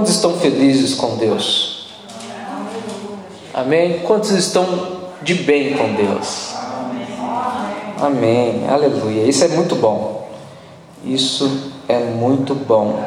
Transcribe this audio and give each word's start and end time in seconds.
Quantos 0.00 0.14
estão 0.14 0.32
felizes 0.38 0.94
com 0.94 1.18
Deus? 1.18 1.88
Amém? 3.52 3.98
Quantos 3.98 4.30
estão 4.30 4.66
de 5.20 5.34
bem 5.34 5.74
com 5.74 5.92
Deus? 5.92 6.54
Amém. 8.00 8.66
Aleluia. 8.66 9.24
Isso 9.24 9.44
é 9.44 9.48
muito 9.48 9.76
bom. 9.76 10.26
Isso 11.04 11.70
é 11.86 11.98
muito 11.98 12.54
bom. 12.54 12.98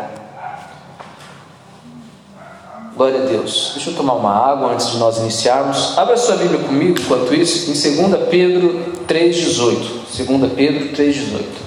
Glória 2.96 3.24
a 3.24 3.26
Deus. 3.26 3.72
Deixa 3.74 3.90
eu 3.90 3.96
tomar 3.96 4.14
uma 4.14 4.52
água 4.52 4.74
antes 4.74 4.92
de 4.92 4.98
nós 4.98 5.18
iniciarmos. 5.18 5.98
Abra 5.98 6.16
sua 6.16 6.36
Bíblia 6.36 6.60
comigo 6.60 7.00
enquanto 7.00 7.34
isso, 7.34 7.72
em 7.72 8.08
2 8.10 8.30
Pedro 8.30 8.86
3,18. 9.08 10.28
2 10.28 10.54
Pedro 10.54 10.90
3,18. 10.90 11.63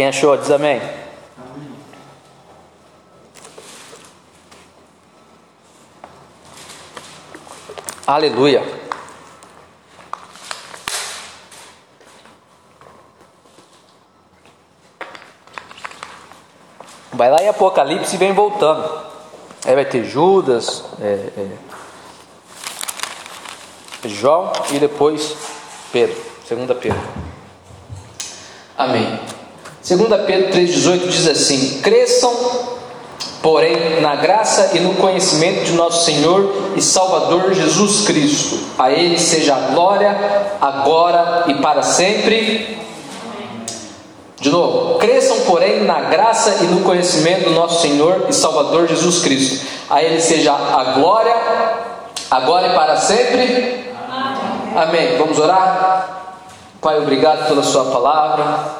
Quem 0.00 0.08
achou, 0.08 0.34
diz 0.34 0.50
amém. 0.50 0.80
Aleluia. 8.06 8.64
Vai 17.12 17.30
lá 17.30 17.42
em 17.42 17.48
Apocalipse 17.48 18.14
e 18.14 18.18
vem 18.18 18.32
voltando. 18.32 19.04
Aí 19.66 19.74
vai 19.74 19.84
ter 19.84 20.02
Judas, 20.04 20.82
é, 20.98 21.28
é, 24.02 24.08
João 24.08 24.50
e 24.70 24.78
depois 24.78 25.36
Pedro, 25.92 26.16
segunda 26.46 26.74
Pedro. 26.74 26.98
Amém. 28.78 29.19
2 29.90 30.08
Pedro 30.24 30.52
3,18 30.52 31.08
diz 31.08 31.26
assim: 31.26 31.80
Cresçam, 31.80 32.32
porém, 33.42 34.00
na 34.00 34.14
graça 34.14 34.70
e 34.74 34.78
no 34.78 34.94
conhecimento 34.94 35.64
de 35.64 35.72
nosso 35.72 36.04
Senhor 36.04 36.72
e 36.76 36.80
Salvador 36.80 37.52
Jesus 37.52 38.02
Cristo. 38.06 38.56
A 38.78 38.92
Ele 38.92 39.18
seja 39.18 39.56
a 39.56 39.58
glória, 39.72 40.16
agora 40.60 41.46
e 41.48 41.54
para 41.54 41.82
sempre. 41.82 42.78
De 44.40 44.48
novo, 44.48 44.98
cresçam, 45.00 45.40
porém, 45.40 45.82
na 45.82 46.02
graça 46.02 46.62
e 46.62 46.68
no 46.68 46.82
conhecimento 46.82 47.48
do 47.48 47.50
nosso 47.50 47.82
Senhor 47.82 48.26
e 48.28 48.32
Salvador 48.32 48.86
Jesus 48.86 49.18
Cristo. 49.18 49.66
A 49.90 50.00
Ele 50.00 50.20
seja 50.20 50.52
a 50.52 50.84
glória, 50.94 51.34
agora 52.30 52.68
e 52.68 52.74
para 52.74 52.96
sempre. 52.96 53.92
Amém. 54.76 55.08
Amém. 55.08 55.18
Vamos 55.18 55.36
orar? 55.36 56.36
Pai, 56.80 56.96
obrigado 56.96 57.48
pela 57.48 57.62
Sua 57.64 57.86
palavra. 57.86 58.79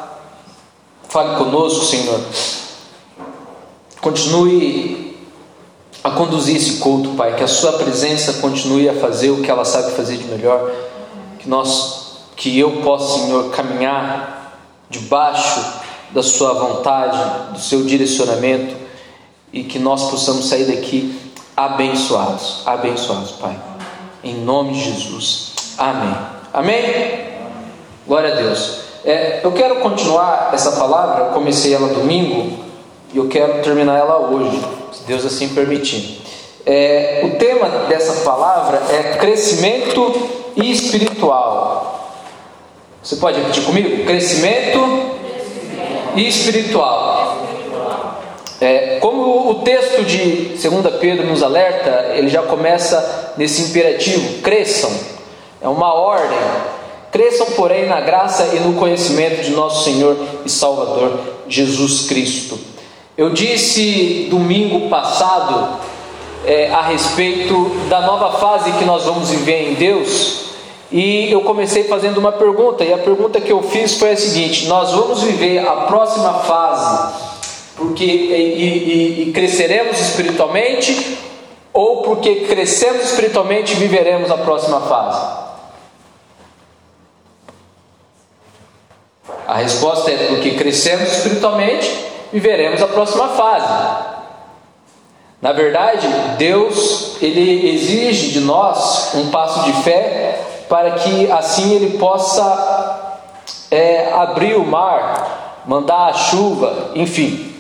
Fale 1.11 1.37
conosco, 1.37 1.85
Senhor. 1.85 2.21
Continue 4.01 5.19
a 6.05 6.11
conduzir 6.13 6.57
esse 6.57 6.77
culto, 6.77 7.11
Pai. 7.11 7.35
Que 7.35 7.43
a 7.43 7.49
Sua 7.49 7.73
presença 7.73 8.35
continue 8.35 8.89
a 8.89 8.95
fazer 8.95 9.31
o 9.31 9.43
que 9.43 9.51
ela 9.51 9.65
sabe 9.65 9.91
fazer 9.91 10.19
de 10.19 10.25
melhor. 10.25 10.71
Que 11.41 11.49
nós, 11.49 12.29
que 12.37 12.57
eu 12.57 12.81
possa, 12.83 13.25
Senhor, 13.25 13.51
caminhar 13.51 14.57
debaixo 14.89 15.61
da 16.13 16.23
Sua 16.23 16.53
vontade, 16.53 17.55
do 17.55 17.59
Seu 17.59 17.83
direcionamento 17.83 18.77
e 19.53 19.65
que 19.65 19.81
nós 19.81 20.11
possamos 20.11 20.49
sair 20.49 20.67
daqui 20.67 21.21
abençoados, 21.57 22.63
abençoados, 22.65 23.33
Pai. 23.33 23.61
Em 24.23 24.37
nome 24.37 24.75
de 24.75 24.85
Jesus. 24.85 25.55
Amém. 25.77 26.17
Amém. 26.53 27.35
Glória 28.07 28.33
a 28.33 28.37
Deus. 28.37 28.90
É, 29.05 29.41
eu 29.43 29.53
quero 29.53 29.77
continuar 29.77 30.51
essa 30.53 30.73
palavra, 30.73 31.25
eu 31.25 31.31
comecei 31.33 31.75
ela 31.75 31.89
domingo 31.89 32.59
e 33.13 33.19
eu 33.19 33.29
quero 33.29 33.63
terminar 33.63 33.99
ela 33.99 34.19
hoje, 34.19 34.61
se 34.93 35.05
Deus 35.05 35.25
assim 35.25 35.49
permitir. 35.49 36.21
É, 36.67 37.23
o 37.25 37.39
tema 37.39 37.69
dessa 37.89 38.23
palavra 38.23 38.83
é 38.91 39.17
crescimento 39.17 40.13
espiritual. 40.57 42.11
Você 43.03 43.17
pode 43.17 43.39
repetir 43.41 43.65
comigo? 43.65 44.05
Crescimento, 44.05 44.79
crescimento. 45.33 46.19
espiritual. 46.19 47.39
É, 48.61 48.99
como 49.01 49.51
o 49.51 49.55
texto 49.63 50.05
de 50.05 50.59
2 50.59 50.97
Pedro 51.01 51.27
nos 51.27 51.43
alerta, 51.43 52.13
ele 52.15 52.29
já 52.29 52.43
começa 52.43 53.33
nesse 53.39 53.63
imperativo: 53.63 54.43
cresçam. 54.43 54.91
É 55.63 55.69
uma 55.69 55.95
ordem 55.95 56.39
Cresçam, 57.11 57.47
porém, 57.57 57.87
na 57.87 58.01
graça 58.01 58.55
e 58.55 58.61
no 58.61 58.75
conhecimento 58.75 59.43
de 59.43 59.51
nosso 59.51 59.85
Senhor 59.85 60.17
e 60.45 60.49
Salvador 60.49 61.19
Jesus 61.49 62.07
Cristo. 62.07 62.59
Eu 63.17 63.31
disse 63.31 64.29
domingo 64.31 64.89
passado 64.89 65.81
é, 66.45 66.71
a 66.71 66.83
respeito 66.83 67.71
da 67.89 68.01
nova 68.01 68.39
fase 68.39 68.73
que 68.73 68.85
nós 68.85 69.05
vamos 69.05 69.31
viver 69.31 69.71
em 69.71 69.75
Deus, 69.75 70.51
e 70.93 71.31
eu 71.31 71.43
comecei 71.43 71.85
fazendo 71.85 72.19
uma 72.19 72.33
pergunta, 72.33 72.85
e 72.85 72.93
a 72.93 72.99
pergunta 72.99 73.41
que 73.41 73.53
eu 73.53 73.63
fiz 73.63 73.97
foi 73.97 74.13
a 74.13 74.17
seguinte: 74.17 74.67
nós 74.67 74.93
vamos 74.93 75.23
viver 75.23 75.59
a 75.59 75.83
próxima 75.83 76.35
fase 76.35 77.31
porque 77.81 78.05
e, 78.05 79.23
e, 79.23 79.23
e 79.23 79.33
cresceremos 79.33 79.99
espiritualmente, 79.99 81.17
ou 81.73 82.03
porque 82.03 82.47
crescemos 82.47 83.05
espiritualmente 83.07 83.75
viveremos 83.75 84.31
a 84.31 84.37
próxima 84.37 84.83
fase? 84.83 85.50
A 89.51 89.57
resposta 89.57 90.13
é 90.13 90.29
porque 90.29 90.53
crescemos 90.53 91.11
espiritualmente, 91.11 92.07
viveremos 92.33 92.81
a 92.81 92.87
próxima 92.87 93.31
fase. 93.31 93.67
Na 95.43 95.51
verdade, 95.51 96.07
Deus 96.39 97.17
ele 97.21 97.69
exige 97.75 98.29
de 98.31 98.39
nós 98.39 99.13
um 99.17 99.29
passo 99.33 99.65
de 99.65 99.73
fé 99.83 100.41
para 100.69 100.93
que 100.93 101.29
assim 101.33 101.75
ele 101.75 101.99
possa 101.99 103.19
é, 103.73 104.13
abrir 104.13 104.55
o 104.55 104.65
mar, 104.65 105.65
mandar 105.67 106.11
a 106.11 106.13
chuva, 106.13 106.93
enfim. 106.95 107.53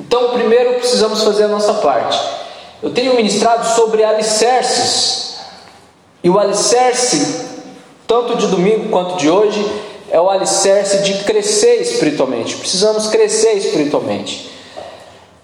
Então, 0.00 0.30
primeiro 0.30 0.74
precisamos 0.80 1.22
fazer 1.22 1.44
a 1.44 1.48
nossa 1.48 1.74
parte. 1.74 2.18
Eu 2.82 2.90
tenho 2.90 3.14
ministrado 3.14 3.64
sobre 3.68 4.02
alicerces, 4.02 5.38
e 6.24 6.28
o 6.28 6.40
alicerce, 6.40 7.50
tanto 8.04 8.36
de 8.36 8.48
domingo 8.48 8.88
quanto 8.88 9.16
de 9.16 9.30
hoje, 9.30 9.64
é 10.14 10.20
o 10.20 10.30
alicerce 10.30 10.98
de 10.98 11.24
crescer 11.24 11.82
espiritualmente. 11.82 12.54
Precisamos 12.54 13.08
crescer 13.08 13.54
espiritualmente. 13.54 14.48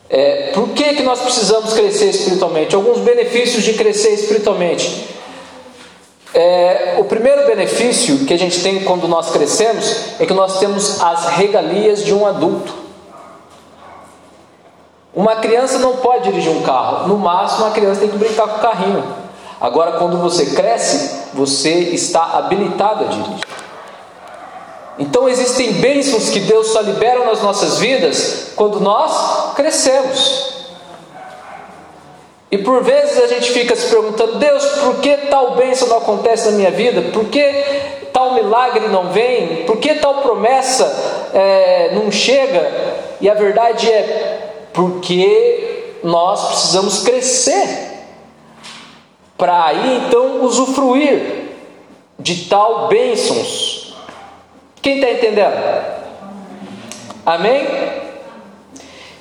É, 0.09 0.53
por 0.55 0.69
que, 0.69 0.95
que 0.95 1.03
nós 1.03 1.19
precisamos 1.19 1.73
crescer 1.73 2.11
espiritualmente? 2.11 2.77
Alguns 2.77 2.99
benefícios 2.99 3.65
de 3.65 3.75
crescer 3.75 4.11
espiritualmente. 4.11 5.09
É, 6.33 6.95
o 7.01 7.05
primeiro 7.05 7.49
benefício 7.49 8.25
que 8.25 8.33
a 8.33 8.39
gente 8.39 8.63
tem 8.63 8.85
quando 8.85 9.09
nós 9.09 9.31
crescemos 9.33 10.21
é 10.21 10.25
que 10.25 10.33
nós 10.33 10.61
temos 10.61 11.03
as 11.03 11.27
regalias 11.31 12.05
de 12.05 12.15
um 12.15 12.25
adulto. 12.25 12.73
Uma 15.13 15.35
criança 15.35 15.81
não 15.81 15.97
pode 15.97 16.31
dirigir 16.31 16.53
um 16.53 16.63
carro, 16.63 17.09
no 17.09 17.19
máximo 17.19 17.67
a 17.67 17.73
criança 17.73 18.03
tem 18.03 18.09
que 18.09 18.19
brincar 18.19 18.47
com 18.47 18.59
o 18.59 18.61
carrinho. 18.61 19.05
Agora, 19.61 19.99
quando 19.99 20.17
você 20.19 20.47
cresce, 20.55 21.27
você 21.35 21.73
está 21.73 22.39
habilitado 22.39 23.07
a 23.07 23.09
dirigir. 23.09 23.51
Então 25.01 25.27
existem 25.27 25.73
bênçãos 25.73 26.29
que 26.29 26.41
Deus 26.41 26.69
só 26.69 26.83
libera 26.83 27.25
nas 27.25 27.41
nossas 27.43 27.79
vidas 27.79 28.53
quando 28.55 28.79
nós 28.81 29.55
crescemos. 29.55 30.61
E 32.51 32.59
por 32.59 32.83
vezes 32.83 33.19
a 33.23 33.27
gente 33.27 33.51
fica 33.51 33.75
se 33.75 33.89
perguntando: 33.89 34.39
Deus, 34.39 34.63
por 34.63 34.97
que 34.97 35.17
tal 35.17 35.57
bênção 35.57 35.89
não 35.89 35.97
acontece 35.97 36.51
na 36.51 36.57
minha 36.59 36.71
vida? 36.71 37.01
Por 37.13 37.25
que 37.27 37.43
tal 38.13 38.35
milagre 38.35 38.89
não 38.89 39.11
vem? 39.11 39.65
Por 39.65 39.79
que 39.79 39.95
tal 39.95 40.17
promessa 40.17 41.31
é, 41.33 41.93
não 41.95 42.13
chega? 42.13 42.71
E 43.23 43.31
a 43.31 43.35
verdade 43.35 43.91
é 43.91 44.67
porque 44.75 45.95
nós 46.05 46.49
precisamos 46.49 47.03
crescer 47.03 47.89
para 49.39 49.65
aí 49.65 50.03
então 50.07 50.45
usufruir 50.45 51.49
de 52.19 52.45
tal 52.45 52.89
bênçãos 52.89 53.70
quem 54.83 54.97
está 54.97 55.11
entendendo? 55.11 56.01
Amém? 57.25 57.67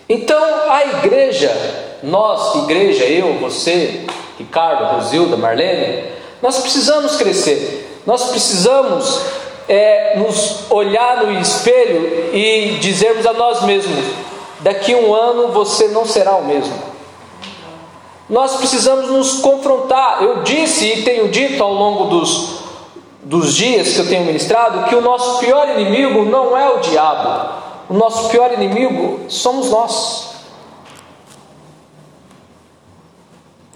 Então 0.07 0.41
a 0.69 0.83
igreja, 0.85 1.51
nós, 2.01 2.55
igreja, 2.63 3.03
eu, 3.05 3.37
você, 3.39 4.05
Ricardo, 4.37 4.95
Rosilda, 4.95 5.37
Marlene, 5.37 6.03
Nós 6.41 6.59
precisamos 6.59 7.17
crescer, 7.17 8.01
nós 8.05 8.29
precisamos 8.29 9.21
é, 9.67 10.17
nos 10.17 10.71
olhar 10.71 11.25
no 11.25 11.39
espelho 11.39 12.33
e 12.33 12.77
dizermos 12.79 13.25
a 13.25 13.33
nós 13.33 13.61
mesmos: 13.63 14.03
daqui 14.61 14.95
um 14.95 15.13
ano 15.13 15.49
você 15.49 15.89
não 15.89 16.05
será 16.05 16.35
o 16.37 16.45
mesmo. 16.45 16.73
Nós 18.29 18.57
precisamos 18.57 19.09
nos 19.09 19.41
confrontar. 19.41 20.23
Eu 20.23 20.43
disse 20.43 20.85
e 20.85 21.01
tenho 21.03 21.29
dito 21.29 21.63
ao 21.63 21.73
longo 21.73 22.05
dos, 22.05 22.58
dos 23.29 23.53
dias 23.53 23.93
que 23.93 23.99
eu 23.99 24.07
tenho 24.07 24.25
ministrado 24.25 24.89
que 24.89 24.95
o 24.95 25.01
nosso 25.01 25.37
pior 25.37 25.69
inimigo 25.69 26.25
não 26.25 26.57
é 26.57 26.67
o 26.67 26.79
diabo, 26.79 27.61
o 27.87 27.93
nosso 27.93 28.27
pior 28.29 28.51
inimigo 28.51 29.19
somos 29.29 29.69
nós. 29.69 30.29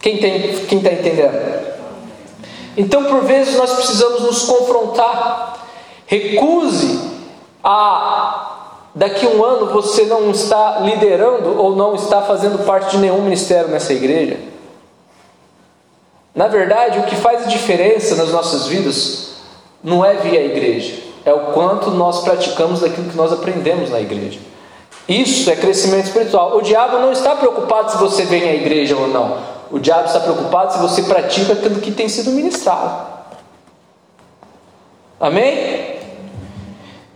Quem 0.01 0.15
está 0.15 0.67
quem 0.67 0.81
tá 0.81 0.91
entendendo? 0.91 1.73
Então, 2.75 3.05
por 3.05 3.21
vezes, 3.25 3.55
nós 3.55 3.71
precisamos 3.73 4.21
nos 4.21 4.41
confrontar. 4.44 5.67
Recuse 6.07 7.11
a 7.63 8.79
daqui 8.95 9.25
a 9.25 9.29
um 9.29 9.44
ano 9.45 9.67
você 9.67 10.05
não 10.05 10.31
está 10.31 10.79
liderando 10.79 11.61
ou 11.61 11.75
não 11.75 11.94
está 11.94 12.23
fazendo 12.23 12.65
parte 12.65 12.91
de 12.91 12.97
nenhum 12.97 13.21
ministério 13.21 13.69
nessa 13.69 13.94
igreja. 13.94 14.39
Na 16.33 16.47
verdade, 16.47 16.97
o 16.97 17.03
que 17.03 17.15
faz 17.15 17.44
a 17.44 17.50
diferença 17.50 18.15
nas 18.15 18.29
nossas 18.29 18.65
vidas 18.65 19.32
não 19.83 20.06
é 20.06 20.15
via 20.15 20.45
igreja, 20.45 20.94
é 21.25 21.33
o 21.33 21.51
quanto 21.51 21.91
nós 21.91 22.24
praticamos 22.24 22.81
daquilo 22.81 23.09
que 23.09 23.18
nós 23.18 23.33
aprendemos 23.33 23.89
na 23.89 24.00
igreja. 24.00 24.39
Isso 25.07 25.50
é 25.50 25.56
crescimento 25.56 26.06
espiritual. 26.06 26.56
O 26.57 26.62
diabo 26.62 27.00
não 27.00 27.12
está 27.12 27.35
preocupado 27.35 27.91
se 27.91 27.97
você 27.97 28.24
vem 28.24 28.44
à 28.44 28.53
igreja 28.53 28.95
ou 28.95 29.07
não. 29.07 29.38
O 29.69 29.80
diabo 29.80 30.06
está 30.06 30.19
preocupado 30.19 30.74
se 30.74 30.80
você 30.80 31.03
pratica 31.03 31.53
aquilo 31.53 31.81
que 31.81 31.91
tem 31.91 32.07
sido 32.07 32.31
ministrado. 32.31 33.07
Amém? 35.19 35.97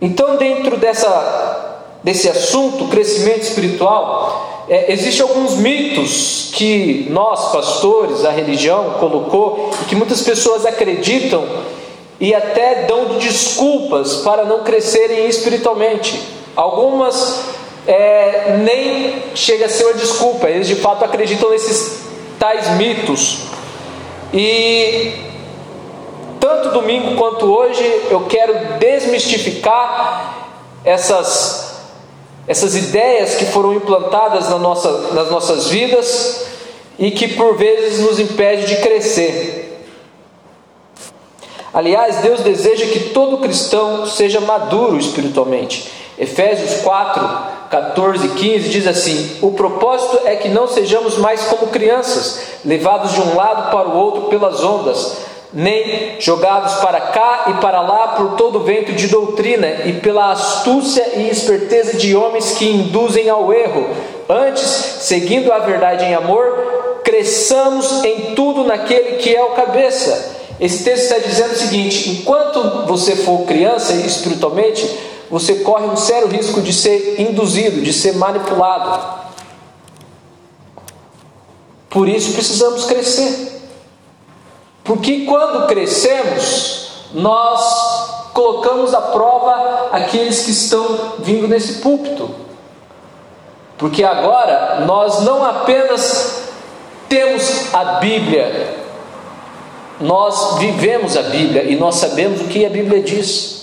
Então, 0.00 0.36
dentro 0.36 0.76
dessa, 0.76 1.84
desse 2.02 2.28
assunto, 2.28 2.88
crescimento 2.88 3.42
espiritual, 3.42 4.64
é, 4.68 4.92
existem 4.92 5.22
alguns 5.22 5.54
mitos 5.54 6.50
que 6.52 7.06
nós, 7.10 7.52
pastores, 7.52 8.24
a 8.24 8.30
religião 8.30 8.96
colocou 9.00 9.70
e 9.82 9.84
que 9.86 9.96
muitas 9.96 10.22
pessoas 10.22 10.66
acreditam 10.66 11.46
e 12.20 12.34
até 12.34 12.86
dão 12.86 13.06
de 13.06 13.28
desculpas 13.28 14.16
para 14.16 14.44
não 14.44 14.64
crescerem 14.64 15.26
espiritualmente. 15.28 16.20
Algumas 16.56 17.42
é, 17.86 18.56
nem 18.58 19.22
chega 19.34 19.66
a 19.66 19.68
ser 19.68 19.84
uma 19.84 19.94
desculpa, 19.94 20.48
eles 20.48 20.66
de 20.66 20.76
fato 20.76 21.04
acreditam 21.04 21.50
nesses 21.50 22.00
tais 22.38 22.70
mitos. 22.76 23.38
E 24.32 25.14
tanto 26.40 26.70
domingo 26.70 27.16
quanto 27.16 27.46
hoje 27.46 27.84
eu 28.10 28.26
quero 28.28 28.78
desmistificar 28.78 30.36
essas 30.84 31.68
essas 32.46 32.74
ideias 32.74 33.34
que 33.34 33.44
foram 33.44 33.74
implantadas 33.74 34.48
na 34.48 34.58
nossa, 34.58 35.12
nas 35.12 35.30
nossas 35.30 35.68
vidas 35.68 36.46
e 36.98 37.10
que 37.10 37.28
por 37.28 37.58
vezes 37.58 38.00
nos 38.00 38.18
impede 38.18 38.66
de 38.66 38.76
crescer. 38.76 39.67
Aliás, 41.78 42.16
Deus 42.16 42.40
deseja 42.40 42.86
que 42.86 43.10
todo 43.10 43.38
cristão 43.38 44.04
seja 44.04 44.40
maduro 44.40 44.98
espiritualmente. 44.98 45.88
Efésios 46.18 46.80
4, 46.80 47.28
14 47.70 48.26
e 48.26 48.30
15 48.30 48.68
diz 48.68 48.84
assim: 48.84 49.38
O 49.40 49.52
propósito 49.52 50.22
é 50.24 50.34
que 50.34 50.48
não 50.48 50.66
sejamos 50.66 51.16
mais 51.18 51.44
como 51.44 51.68
crianças, 51.68 52.40
levados 52.64 53.12
de 53.12 53.20
um 53.20 53.36
lado 53.36 53.70
para 53.70 53.90
o 53.90 53.96
outro 53.96 54.22
pelas 54.22 54.60
ondas, 54.60 55.18
nem 55.52 56.20
jogados 56.20 56.74
para 56.80 57.00
cá 57.00 57.44
e 57.46 57.52
para 57.60 57.80
lá 57.80 58.08
por 58.08 58.34
todo 58.34 58.64
vento 58.64 58.92
de 58.92 59.06
doutrina 59.06 59.68
e 59.84 60.00
pela 60.00 60.32
astúcia 60.32 61.12
e 61.14 61.30
esperteza 61.30 61.96
de 61.96 62.16
homens 62.16 62.56
que 62.58 62.68
induzem 62.68 63.30
ao 63.30 63.52
erro. 63.52 63.88
Antes, 64.28 64.66
seguindo 64.66 65.52
a 65.52 65.60
verdade 65.60 66.06
em 66.06 66.14
amor, 66.16 67.00
cresçamos 67.04 68.02
em 68.02 68.34
tudo 68.34 68.64
naquele 68.64 69.18
que 69.18 69.32
é 69.32 69.44
o 69.44 69.50
cabeça. 69.50 70.37
Esse 70.60 70.84
texto 70.84 71.04
está 71.04 71.18
dizendo 71.18 71.52
o 71.52 71.56
seguinte: 71.56 72.10
enquanto 72.10 72.86
você 72.86 73.14
for 73.16 73.44
criança 73.44 73.94
espiritualmente, 73.94 74.88
você 75.30 75.56
corre 75.56 75.86
um 75.86 75.96
sério 75.96 76.28
risco 76.28 76.60
de 76.60 76.72
ser 76.72 77.20
induzido, 77.20 77.82
de 77.82 77.92
ser 77.92 78.16
manipulado. 78.16 79.18
Por 81.90 82.08
isso 82.08 82.32
precisamos 82.32 82.84
crescer. 82.84 83.60
Porque 84.84 85.26
quando 85.26 85.66
crescemos, 85.66 86.90
nós 87.12 88.30
colocamos 88.32 88.94
à 88.94 89.00
prova 89.00 89.88
aqueles 89.92 90.44
que 90.44 90.50
estão 90.50 91.14
vindo 91.18 91.46
nesse 91.46 91.74
púlpito. 91.74 92.30
Porque 93.76 94.02
agora 94.02 94.84
nós 94.86 95.22
não 95.22 95.44
apenas 95.44 96.42
temos 97.08 97.72
a 97.72 97.84
Bíblia, 98.00 98.87
nós 100.00 100.58
vivemos 100.58 101.16
a 101.16 101.22
Bíblia 101.22 101.64
e 101.64 101.76
nós 101.76 101.96
sabemos 101.96 102.40
o 102.40 102.44
que 102.44 102.64
a 102.64 102.70
Bíblia 102.70 103.02
diz. 103.02 103.58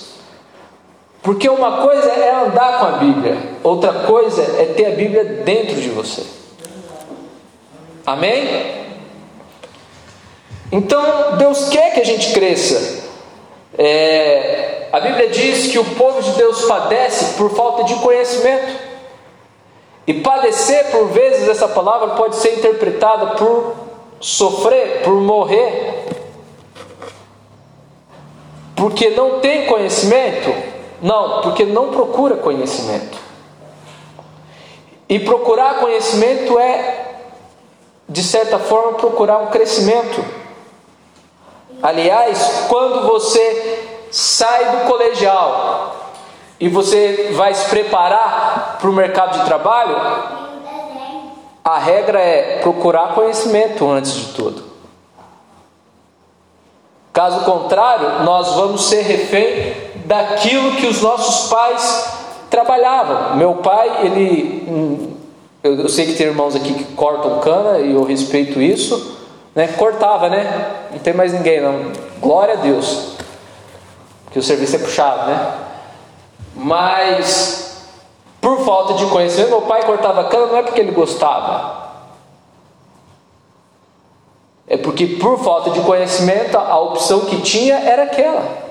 Porque 1.22 1.50
uma 1.50 1.82
coisa 1.82 2.12
é 2.12 2.46
andar 2.46 2.80
com 2.80 2.86
a 2.86 2.92
Bíblia, 2.92 3.38
outra 3.64 3.92
coisa 3.92 4.42
é 4.62 4.66
ter 4.76 4.86
a 4.86 4.92
Bíblia 4.92 5.24
dentro 5.24 5.76
de 5.76 5.90
você. 5.90 6.24
Amém? 8.06 8.86
Então, 10.72 11.38
Deus 11.38 11.70
quer 11.70 11.94
que 11.94 12.02
a 12.02 12.06
gente 12.06 12.34
cresça. 12.34 13.06
É, 13.78 14.88
a 14.92 15.00
Bíblia 15.00 15.30
diz 15.30 15.68
que 15.68 15.80
o 15.80 15.86
povo 15.96 16.22
de 16.22 16.32
Deus 16.32 16.66
padece 16.66 17.34
por 17.38 17.50
falta 17.56 17.84
de 17.86 17.96
conhecimento. 17.96 18.86
E 20.08 20.14
padecer, 20.14 20.92
por 20.92 21.08
vezes, 21.08 21.48
essa 21.48 21.68
palavra 21.68 22.10
pode 22.10 22.36
ser 22.36 22.58
interpretada 22.58 23.28
por 23.36 23.74
sofrer, 24.20 25.02
por 25.04 25.16
morrer. 25.16 25.95
Porque 28.76 29.10
não 29.12 29.40
tem 29.40 29.66
conhecimento, 29.66 30.54
não, 31.02 31.42
porque 31.42 31.64
não 31.64 31.90
procura 31.92 32.36
conhecimento. 32.36 33.18
E 35.08 35.20
procurar 35.20 35.80
conhecimento 35.80 36.60
é, 36.60 37.06
de 38.10 38.22
certa 38.24 38.60
forma, 38.60 38.94
procurar 38.94 39.38
um 39.38 39.48
crescimento. 39.48 40.24
Aliás, 41.82 42.66
quando 42.68 43.08
você 43.08 44.06
sai 44.12 44.72
do 44.72 44.88
colegial 44.88 45.96
e 46.60 46.68
você 46.68 47.32
vai 47.34 47.54
se 47.54 47.70
preparar 47.70 48.78
para 48.80 48.90
o 48.90 48.94
mercado 48.94 49.40
de 49.40 49.46
trabalho, 49.46 49.96
a 51.64 51.78
regra 51.78 52.20
é 52.20 52.60
procurar 52.62 53.14
conhecimento 53.14 53.90
antes 53.90 54.12
de 54.14 54.34
tudo. 54.34 54.65
Caso 57.16 57.46
contrário, 57.46 58.26
nós 58.26 58.56
vamos 58.56 58.90
ser 58.90 59.02
refém 59.04 59.74
daquilo 60.04 60.76
que 60.76 60.86
os 60.86 61.02
nossos 61.02 61.48
pais 61.50 62.14
trabalhavam. 62.50 63.38
Meu 63.38 63.56
pai, 63.56 64.06
ele. 64.06 64.66
Hum, 64.68 65.14
eu, 65.64 65.88
sei 65.88 66.08
que 66.08 66.16
tem 66.16 66.28
irmãos 66.28 66.58
aqui 66.58 66.74
que 66.74 66.84
cortam 66.94 67.40
cana 67.40 67.80
e 67.80 67.94
eu 67.94 68.04
respeito 68.04 68.62
isso. 68.62 69.18
Né? 69.56 69.70
Cortava, 69.78 70.28
né? 70.28 70.72
Não 70.92 71.00
tem 71.00 71.14
mais 71.14 71.32
ninguém, 71.32 71.62
não. 71.62 71.94
Glória 72.20 72.56
a 72.56 72.58
Deus. 72.58 73.14
Que 74.32 74.38
o 74.38 74.44
serviço 74.44 74.76
é 74.76 74.80
puxado, 74.80 75.28
né? 75.28 75.54
Mas, 76.54 77.88
por 78.42 78.60
falta 78.66 78.96
de 78.96 79.06
conhecimento, 79.06 79.52
meu 79.52 79.62
pai 79.62 79.86
cortava 79.86 80.26
cana 80.26 80.48
não 80.48 80.58
é 80.58 80.64
porque 80.64 80.82
ele 80.82 80.92
gostava. 80.92 81.85
É 84.68 84.78
porque, 84.78 85.06
por 85.06 85.44
falta 85.44 85.70
de 85.70 85.82
conhecimento, 85.82 86.58
a 86.58 86.80
opção 86.80 87.22
que 87.22 87.42
tinha 87.42 87.76
era 87.76 88.04
aquela. 88.04 88.66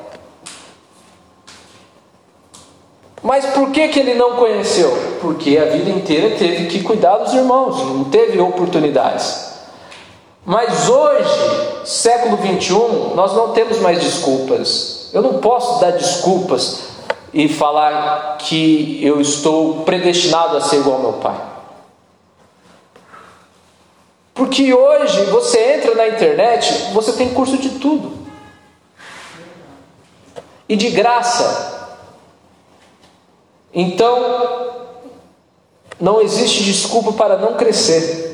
Mas 3.23 3.47
por 3.47 3.71
que, 3.71 3.89
que 3.89 4.01
ele 4.01 4.15
não 4.15 4.37
conheceu? 4.37 4.91
Porque 5.21 5.57
a 5.57 5.65
vida 5.67 5.89
inteira 5.91 6.37
teve 6.37 6.67
que 6.67 6.83
cuidar 6.83 7.17
dos 7.19 7.33
irmãos, 7.33 7.79
não 7.79 8.05
teve 8.05 8.39
oportunidades. 8.39 9.55
Mas 10.45 10.91
hoje, 10.91 11.81
século 11.85 12.37
21, 12.37 13.15
nós 13.15 13.33
não 13.33 13.53
temos 13.53 13.79
mais 13.79 13.99
desculpas. 13.99 15.09
Eu 15.13 15.23
não 15.23 15.39
posso 15.39 15.81
dar 15.81 15.93
desculpas 15.93 16.89
e 17.33 17.49
falar 17.49 18.37
que 18.39 19.01
eu 19.03 19.21
estou 19.21 19.85
predestinado 19.85 20.57
a 20.59 20.61
ser 20.61 20.77
igual 20.77 20.97
ao 20.97 21.03
meu 21.03 21.13
pai. 21.15 21.54
Porque 24.35 24.75
hoje 24.75 25.25
você 25.27 25.75
entra 25.75 25.95
na 25.95 26.09
internet, 26.09 26.93
você 26.93 27.13
tem 27.13 27.33
curso 27.33 27.57
de 27.57 27.79
tudo. 27.79 28.13
E 30.69 30.75
de 30.75 30.91
graça. 30.91 31.99
Então, 33.73 34.85
não 36.01 36.21
existe 36.21 36.65
desculpa 36.65 37.13
para 37.13 37.39
não 37.39 37.55
crescer. 37.55 38.25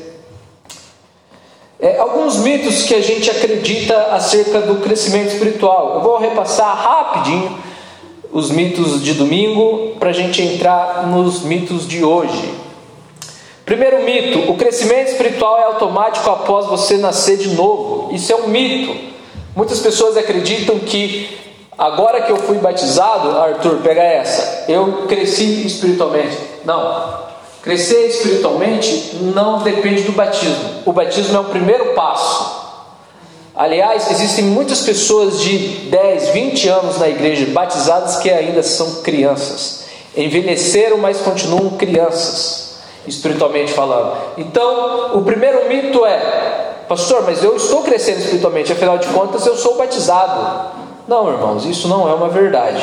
É, 1.79 1.97
alguns 1.97 2.37
mitos 2.37 2.83
que 2.83 2.93
a 2.93 3.01
gente 3.01 3.29
acredita 3.29 4.13
acerca 4.13 4.61
do 4.61 4.81
crescimento 4.81 5.33
espiritual. 5.33 5.95
Eu 5.95 6.01
vou 6.01 6.17
repassar 6.17 6.75
rapidinho 6.75 7.57
os 8.31 8.49
mitos 8.49 9.03
de 9.03 9.13
domingo 9.13 9.95
para 9.99 10.09
a 10.09 10.13
gente 10.13 10.41
entrar 10.41 11.07
nos 11.07 11.41
mitos 11.41 11.87
de 11.87 12.03
hoje. 12.03 12.60
Primeiro 13.71 14.03
mito: 14.03 14.51
o 14.51 14.57
crescimento 14.57 15.11
espiritual 15.11 15.57
é 15.57 15.63
automático 15.63 16.29
após 16.29 16.65
você 16.65 16.97
nascer 16.97 17.37
de 17.37 17.55
novo. 17.55 18.13
Isso 18.13 18.29
é 18.29 18.35
um 18.35 18.49
mito. 18.49 18.93
Muitas 19.55 19.79
pessoas 19.79 20.17
acreditam 20.17 20.77
que 20.77 21.39
agora 21.77 22.21
que 22.21 22.33
eu 22.33 22.35
fui 22.35 22.57
batizado, 22.57 23.29
Arthur, 23.29 23.77
pega 23.77 24.03
essa, 24.03 24.65
eu 24.67 25.05
cresci 25.07 25.65
espiritualmente. 25.65 26.37
Não. 26.65 27.31
Crescer 27.61 28.07
espiritualmente 28.07 29.15
não 29.33 29.59
depende 29.59 30.01
do 30.01 30.11
batismo. 30.11 30.81
O 30.85 30.91
batismo 30.91 31.37
é 31.37 31.39
o 31.39 31.45
primeiro 31.45 31.93
passo. 31.93 32.75
Aliás, 33.55 34.11
existem 34.11 34.43
muitas 34.43 34.81
pessoas 34.81 35.39
de 35.39 35.57
10, 35.89 36.29
20 36.31 36.67
anos 36.67 36.97
na 36.99 37.07
igreja 37.07 37.45
batizadas 37.45 38.17
que 38.17 38.29
ainda 38.29 38.63
são 38.63 38.95
crianças. 38.95 39.85
Envelheceram, 40.17 40.97
mas 40.97 41.21
continuam 41.21 41.69
crianças, 41.77 42.70
espiritualmente 43.07 43.73
falando. 43.73 44.15
Então, 44.37 45.17
o 45.17 45.23
primeiro 45.23 45.67
mito 45.67 46.05
é: 46.05 46.85
Pastor, 46.87 47.23
mas 47.23 47.43
eu 47.43 47.55
estou 47.55 47.81
crescendo 47.83 48.19
espiritualmente, 48.19 48.71
afinal 48.71 48.97
de 48.97 49.07
contas 49.07 49.45
eu 49.45 49.55
sou 49.55 49.77
batizado. 49.77 50.81
Não, 51.07 51.31
irmãos, 51.31 51.65
isso 51.65 51.87
não 51.87 52.09
é 52.09 52.13
uma 52.13 52.29
verdade. 52.29 52.81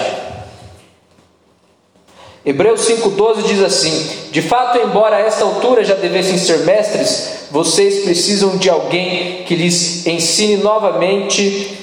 Hebreus 2.44 2.88
5,12 2.88 3.42
diz 3.42 3.62
assim: 3.62 4.08
De 4.30 4.40
fato, 4.40 4.78
embora 4.78 5.16
a 5.16 5.20
esta 5.20 5.44
altura 5.44 5.84
já 5.84 5.94
devessem 5.94 6.38
ser 6.38 6.60
mestres, 6.60 7.46
vocês 7.50 8.04
precisam 8.04 8.56
de 8.56 8.70
alguém 8.70 9.44
que 9.44 9.54
lhes 9.54 10.06
ensine 10.06 10.56
novamente 10.56 11.76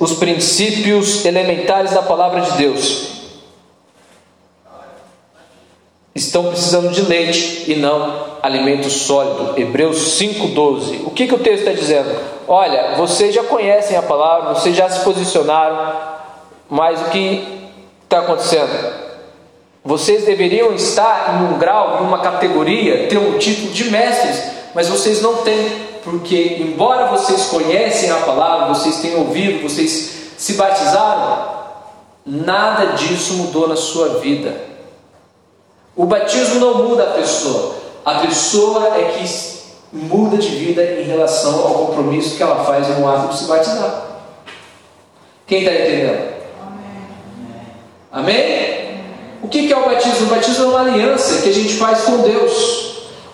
os 0.00 0.14
princípios 0.14 1.24
elementares 1.24 1.92
da 1.92 2.02
palavra 2.02 2.40
de 2.40 2.52
Deus. 2.52 3.19
Estão 6.20 6.50
precisando 6.50 6.90
de 6.90 7.00
leite 7.00 7.64
e 7.66 7.76
não 7.76 8.26
alimento 8.42 8.90
sólido. 8.90 9.58
Hebreus 9.58 10.20
5,12. 10.20 11.06
O 11.06 11.10
que, 11.10 11.26
que 11.26 11.34
o 11.34 11.38
texto 11.38 11.60
está 11.60 11.72
dizendo? 11.72 12.14
Olha, 12.46 12.94
vocês 12.96 13.34
já 13.34 13.42
conhecem 13.42 13.96
a 13.96 14.02
palavra, 14.02 14.52
vocês 14.52 14.76
já 14.76 14.86
se 14.90 15.00
posicionaram, 15.02 15.94
mas 16.68 17.00
o 17.00 17.04
que 17.06 17.70
está 18.04 18.18
acontecendo? 18.18 18.92
Vocês 19.82 20.26
deveriam 20.26 20.74
estar 20.74 21.40
em 21.40 21.54
um 21.54 21.58
grau, 21.58 22.02
em 22.02 22.06
uma 22.06 22.18
categoria, 22.18 23.08
ter 23.08 23.16
um 23.16 23.38
título 23.38 23.72
de 23.72 23.90
mestres, 23.90 24.42
mas 24.74 24.90
vocês 24.90 25.22
não 25.22 25.36
têm, 25.36 25.72
porque 26.04 26.58
embora 26.60 27.06
vocês 27.06 27.46
conhecem 27.46 28.10
a 28.10 28.16
palavra, 28.16 28.74
vocês 28.74 28.96
tenham 28.96 29.20
ouvido, 29.20 29.62
vocês 29.62 30.34
se 30.36 30.52
batizaram, 30.52 31.48
nada 32.26 32.92
disso 32.92 33.32
mudou 33.38 33.66
na 33.66 33.76
sua 33.76 34.18
vida. 34.18 34.68
O 35.96 36.04
batismo 36.06 36.60
não 36.60 36.88
muda 36.88 37.04
a 37.04 37.12
pessoa, 37.12 37.74
a 38.04 38.20
pessoa 38.20 38.96
é 38.96 39.12
que 39.12 39.50
muda 39.92 40.36
de 40.36 40.48
vida 40.48 40.82
em 40.82 41.02
relação 41.02 41.66
ao 41.66 41.86
compromisso 41.86 42.36
que 42.36 42.42
ela 42.42 42.64
faz 42.64 42.88
no 42.96 43.08
ato 43.08 43.28
de 43.28 43.38
se 43.38 43.44
batizar. 43.44 44.06
Quem 45.46 45.60
está 45.60 45.72
entendendo? 45.72 46.34
Amém? 48.12 48.34
Amém? 48.36 49.00
O 49.42 49.48
que 49.48 49.72
é 49.72 49.76
o 49.76 49.84
batismo? 49.84 50.26
O 50.26 50.30
batismo 50.30 50.64
é 50.64 50.68
uma 50.68 50.80
aliança 50.80 51.42
que 51.42 51.48
a 51.48 51.52
gente 51.52 51.74
faz 51.74 52.02
com 52.02 52.18
Deus. 52.18 52.89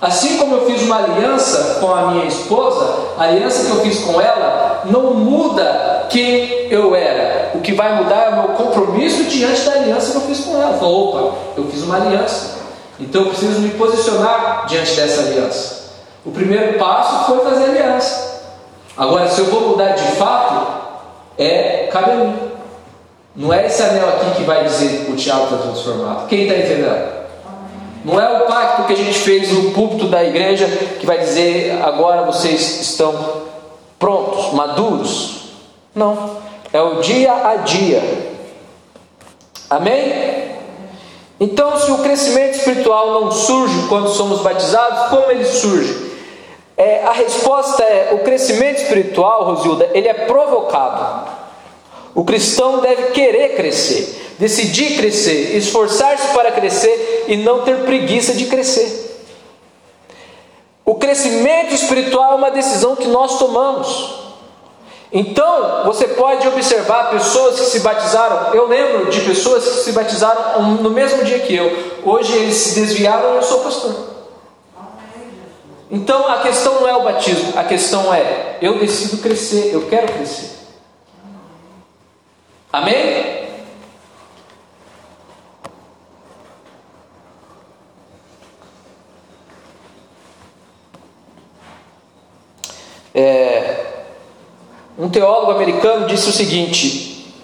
Assim 0.07 0.37
como 0.37 0.55
eu 0.55 0.67
fiz 0.67 0.83
uma 0.83 0.99
aliança 0.99 1.81
com 1.81 1.93
a 1.93 2.13
minha 2.13 2.27
esposa, 2.27 2.95
a 3.19 3.25
aliança 3.25 3.67
que 3.67 3.73
eu 3.73 3.81
fiz 3.81 4.05
com 4.05 4.21
ela 4.21 4.83
não 4.85 5.15
muda 5.15 6.07
quem 6.09 6.69
eu 6.71 6.95
era. 6.95 7.51
O 7.55 7.61
que 7.61 7.73
vai 7.73 7.97
mudar 7.97 8.23
é 8.23 8.29
o 8.29 8.35
meu 8.35 8.49
compromisso 8.51 9.25
diante 9.25 9.63
da 9.63 9.73
aliança 9.73 10.13
que 10.13 10.17
eu 10.19 10.21
fiz 10.21 10.45
com 10.45 10.63
ela. 10.63 10.79
Falou, 10.79 11.09
opa, 11.09 11.37
eu 11.57 11.65
fiz 11.65 11.83
uma 11.83 11.97
aliança. 11.97 12.57
Então 13.01 13.23
eu 13.23 13.29
preciso 13.31 13.59
me 13.59 13.71
posicionar 13.71 14.67
diante 14.69 14.95
dessa 14.95 15.23
aliança. 15.23 15.87
O 16.25 16.31
primeiro 16.31 16.79
passo 16.79 17.27
foi 17.27 17.41
fazer 17.41 17.65
aliança. 17.65 18.43
Agora, 18.97 19.29
se 19.29 19.41
eu 19.41 19.47
vou 19.47 19.71
mudar 19.71 19.89
de 19.89 20.05
fato, 20.13 20.69
é 21.37 21.89
cabe 21.91 22.13
a 22.13 22.15
mim. 22.15 22.39
Não 23.35 23.53
é 23.53 23.67
esse 23.67 23.83
anel 23.83 24.09
aqui 24.09 24.37
que 24.37 24.45
vai 24.45 24.63
dizer 24.63 25.05
que 25.05 25.11
o 25.11 25.17
Tiago 25.17 25.47
está 25.47 25.57
transformado. 25.57 26.29
Quem 26.29 26.43
está 26.43 26.59
entendendo? 26.59 27.26
Não 28.07 28.21
é 28.21 28.41
o 28.41 28.47
pacto 28.47 28.85
que 28.85 28.93
a 28.93 28.97
gente 28.97 29.19
fez 29.19 29.53
no 29.53 29.73
púlpito 29.73 30.07
da 30.07 30.23
igreja 30.23 30.69
que 31.01 31.05
vai 31.05 31.19
dizer 31.19 31.83
agora 31.83 32.23
vocês 32.23 32.81
estão 32.81 33.43
prontos, 33.99 34.53
maduros. 34.53 35.49
Não. 35.93 36.37
É 36.73 36.81
o 36.81 37.01
dia 37.01 37.33
a 37.33 37.57
dia. 37.57 38.01
Amém? 39.69 40.55
Então, 41.41 41.77
se 41.81 41.91
o 41.91 41.99
crescimento 41.99 42.55
espiritual 42.55 43.11
não 43.11 43.33
surge 43.33 43.89
quando 43.89 44.09
somos 44.11 44.41
batizados, 44.41 45.11
como 45.11 45.29
ele 45.29 45.45
surge? 45.45 46.13
É, 46.77 47.03
a 47.03 47.11
resposta 47.11 47.83
é: 47.83 48.11
o 48.13 48.21
crescimento 48.21 48.83
espiritual, 48.83 49.47
Rosilda, 49.47 49.91
ele 49.93 50.07
é 50.07 50.15
provocado. 50.15 51.29
O 52.15 52.25
cristão 52.25 52.79
deve 52.79 53.11
querer 53.11 53.57
crescer, 53.57 54.26
decidir 54.39 54.97
crescer, 54.97 55.57
esforçar-se 55.57 56.29
para 56.35 56.53
crescer 56.53 57.25
e 57.29 57.37
não 57.37 57.63
ter 57.63 57.79
preguiça 57.85 58.35
de 58.35 58.47
crescer. 58.47 59.05
O 60.85 60.95
crescimento 60.95 61.75
espiritual 61.75 62.33
é 62.33 62.37
uma 62.37 62.51
decisão 62.51 62.95
que 62.95 63.09
nós 63.09 63.39
tomamos. 63.39 64.27
Então, 65.13 65.85
você 65.85 66.09
pode 66.09 66.47
observar 66.47 67.11
pessoas 67.11 67.59
que 67.59 67.67
se 67.67 67.81
batizaram. 67.81 68.55
Eu 68.55 68.67
lembro 68.67 69.11
de 69.11 69.21
pessoas 69.23 69.65
que 69.65 69.85
se 69.85 69.93
batizaram 69.93 70.63
no 70.75 70.91
mesmo 70.91 71.25
dia 71.25 71.41
que 71.41 71.55
eu. 71.55 71.95
Hoje 72.05 72.33
eles 72.37 72.55
se 72.55 72.81
desviaram 72.81 73.35
e 73.35 73.37
eu 73.37 73.43
sou 73.43 73.61
pastor. 73.61 74.17
Então, 75.91 76.29
a 76.29 76.41
questão 76.41 76.81
não 76.81 76.89
é 76.89 76.97
o 76.97 77.05
batismo, 77.05 77.53
a 77.57 77.63
questão 77.63 78.13
é: 78.13 78.59
eu 78.61 78.79
decido 78.79 79.23
crescer, 79.23 79.71
eu 79.73 79.87
quero 79.89 80.13
crescer. 80.13 80.51
Amém? 82.73 83.36
É, 93.19 93.95
um 94.99 95.09
teólogo 95.09 95.53
americano 95.53 96.07
disse 96.07 96.29
o 96.29 96.33
seguinte: 96.33 97.35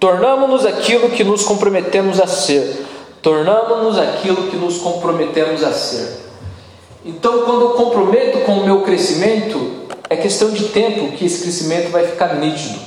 tornamos-nos 0.00 0.66
aquilo 0.66 1.10
que 1.10 1.22
nos 1.22 1.44
comprometemos 1.44 2.20
a 2.20 2.26
ser, 2.26 2.84
tornamos-nos 3.22 4.00
aquilo 4.00 4.50
que 4.50 4.56
nos 4.56 4.78
comprometemos 4.78 5.62
a 5.62 5.72
ser. 5.72 6.22
Então, 7.04 7.42
quando 7.42 7.62
eu 7.62 7.70
comprometo 7.70 8.40
com 8.40 8.54
o 8.54 8.64
meu 8.64 8.80
crescimento, 8.80 9.86
é 10.10 10.16
questão 10.16 10.50
de 10.50 10.64
tempo 10.70 11.16
que 11.16 11.24
esse 11.24 11.42
crescimento 11.42 11.92
vai 11.92 12.04
ficar 12.04 12.34
nítido. 12.40 12.80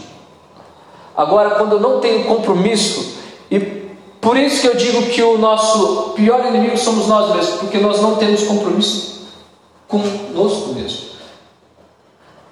Agora, 1.16 1.52
quando 1.52 1.74
eu 1.74 1.80
não 1.80 2.02
tenho 2.02 2.26
compromisso, 2.26 3.16
e 3.50 3.60
por 4.20 4.36
isso 4.36 4.60
que 4.60 4.68
eu 4.68 4.76
digo 4.76 5.04
que 5.04 5.24
o 5.24 5.38
nosso 5.38 6.12
pior 6.16 6.46
inimigo 6.48 6.78
somos 6.78 7.08
nós 7.08 7.34
mesmos, 7.34 7.60
porque 7.62 7.78
nós 7.78 8.02
não 8.02 8.18
temos 8.18 8.44
compromisso 8.44 9.22
conosco 9.88 10.74
mesmo. 10.74 11.15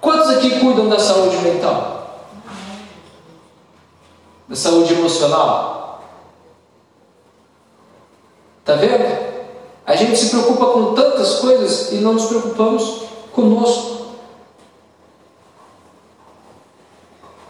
Quantos 0.04 0.28
aqui 0.28 0.60
cuidam 0.60 0.86
da 0.86 0.98
saúde 0.98 1.38
mental? 1.38 2.20
Da 4.46 4.54
saúde 4.54 4.92
emocional? 4.92 6.04
Está 8.60 8.74
vendo? 8.74 9.34
A 9.86 9.96
gente 9.96 10.18
se 10.18 10.28
preocupa 10.28 10.66
com 10.66 10.92
tantas 10.92 11.36
coisas 11.36 11.92
e 11.92 11.94
não 11.96 12.12
nos 12.12 12.26
preocupamos 12.26 13.04
conosco. 13.32 14.08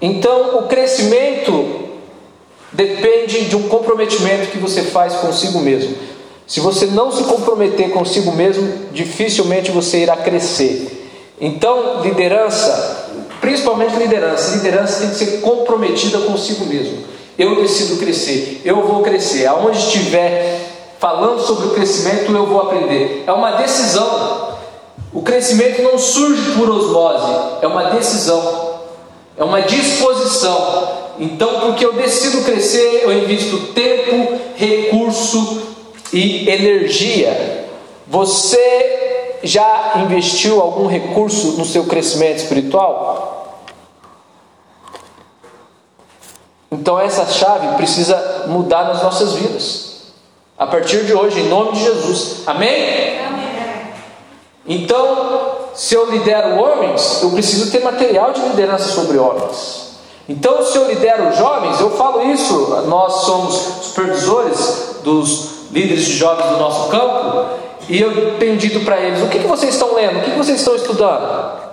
Então, 0.00 0.58
o 0.58 0.68
crescimento 0.68 1.88
depende 2.70 3.46
de 3.46 3.56
um 3.56 3.68
comprometimento 3.68 4.52
que 4.52 4.58
você 4.58 4.84
faz 4.84 5.14
consigo 5.16 5.58
mesmo. 5.58 5.96
Se 6.46 6.60
você 6.60 6.86
não 6.86 7.10
se 7.10 7.24
comprometer 7.24 7.90
consigo 7.90 8.30
mesmo, 8.30 8.90
dificilmente 8.92 9.72
você 9.72 10.04
irá 10.04 10.16
crescer. 10.16 11.03
Então, 11.40 12.00
liderança, 12.02 13.08
principalmente 13.40 13.96
liderança, 13.96 14.56
liderança 14.56 15.00
tem 15.00 15.10
que 15.10 15.16
ser 15.16 15.40
comprometida 15.40 16.18
consigo 16.20 16.64
mesmo. 16.66 17.04
Eu 17.36 17.60
decido 17.60 17.96
crescer, 17.96 18.62
eu 18.64 18.86
vou 18.86 19.02
crescer. 19.02 19.46
Aonde 19.46 19.78
estiver 19.78 20.60
falando 20.98 21.40
sobre 21.40 21.66
o 21.66 21.70
crescimento, 21.70 22.32
eu 22.32 22.46
vou 22.46 22.60
aprender. 22.60 23.24
É 23.26 23.32
uma 23.32 23.52
decisão. 23.52 24.54
O 25.12 25.22
crescimento 25.22 25.82
não 25.82 25.98
surge 25.98 26.52
por 26.52 26.70
osmose, 26.70 27.58
é 27.60 27.66
uma 27.66 27.90
decisão. 27.90 28.74
É 29.36 29.42
uma 29.42 29.62
disposição. 29.62 31.02
Então, 31.18 31.60
porque 31.60 31.84
eu 31.84 31.92
decido 31.92 32.42
crescer, 32.44 33.02
eu 33.02 33.12
invisto 33.12 33.72
tempo, 33.72 34.38
recurso 34.56 35.62
e 36.12 36.48
energia. 36.48 37.66
Você 38.06 39.03
já 39.44 39.92
investiu 39.96 40.60
algum 40.60 40.86
recurso 40.86 41.52
no 41.52 41.64
seu 41.64 41.84
crescimento 41.84 42.38
espiritual? 42.38 43.60
Então 46.70 46.98
essa 46.98 47.26
chave 47.26 47.76
precisa 47.76 48.46
mudar 48.48 48.84
nas 48.84 49.02
nossas 49.02 49.34
vidas. 49.34 49.94
A 50.58 50.66
partir 50.66 51.04
de 51.04 51.12
hoje, 51.12 51.40
em 51.40 51.48
nome 51.48 51.72
de 51.72 51.82
Jesus. 51.82 52.42
Amém? 52.46 53.18
Amém. 53.20 53.44
Então, 54.66 55.68
se 55.74 55.94
eu 55.94 56.10
lidero 56.10 56.62
homens, 56.62 57.22
eu 57.22 57.30
preciso 57.30 57.70
ter 57.70 57.82
material 57.82 58.32
de 58.32 58.40
liderança 58.40 58.92
sobre 58.92 59.18
homens. 59.18 59.84
Então, 60.28 60.64
se 60.64 60.78
eu 60.78 60.88
lidero 60.88 61.36
jovens, 61.36 61.80
eu 61.80 61.90
falo 61.90 62.22
isso, 62.30 62.82
nós 62.86 63.24
somos 63.24 63.54
supervisores 63.82 65.00
dos 65.02 65.70
líderes 65.70 66.04
de 66.04 66.16
jovens 66.16 66.50
do 66.50 66.56
nosso 66.56 66.88
campo, 66.88 67.63
e 67.88 68.00
eu 68.00 68.38
tenho 68.38 68.56
dito 68.56 68.80
para 68.80 69.00
eles: 69.00 69.22
o 69.22 69.28
que, 69.28 69.38
que 69.40 69.46
vocês 69.46 69.74
estão 69.74 69.94
lendo? 69.94 70.18
O 70.18 70.22
que, 70.22 70.30
que 70.30 70.38
vocês 70.38 70.58
estão 70.58 70.74
estudando? 70.74 71.64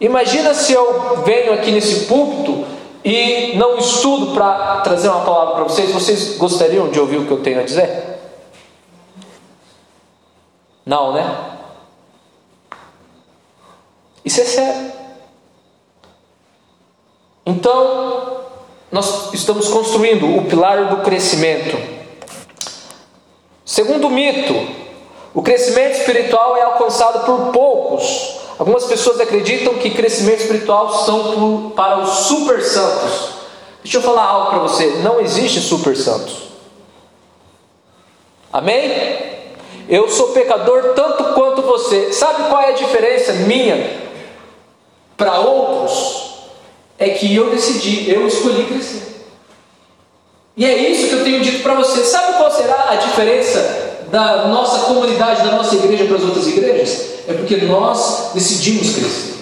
Imagina 0.00 0.52
se 0.52 0.72
eu 0.72 1.22
venho 1.24 1.54
aqui 1.54 1.70
nesse 1.70 2.06
púlpito 2.06 2.66
e 3.04 3.56
não 3.56 3.78
estudo 3.78 4.34
para 4.34 4.80
trazer 4.80 5.08
uma 5.08 5.24
palavra 5.24 5.54
para 5.54 5.64
vocês, 5.64 5.90
vocês 5.90 6.36
gostariam 6.36 6.88
de 6.88 7.00
ouvir 7.00 7.18
o 7.18 7.24
que 7.24 7.30
eu 7.30 7.42
tenho 7.42 7.60
a 7.60 7.62
dizer? 7.62 8.18
Não, 10.84 11.12
né? 11.12 11.56
Isso 14.24 14.40
é 14.40 14.44
sério. 14.44 14.92
Então, 17.44 18.40
nós 18.90 19.32
estamos 19.32 19.68
construindo 19.68 20.36
o 20.36 20.44
pilar 20.44 20.88
do 20.88 20.98
crescimento. 20.98 21.95
Segundo 23.66 24.08
mito, 24.08 24.54
o 25.34 25.42
crescimento 25.42 25.98
espiritual 25.98 26.56
é 26.56 26.62
alcançado 26.62 27.26
por 27.26 27.52
poucos. 27.52 28.38
Algumas 28.58 28.86
pessoas 28.86 29.20
acreditam 29.20 29.74
que 29.74 29.90
crescimento 29.90 30.40
espiritual 30.40 31.04
são 31.04 31.72
para 31.76 31.98
os 31.98 32.10
super 32.28 32.62
santos. 32.62 33.34
Deixa 33.82 33.98
eu 33.98 34.02
falar 34.02 34.24
algo 34.24 34.50
para 34.50 34.58
você: 34.60 34.86
não 35.02 35.20
existe 35.20 35.60
super 35.60 35.94
santos. 35.94 36.46
Amém? 38.50 39.34
Eu 39.88 40.08
sou 40.08 40.28
pecador 40.28 40.94
tanto 40.94 41.34
quanto 41.34 41.60
você. 41.60 42.12
Sabe 42.12 42.48
qual 42.48 42.62
é 42.62 42.70
a 42.70 42.72
diferença 42.72 43.34
minha 43.34 44.00
para 45.18 45.40
outros? 45.40 46.26
é 46.98 47.10
que 47.10 47.34
eu 47.34 47.50
decidi, 47.50 48.10
eu 48.10 48.26
escolhi 48.26 48.64
crescer. 48.64 49.15
E 50.56 50.64
é 50.64 50.90
isso 50.90 51.08
que 51.08 51.14
eu 51.14 51.24
tenho 51.24 51.42
dito 51.42 51.62
para 51.62 51.74
você. 51.74 52.02
Sabe 52.02 52.38
qual 52.38 52.50
será 52.50 52.86
a 52.90 52.94
diferença 52.96 53.96
da 54.10 54.46
nossa 54.46 54.86
comunidade, 54.86 55.44
da 55.44 55.54
nossa 55.54 55.74
igreja 55.74 56.06
para 56.06 56.16
as 56.16 56.22
outras 56.22 56.46
igrejas? 56.46 57.06
É 57.28 57.34
porque 57.34 57.56
nós 57.56 58.30
decidimos 58.32 58.94
crescer. 58.94 59.34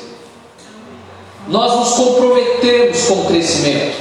Nós 1.47 1.77
nos 1.77 1.91
comprometemos 1.93 3.03
com 3.07 3.15
o 3.15 3.25
crescimento. 3.27 3.97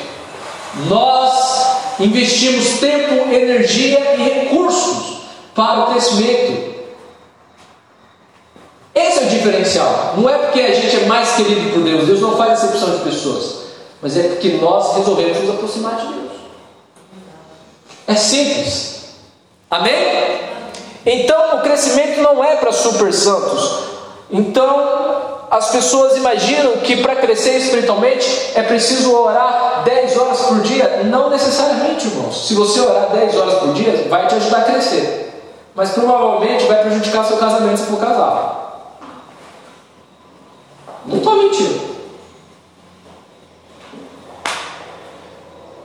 Nós 0.89 1.99
investimos 1.99 2.79
tempo, 2.79 3.31
energia 3.31 4.15
e 4.15 4.23
recursos 4.23 5.17
para 5.53 5.81
o 5.81 5.91
crescimento. 5.91 6.73
Esse 8.95 9.19
é 9.19 9.23
o 9.23 9.29
diferencial. 9.29 10.15
Não 10.17 10.27
é 10.27 10.37
porque 10.37 10.61
a 10.61 10.73
gente 10.73 10.95
é 10.95 11.05
mais 11.05 11.35
querido 11.35 11.73
por 11.73 11.83
Deus, 11.83 12.07
Deus 12.07 12.21
não 12.21 12.37
faz 12.37 12.63
exceção 12.63 12.97
de 12.97 13.03
pessoas, 13.03 13.55
mas 14.01 14.17
é 14.17 14.23
porque 14.23 14.49
nós 14.61 14.95
resolvemos 14.97 15.39
nos 15.39 15.49
aproximar 15.51 15.95
de 15.97 16.07
Deus. 16.07 16.32
É 18.07 18.15
simples. 18.15 19.05
Amém? 19.69 20.39
Então, 21.05 21.57
o 21.57 21.61
crescimento 21.61 22.21
não 22.21 22.43
é 22.43 22.55
para 22.55 22.71
super 22.71 23.13
santos. 23.13 23.83
Então, 24.31 25.47
as 25.51 25.69
pessoas 25.69 26.17
imaginam 26.17 26.77
que 26.77 26.97
para 26.97 27.15
crescer 27.15 27.57
espiritualmente 27.57 28.51
é 28.55 28.63
preciso 28.63 29.13
orar 29.15 29.83
10 29.85 30.17
horas 30.17 30.39
por 30.41 30.61
dia. 30.61 31.01
Não 31.05 31.29
necessariamente, 31.29 32.07
irmãos. 32.07 32.47
Se 32.47 32.55
você 32.55 32.79
orar 32.79 33.09
10 33.11 33.37
horas 33.37 33.53
por 33.59 33.73
dia, 33.73 34.07
vai 34.09 34.27
te 34.27 34.35
ajudar 34.35 34.59
a 34.59 34.63
crescer. 34.63 35.43
Mas 35.75 35.91
provavelmente 35.91 36.65
vai 36.65 36.81
prejudicar 36.81 37.25
seu 37.25 37.37
casamento 37.37 37.77
se 37.77 37.85
for 37.85 37.99
casado. 37.99 38.63
Não 41.05 41.17
estou 41.17 41.35
mentindo. 41.35 41.92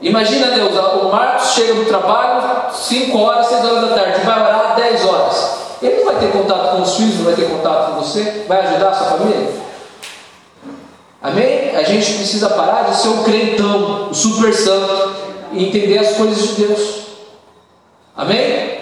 Imagina 0.01 0.51
Deus, 0.51 0.77
o 0.77 1.09
Marcos 1.09 1.51
chega 1.51 1.73
do 1.73 1.85
trabalho 1.85 2.73
5 2.73 3.17
horas, 3.17 3.47
6 3.47 3.65
horas 3.65 3.89
da 3.89 3.95
tarde, 3.95 4.21
vai 4.21 4.39
orar 4.39 4.75
10 4.75 5.05
horas. 5.05 5.59
Ele 5.81 5.97
não 5.97 6.05
vai 6.05 6.15
ter 6.15 6.31
contato 6.31 6.75
com 6.75 6.81
os 6.81 6.95
filhos, 6.95 7.15
não 7.17 7.25
vai 7.25 7.33
ter 7.33 7.49
contato 7.49 7.91
com 7.91 8.01
você, 8.01 8.45
vai 8.47 8.59
ajudar 8.65 8.89
a 8.89 8.93
sua 8.93 9.07
família? 9.17 9.49
Amém? 11.21 11.75
A 11.75 11.83
gente 11.83 12.13
precisa 12.13 12.49
parar 12.49 12.83
de 12.83 12.95
ser 12.95 13.09
um 13.09 13.23
crentão, 13.23 14.09
o 14.09 14.13
super 14.13 14.53
santo, 14.53 15.15
e 15.51 15.67
entender 15.67 15.97
as 15.97 16.15
coisas 16.15 16.47
de 16.47 16.65
Deus. 16.65 16.99
Amém? 18.15 18.79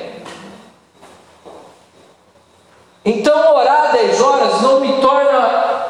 Então, 3.03 3.55
orar 3.55 3.91
10 3.91 4.21
horas 4.21 4.61
não 4.61 4.79
me 4.81 4.93
torna 5.01 5.85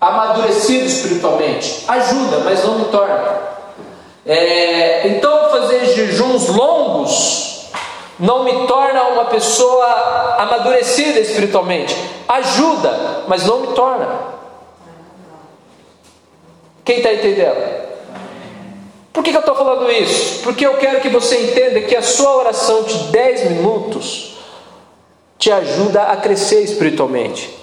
amadurecido 0.00 0.86
espiritualmente. 0.86 1.84
Ajuda, 1.88 2.38
mas 2.44 2.64
não 2.64 2.78
me 2.78 2.84
torna. 2.86 3.55
É, 4.26 5.06
então, 5.06 5.50
fazer 5.50 5.86
jejuns 5.94 6.48
longos 6.48 7.70
não 8.18 8.44
me 8.44 8.66
torna 8.66 9.04
uma 9.04 9.26
pessoa 9.26 9.86
amadurecida 10.38 11.20
espiritualmente. 11.20 11.94
Ajuda, 12.26 13.24
mas 13.28 13.44
não 13.46 13.60
me 13.60 13.68
torna. 13.68 14.36
Quem 16.84 16.98
está 16.98 17.12
entendendo? 17.12 17.86
Por 19.12 19.22
que, 19.22 19.30
que 19.30 19.36
eu 19.36 19.40
estou 19.40 19.54
falando 19.54 19.90
isso? 19.90 20.42
Porque 20.42 20.66
eu 20.66 20.76
quero 20.76 21.00
que 21.00 21.08
você 21.08 21.50
entenda 21.50 21.80
que 21.82 21.96
a 21.96 22.02
sua 22.02 22.36
oração 22.36 22.82
de 22.82 22.98
10 23.04 23.50
minutos 23.50 24.36
te 25.38 25.50
ajuda 25.50 26.02
a 26.04 26.16
crescer 26.16 26.62
espiritualmente. 26.62 27.56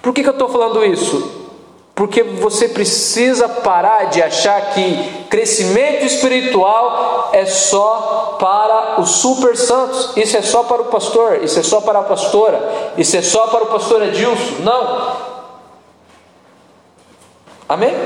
Por 0.00 0.12
que, 0.12 0.22
que 0.22 0.28
eu 0.28 0.32
estou 0.32 0.48
falando 0.48 0.84
isso? 0.84 1.37
Porque 1.98 2.22
você 2.22 2.68
precisa 2.68 3.48
parar 3.48 4.04
de 4.04 4.22
achar 4.22 4.72
que 4.72 5.26
crescimento 5.28 6.04
espiritual 6.04 7.30
é 7.32 7.44
só 7.44 8.36
para 8.38 9.00
os 9.00 9.10
super 9.10 9.56
santos, 9.56 10.16
isso 10.16 10.36
é 10.36 10.42
só 10.42 10.62
para 10.62 10.82
o 10.82 10.84
pastor, 10.84 11.42
isso 11.42 11.58
é 11.58 11.62
só 11.64 11.80
para 11.80 11.98
a 11.98 12.02
pastora, 12.04 12.92
isso 12.96 13.16
é 13.16 13.20
só 13.20 13.48
para 13.48 13.64
o 13.64 13.66
pastor 13.66 14.00
Adilson. 14.00 14.62
Não. 14.62 15.16
Amém? 17.68 17.96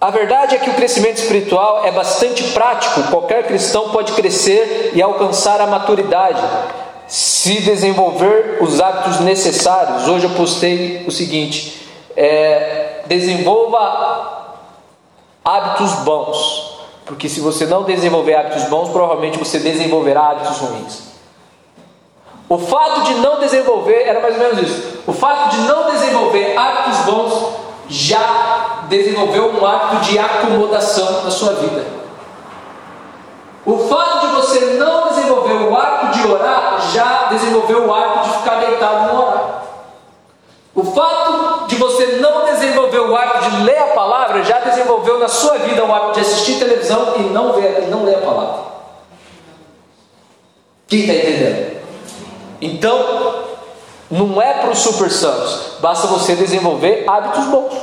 A 0.00 0.10
verdade 0.10 0.54
é 0.54 0.58
que 0.60 0.70
o 0.70 0.74
crescimento 0.74 1.18
espiritual 1.18 1.84
é 1.84 1.90
bastante 1.90 2.44
prático, 2.52 3.10
qualquer 3.10 3.44
cristão 3.48 3.90
pode 3.90 4.12
crescer 4.12 4.92
e 4.94 5.02
alcançar 5.02 5.60
a 5.60 5.66
maturidade 5.66 6.40
se 7.14 7.60
desenvolver 7.60 8.58
os 8.60 8.80
hábitos 8.80 9.20
necessários. 9.20 10.08
Hoje 10.08 10.24
eu 10.24 10.30
postei 10.30 11.04
o 11.06 11.12
seguinte: 11.12 11.88
é, 12.16 13.02
desenvolva 13.06 14.56
hábitos 15.44 15.92
bons, 16.00 16.80
porque 17.06 17.28
se 17.28 17.38
você 17.38 17.66
não 17.66 17.84
desenvolver 17.84 18.34
hábitos 18.34 18.64
bons, 18.64 18.88
provavelmente 18.88 19.38
você 19.38 19.60
desenvolverá 19.60 20.30
hábitos 20.30 20.58
ruins. 20.58 21.14
O 22.48 22.58
fato 22.58 23.02
de 23.02 23.14
não 23.14 23.38
desenvolver 23.38 24.02
era 24.08 24.18
mais 24.18 24.34
ou 24.34 24.40
menos 24.40 24.58
isso. 24.58 24.98
O 25.06 25.12
fato 25.12 25.54
de 25.54 25.58
não 25.68 25.92
desenvolver 25.92 26.58
hábitos 26.58 26.98
bons 27.04 27.54
já 27.88 28.86
desenvolveu 28.88 29.52
um 29.52 29.64
hábito 29.64 30.10
de 30.10 30.18
acomodação 30.18 31.22
na 31.22 31.30
sua 31.30 31.52
vida. 31.52 31.86
O 33.64 33.78
fato 33.88 34.26
de 34.26 34.32
você 34.34 34.60
não 34.78 35.08
desenvolver 35.10 35.54
o 35.54 35.76
hábito 35.76 36.03
orar 36.26 36.80
já 36.92 37.24
desenvolveu 37.30 37.86
o 37.86 37.94
hábito 37.94 38.28
de 38.28 38.38
ficar 38.38 38.56
deitado 38.56 39.12
no 39.12 39.22
orar. 39.22 39.62
O 40.74 40.84
fato 40.84 41.66
de 41.66 41.76
você 41.76 42.06
não 42.18 42.44
desenvolver 42.46 42.98
o 42.98 43.16
hábito 43.16 43.50
de 43.50 43.62
ler 43.62 43.78
a 43.78 43.86
palavra 43.88 44.42
já 44.42 44.58
desenvolveu 44.58 45.18
na 45.18 45.28
sua 45.28 45.58
vida 45.58 45.84
o 45.84 45.94
hábito 45.94 46.14
de 46.14 46.20
assistir 46.20 46.58
televisão 46.58 47.14
e 47.16 47.22
não, 47.22 47.52
ver, 47.52 47.84
e 47.84 47.86
não 47.86 48.04
ler 48.04 48.16
a 48.16 48.20
palavra. 48.20 48.64
Quem 50.88 51.00
está 51.00 51.14
entendendo? 51.14 51.80
Então, 52.60 53.44
não 54.10 54.40
é 54.40 54.54
para 54.54 54.70
os 54.70 54.78
super 54.78 55.10
santos, 55.10 55.78
basta 55.80 56.06
você 56.06 56.34
desenvolver 56.36 57.04
hábitos 57.06 57.44
bons. 57.46 57.74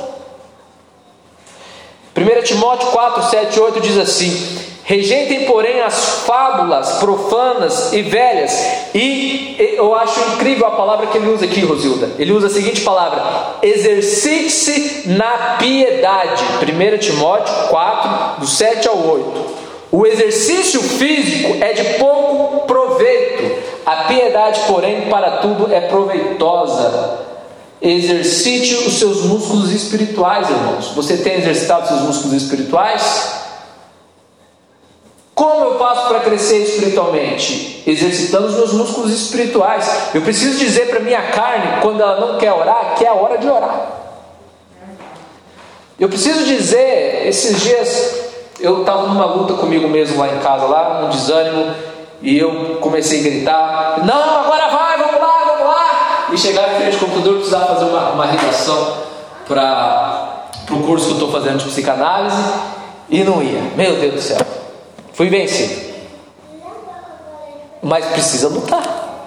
1 2.16 2.42
Timóteo 2.42 2.88
4, 2.88 3.22
7 3.30 3.60
8 3.60 3.80
diz 3.80 3.98
assim: 3.98 4.71
Rejeitem, 4.84 5.44
porém, 5.44 5.80
as 5.80 6.24
fábulas 6.26 6.98
profanas 6.98 7.92
e 7.92 8.02
velhas. 8.02 8.52
E 8.92 9.56
eu 9.76 9.94
acho 9.94 10.18
incrível 10.34 10.66
a 10.66 10.72
palavra 10.72 11.06
que 11.06 11.16
ele 11.18 11.28
usa 11.28 11.44
aqui, 11.44 11.60
Rosilda. 11.60 12.10
Ele 12.18 12.32
usa 12.32 12.48
a 12.48 12.50
seguinte 12.50 12.80
palavra: 12.80 13.22
exercite-se 13.62 15.08
na 15.08 15.56
piedade. 15.58 16.42
1 16.62 16.98
Timóteo 16.98 17.54
4, 17.68 18.40
do 18.40 18.46
7 18.46 18.88
ao 18.88 18.98
8. 18.98 19.62
O 19.92 20.06
exercício 20.06 20.82
físico 20.82 21.58
é 21.60 21.74
de 21.74 21.98
pouco 21.98 22.66
proveito, 22.66 23.62
a 23.84 24.04
piedade, 24.04 24.60
porém, 24.66 25.02
para 25.02 25.32
tudo 25.38 25.72
é 25.72 25.82
proveitosa. 25.82 27.20
Exercite 27.80 28.74
os 28.86 28.94
seus 28.94 29.24
músculos 29.24 29.70
espirituais, 29.70 30.48
irmãos. 30.48 30.92
Você 30.94 31.18
tem 31.18 31.34
exercitado 31.34 31.88
seus 31.88 32.00
músculos 32.00 32.42
espirituais? 32.42 33.41
Como 35.42 35.64
eu 35.64 35.76
faço 35.76 36.06
para 36.06 36.20
crescer 36.20 36.58
espiritualmente? 36.58 37.82
Exercitando 37.84 38.46
os 38.46 38.54
meus 38.54 38.72
músculos 38.74 39.10
espirituais. 39.10 40.10
Eu 40.14 40.22
preciso 40.22 40.56
dizer 40.56 40.88
para 40.88 41.00
minha 41.00 41.20
carne, 41.20 41.80
quando 41.82 42.00
ela 42.00 42.20
não 42.20 42.38
quer 42.38 42.52
orar, 42.52 42.94
que 42.96 43.04
é 43.04 43.08
a 43.08 43.14
hora 43.14 43.36
de 43.38 43.48
orar. 43.48 43.88
Eu 45.98 46.08
preciso 46.08 46.44
dizer, 46.44 47.26
esses 47.26 47.60
dias 47.60 48.20
eu 48.60 48.82
estava 48.82 49.08
numa 49.08 49.24
luta 49.24 49.54
comigo 49.54 49.88
mesmo 49.88 50.20
lá 50.20 50.28
em 50.28 50.38
casa, 50.38 50.64
lá, 50.66 51.06
um 51.06 51.10
desânimo, 51.10 51.74
e 52.22 52.38
eu 52.38 52.78
comecei 52.80 53.18
a 53.18 53.22
gritar: 53.24 54.00
Não, 54.04 54.44
agora 54.44 54.68
vai, 54.68 54.96
vamos 54.96 55.20
lá, 55.20 55.44
vamos 55.44 55.66
lá! 55.66 56.28
E 56.32 56.38
chegar 56.38 56.72
em 56.72 56.76
frente 56.82 56.94
ao 56.94 57.00
computador, 57.00 57.34
precisava 57.38 57.66
fazer 57.74 57.86
uma, 57.86 58.10
uma 58.10 58.26
redação 58.26 58.98
para 59.48 60.46
o 60.70 60.84
curso 60.84 61.06
que 61.06 61.10
eu 61.10 61.16
estou 61.16 61.32
fazendo 61.32 61.58
de 61.58 61.64
psicanálise, 61.64 62.40
e 63.10 63.24
não 63.24 63.42
ia. 63.42 63.60
Meu 63.74 63.96
Deus 63.96 64.14
do 64.14 64.20
céu, 64.20 64.61
fui 65.22 65.30
vencido. 65.30 65.92
Mas 67.80 68.04
precisa 68.06 68.48
lutar. 68.48 69.26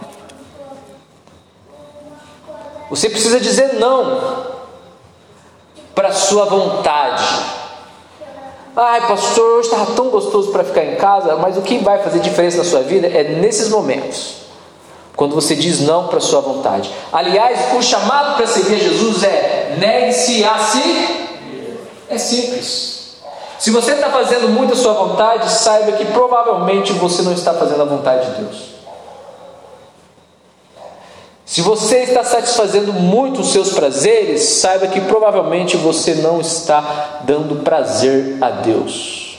Você 2.90 3.10
precisa 3.10 3.40
dizer 3.40 3.76
não 3.76 4.46
para 5.94 6.10
a 6.10 6.14
sua 6.14 6.46
vontade. 6.46 7.24
Ai, 8.76 9.08
pastor, 9.08 9.60
hoje 9.60 9.70
estava 9.70 9.94
tão 9.94 10.10
gostoso 10.10 10.52
para 10.52 10.66
ficar 10.66 10.84
em 10.84 10.96
casa, 10.96 11.38
mas 11.38 11.58
o 11.58 11.62
que 11.62 11.78
vai 11.78 12.04
fazer 12.04 12.20
diferença 12.20 12.58
na 12.58 12.66
sua 12.66 12.82
vida 12.82 13.08
é 13.08 13.24
nesses 13.24 13.70
momentos, 13.70 14.36
quando 15.16 15.34
você 15.34 15.56
diz 15.56 15.80
não 15.80 16.08
para 16.08 16.18
a 16.18 16.22
sua 16.22 16.42
vontade. 16.42 16.92
Aliás, 17.14 17.74
o 17.74 17.82
chamado 17.82 18.36
para 18.36 18.46
seguir 18.46 18.80
Jesus 18.80 19.24
é 19.24 19.78
negue-se 19.80 20.44
a 20.44 20.58
si. 20.58 21.28
É 22.10 22.18
simples. 22.18 22.95
Se 23.58 23.72
você 23.72 23.94
está 23.94 24.10
fazendo 24.10 24.50
muito 24.50 24.74
a 24.74 24.76
sua 24.76 24.94
vontade, 24.94 25.50
saiba 25.50 25.94
que 25.94 26.06
provavelmente 26.06 26.94
você 26.94 27.22
não 27.22 27.34
está 27.34 27.54
fazendo 27.54 27.82
a 27.82 27.86
vontade 27.86 28.32
de 28.32 28.41
Deus. 28.44 28.76
Se 31.46 31.62
você 31.62 32.00
está 32.00 32.24
satisfazendo 32.24 32.91
muito 32.91 33.41
os 33.41 33.52
seus 33.52 33.72
prazeres, 33.72 34.41
saiba 34.41 34.88
que 34.88 35.00
provavelmente 35.02 35.78
você 35.78 36.15
não 36.15 36.41
está 36.41 37.22
dando 37.24 37.63
prazer 37.63 38.38
a 38.41 38.50
Deus. 38.50 39.38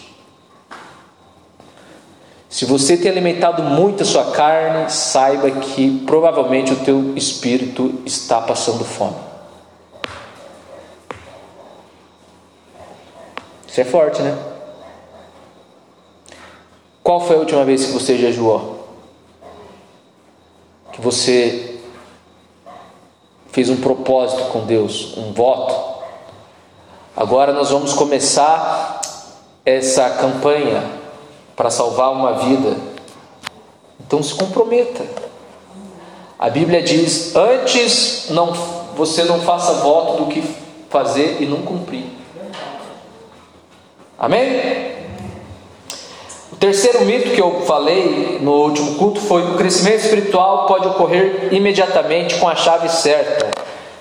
Se 2.49 2.65
você 2.65 2.97
tem 2.97 3.11
alimentado 3.11 3.63
muito 3.63 4.03
a 4.03 4.07
sua 4.07 4.31
carne, 4.31 4.91
saiba 4.91 5.51
que 5.51 6.03
provavelmente 6.07 6.73
o 6.73 6.77
teu 6.77 7.13
espírito 7.15 8.01
está 8.07 8.41
passando 8.41 8.83
fome. 8.83 9.17
Isso 13.77 13.83
é 13.83 13.85
forte, 13.85 14.23
né? 14.23 14.35
Qual 17.05 17.21
foi 17.21 17.37
a 17.37 17.41
última 17.41 17.63
vez 17.63 17.85
que 17.85 17.93
você 17.93 18.17
jejuou? 18.17 18.89
Que 20.93 20.99
você 20.99 21.79
fez 23.53 23.69
um 23.69 23.77
propósito 23.77 24.45
com 24.45 24.61
Deus, 24.61 25.15
um 25.19 25.31
voto. 25.35 25.75
Agora 27.15 27.53
nós 27.53 27.69
vamos 27.69 27.93
começar 27.93 29.03
essa 29.63 30.09
campanha 30.09 30.83
para 31.55 31.69
salvar 31.69 32.13
uma 32.13 32.33
vida. 32.33 32.79
Então 34.01 34.23
se 34.23 34.35
comprometa. 34.35 35.05
A 36.39 36.49
Bíblia 36.49 36.83
diz: 36.83 37.37
antes 37.37 38.31
não 38.31 38.55
você 38.97 39.23
não 39.25 39.43
faça 39.43 39.75
voto 39.83 40.25
do 40.25 40.31
que 40.33 40.41
fazer 40.89 41.43
e 41.43 41.45
não 41.45 41.61
cumprir. 41.61 42.16
Amém? 44.19 44.97
O 46.51 46.57
terceiro 46.57 47.05
mito 47.05 47.31
que 47.31 47.41
eu 47.41 47.61
falei 47.67 48.39
no 48.41 48.53
último 48.53 48.95
culto 48.95 49.21
foi 49.21 49.43
que 49.45 49.53
o 49.53 49.57
crescimento 49.57 50.01
espiritual 50.01 50.67
pode 50.67 50.89
ocorrer 50.89 51.53
imediatamente 51.53 52.37
com 52.37 52.49
a 52.49 52.55
chave 52.55 52.89
certa. 52.89 53.51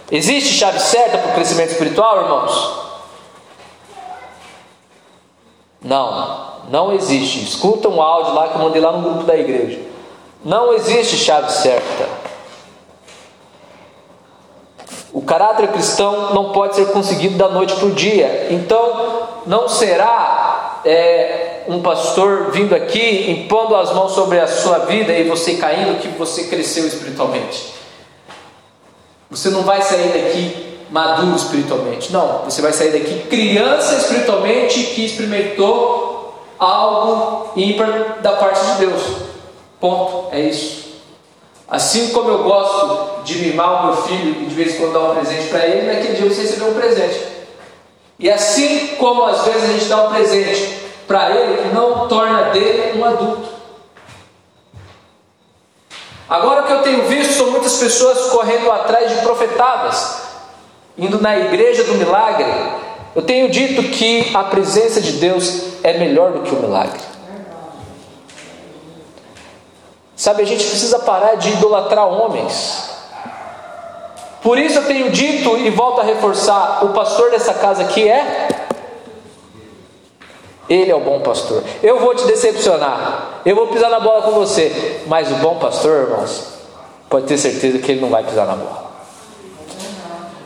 Existe 0.10 0.54
chave 0.54 0.80
certa 0.80 1.18
para 1.18 1.32
o 1.32 1.34
crescimento 1.34 1.72
espiritual, 1.72 2.22
irmãos? 2.22 2.86
Não, 5.82 6.54
não 6.70 6.94
existe. 6.94 7.44
Escuta 7.44 7.90
um 7.90 8.02
áudio 8.02 8.34
lá 8.34 8.48
que 8.48 8.56
eu 8.56 8.62
mandei 8.62 8.82
lá 8.82 8.94
no 8.94 9.02
grupo 9.02 9.24
da 9.24 9.36
igreja. 9.36 9.82
Não 10.44 10.74
existe 10.74 11.18
chave 11.18 11.52
certa. 11.52 12.08
O 15.12 15.22
caráter 15.22 15.68
cristão 15.70 16.34
não 16.34 16.52
pode 16.52 16.76
ser 16.76 16.92
conseguido 16.92 17.38
da 17.38 17.48
noite 17.48 17.76
para 17.76 17.86
o 17.86 17.92
dia. 17.92 18.48
Então, 18.52 19.15
não 19.46 19.68
será 19.68 20.82
é, 20.86 21.64
um 21.68 21.82
pastor 21.82 22.52
vindo 22.52 22.76
aqui, 22.76 23.30
impondo 23.32 23.76
as 23.76 23.94
mãos 23.94 24.14
sobre 24.14 24.40
a 24.40 24.48
sua 24.48 24.80
vida 24.80 25.14
e 25.14 25.24
você 25.24 25.56
caindo, 25.56 26.00
que 26.00 26.08
você 26.10 26.46
cresceu 26.46 26.88
espiritualmente. 26.88 27.74
Você 29.30 29.50
não 29.50 29.64
vai 29.64 29.82
sair 29.82 30.10
daqui 30.10 30.78
maduro 30.90 31.36
espiritualmente. 31.36 32.12
Não, 32.14 32.44
você 32.46 32.62
vai 32.62 32.72
sair 32.72 32.92
daqui 32.92 33.28
criança 33.28 33.96
espiritualmente 33.96 34.84
que 34.84 35.06
experimentou 35.06 36.46
algo 36.58 37.52
ímpar 37.56 38.20
da 38.22 38.34
parte 38.34 38.66
de 38.66 38.86
Deus. 38.86 39.02
Ponto. 39.80 40.34
É 40.34 40.40
isso. 40.40 40.86
Assim 41.68 42.10
como 42.10 42.30
eu 42.30 42.44
gosto 42.44 43.24
de 43.24 43.40
mimar 43.40 43.84
o 43.84 43.88
meu 43.88 44.04
filho 44.04 44.44
e 44.44 44.46
de 44.46 44.56
vez 44.56 44.76
em 44.76 44.78
quando 44.78 44.94
dar 44.94 45.12
um 45.12 45.16
presente 45.16 45.50
para 45.50 45.66
ele, 45.66 45.88
naquele 45.88 46.16
dia 46.16 46.30
você 46.30 46.42
recebeu 46.42 46.70
um 46.70 46.74
presente. 46.76 47.35
E 48.18 48.30
assim 48.30 48.96
como 48.98 49.24
às 49.24 49.44
vezes 49.46 49.64
a 49.64 49.74
gente 49.74 49.86
dá 49.86 50.08
um 50.08 50.10
presente 50.10 50.86
para 51.08 51.32
ele 51.36 51.74
não 51.74 52.08
torna 52.08 52.50
dele 52.50 52.98
um 53.00 53.06
adulto. 53.06 53.50
Agora 56.28 56.64
que 56.64 56.74
eu 56.74 56.82
tenho 56.82 57.08
visto 57.08 57.34
são 57.34 57.52
muitas 57.52 57.78
pessoas 57.78 58.32
correndo 58.32 58.72
atrás 58.72 59.12
de 59.12 59.22
profetadas, 59.22 60.22
indo 60.98 61.22
na 61.22 61.38
igreja 61.38 61.84
do 61.84 61.96
milagre. 61.96 62.52
Eu 63.16 63.22
tenho 63.22 63.50
dito 63.50 63.84
que 63.84 64.32
a 64.36 64.44
presença 64.44 65.00
de 65.00 65.14
Deus 65.14 65.84
é 65.84 65.98
melhor 65.98 66.32
do 66.32 66.42
que 66.42 66.54
o 66.54 66.60
milagre. 66.60 67.00
Sabe, 70.16 70.42
a 70.42 70.46
gente 70.46 70.66
precisa 70.66 71.00
parar 71.00 71.36
de 71.36 71.50
idolatrar 71.50 72.08
homens. 72.08 72.95
Por 74.46 74.60
isso 74.60 74.78
eu 74.78 74.86
tenho 74.86 75.10
dito 75.10 75.58
e 75.58 75.72
volto 75.72 76.02
a 76.02 76.04
reforçar: 76.04 76.86
o 76.86 76.90
pastor 76.90 77.32
dessa 77.32 77.52
casa 77.52 77.82
aqui 77.82 78.08
é 78.08 78.48
ele 80.70 80.92
é 80.92 80.96
o 80.96 81.00
bom 81.00 81.20
pastor. 81.20 81.64
Eu 81.82 82.00
vou 82.00 82.14
te 82.14 82.28
decepcionar. 82.28 83.42
Eu 83.44 83.56
vou 83.56 83.68
pisar 83.68 83.90
na 83.90 84.00
bola 84.00 84.22
com 84.22 84.34
você. 84.34 85.02
Mas 85.08 85.32
o 85.32 85.36
bom 85.38 85.56
pastor, 85.56 86.04
irmãos, 86.04 86.44
pode 87.10 87.26
ter 87.26 87.40
certeza 87.40 87.80
que 87.80 87.92
ele 87.92 88.02
não 88.02 88.10
vai 88.10 88.24
pisar 88.24 88.46
na 88.46 88.54
bola. 88.54 88.86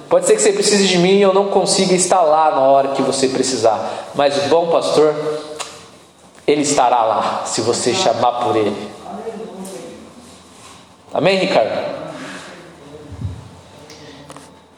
Pode 0.07 0.25
ser 0.25 0.35
que 0.35 0.41
você 0.41 0.53
precise 0.53 0.87
de 0.87 0.97
mim 0.97 1.17
e 1.17 1.21
eu 1.21 1.33
não 1.33 1.49
consiga 1.49 1.93
estar 1.93 2.21
lá 2.21 2.51
na 2.51 2.61
hora 2.61 2.87
que 2.89 3.01
você 3.01 3.27
precisar. 3.27 4.07
Mas 4.15 4.37
o 4.37 4.47
bom 4.47 4.67
pastor, 4.67 5.13
ele 6.47 6.61
estará 6.61 7.03
lá 7.03 7.41
se 7.45 7.59
você 7.59 7.93
chamar 7.93 8.43
por 8.43 8.55
ele. 8.55 8.91
Amém, 11.13 11.37
Ricardo? 11.37 11.98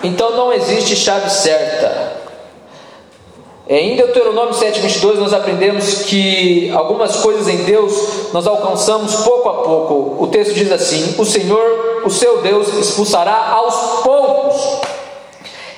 Então 0.03 0.31
não 0.31 0.51
existe 0.51 0.95
chave 0.95 1.29
certa. 1.29 2.21
É, 3.67 3.79
em 3.79 3.95
Deuteronômio 3.95 4.53
7,22 4.53 5.15
nós 5.15 5.33
aprendemos 5.33 6.03
que 6.03 6.69
algumas 6.71 7.17
coisas 7.17 7.47
em 7.47 7.57
Deus 7.63 8.31
nós 8.33 8.47
alcançamos 8.47 9.15
pouco 9.23 9.47
a 9.47 9.53
pouco. 9.63 10.23
O 10.23 10.27
texto 10.27 10.53
diz 10.53 10.71
assim: 10.71 11.15
O 11.17 11.25
Senhor, 11.25 12.01
o 12.03 12.09
seu 12.09 12.41
Deus, 12.41 12.67
expulsará 12.73 13.49
aos 13.51 14.01
poucos 14.03 14.81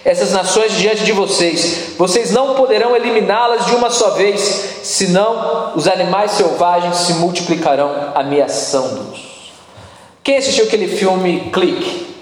essas 0.05 0.31
nações 0.31 0.77
diante 0.77 1.03
de 1.03 1.11
vocês. 1.11 1.93
Vocês 1.97 2.31
não 2.31 2.55
poderão 2.55 2.95
eliminá-las 2.95 3.65
de 3.65 3.75
uma 3.75 3.89
só 3.89 4.11
vez, 4.11 4.41
senão 4.83 5.73
os 5.75 5.87
animais 5.87 6.31
selvagens 6.31 6.95
se 6.97 7.13
multiplicarão 7.13 8.11
ameaçando-os. 8.15 9.51
Quem 10.23 10.37
assistiu 10.37 10.65
aquele 10.65 10.87
filme 10.87 11.51
Clique? 11.51 12.12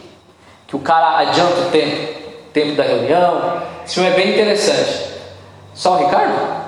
Que 0.72 0.78
o 0.78 0.80
cara 0.80 1.18
adianta 1.18 1.68
o 1.68 1.70
tempo, 1.70 2.14
tempo 2.54 2.76
da 2.78 2.84
reunião. 2.84 3.62
Esse 3.86 3.96
filme 3.96 4.10
é 4.10 4.14
bem 4.14 4.30
interessante. 4.32 5.12
Só 5.74 5.96
o 5.96 5.98
Ricardo? 5.98 6.62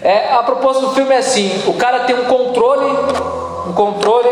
É, 0.00 0.32
a 0.32 0.42
proposta 0.42 0.80
do 0.80 0.94
filme 0.94 1.14
é 1.14 1.18
assim: 1.18 1.62
o 1.66 1.74
cara 1.74 2.00
tem 2.00 2.18
um 2.18 2.24
controle, 2.24 2.90
um 3.68 3.72
controle, 3.74 4.30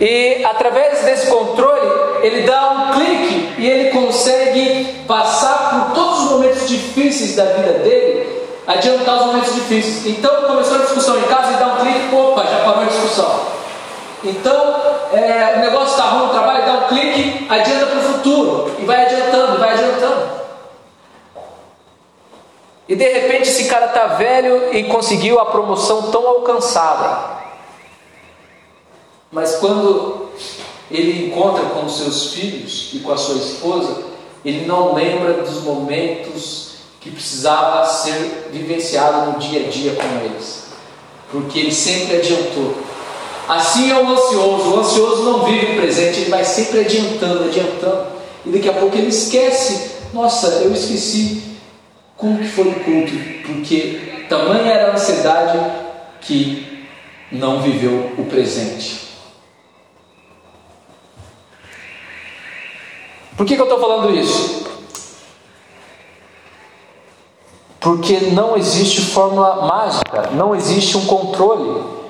e 0.00 0.44
através 0.44 1.04
desse 1.04 1.26
controle 1.26 1.90
ele 2.22 2.42
dá 2.42 2.70
um 2.70 2.92
clique 2.92 3.54
e 3.58 3.68
ele 3.68 3.90
consegue 3.90 5.02
passar 5.08 5.70
por 5.70 5.94
todos 5.94 6.20
os 6.20 6.30
momentos 6.30 6.68
difíceis 6.68 7.34
da 7.34 7.46
vida 7.46 7.80
dele 7.80 8.42
adiantar 8.64 9.16
os 9.16 9.26
momentos 9.26 9.54
difíceis. 9.56 10.06
Então 10.06 10.42
começou 10.44 10.76
a 10.76 10.82
discussão 10.82 11.18
em 11.18 11.22
casa 11.22 11.52
e 11.52 11.56
dá 11.56 11.66
um 11.66 11.76
clique, 11.78 12.14
opa, 12.14 12.44
já 12.44 12.64
parou 12.64 12.82
a 12.82 12.86
discussão. 12.86 13.51
Então 14.24 14.76
é, 15.12 15.54
o 15.56 15.60
negócio 15.60 15.90
está 15.90 16.10
ruim 16.10 16.26
no 16.26 16.32
trabalho, 16.32 16.64
dá 16.64 16.72
um 16.74 16.88
clique, 16.88 17.46
adianta 17.48 17.86
para 17.86 17.98
o 17.98 18.02
futuro 18.02 18.76
e 18.78 18.84
vai 18.84 19.04
adiantando, 19.04 19.58
vai 19.58 19.70
adiantando. 19.70 20.30
E 22.88 22.94
de 22.94 23.12
repente 23.12 23.48
esse 23.48 23.64
cara 23.64 23.86
está 23.86 24.06
velho 24.06 24.74
e 24.76 24.84
conseguiu 24.84 25.40
a 25.40 25.46
promoção 25.46 26.10
tão 26.10 26.26
alcançada. 26.26 27.42
Mas 29.30 29.56
quando 29.56 30.28
ele 30.90 31.26
encontra 31.26 31.64
com 31.66 31.88
seus 31.88 32.34
filhos 32.34 32.90
e 32.92 32.98
com 32.98 33.12
a 33.12 33.16
sua 33.16 33.36
esposa, 33.36 34.04
ele 34.44 34.66
não 34.66 34.94
lembra 34.94 35.34
dos 35.34 35.62
momentos 35.62 36.72
que 37.00 37.10
precisava 37.10 37.86
ser 37.86 38.50
vivenciado 38.52 39.32
no 39.32 39.38
dia 39.38 39.66
a 39.66 39.70
dia 39.70 39.94
com 39.94 40.24
eles, 40.24 40.66
porque 41.30 41.58
ele 41.58 41.72
sempre 41.72 42.16
adiantou. 42.16 42.74
Assim 43.52 43.90
é 43.90 44.00
o 44.00 44.08
ansioso, 44.08 44.70
o 44.70 44.80
ansioso 44.80 45.24
não 45.24 45.44
vive 45.44 45.72
o 45.72 45.76
presente, 45.76 46.20
ele 46.20 46.30
vai 46.30 46.42
sempre 46.42 46.80
adiantando, 46.80 47.44
adiantando, 47.44 48.06
e 48.46 48.50
daqui 48.50 48.66
a 48.66 48.72
pouco 48.72 48.96
ele 48.96 49.08
esquece. 49.08 49.92
Nossa, 50.14 50.46
eu 50.62 50.72
esqueci 50.72 51.58
como 52.16 52.38
que 52.38 52.48
foi 52.48 52.68
o 52.68 52.80
culto, 52.80 53.12
porque 53.44 54.24
tamanha 54.26 54.72
era 54.72 54.90
a 54.90 54.94
ansiedade 54.94 55.58
que 56.22 56.86
não 57.30 57.60
viveu 57.60 58.14
o 58.16 58.24
presente. 58.24 59.02
Por 63.36 63.44
que, 63.44 63.54
que 63.54 63.60
eu 63.60 63.66
estou 63.66 63.80
falando 63.80 64.14
isso? 64.18 64.64
Porque 67.78 68.18
não 68.32 68.56
existe 68.56 69.02
fórmula 69.02 69.66
mágica, 69.66 70.30
não 70.32 70.54
existe 70.54 70.96
um 70.96 71.04
controle 71.04 72.01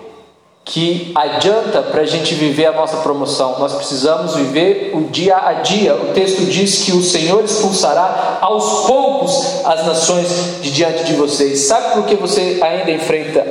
que 0.65 1.13
adianta 1.15 1.83
para 1.83 2.03
a 2.03 2.07
gente 2.07 2.35
viver 2.35 2.67
a 2.67 2.73
nossa 2.73 2.99
promoção. 2.99 3.59
Nós 3.59 3.75
precisamos 3.75 4.35
viver 4.37 4.93
o 4.95 5.09
dia 5.11 5.37
a 5.37 5.55
dia. 5.55 5.95
O 5.95 6.13
texto 6.13 6.45
diz 6.47 6.85
que 6.85 6.93
o 6.93 7.03
Senhor 7.03 7.45
expulsará 7.45 8.39
aos 8.41 8.87
poucos 8.87 9.65
as 9.65 9.87
nações 9.87 10.29
de 10.63 10.71
diante 10.71 11.05
de 11.05 11.15
vocês. 11.15 11.61
Sabe 11.61 11.95
por 11.95 12.07
que 12.07 12.15
você 12.15 12.61
ainda 12.63 12.91
enfrenta 12.91 13.45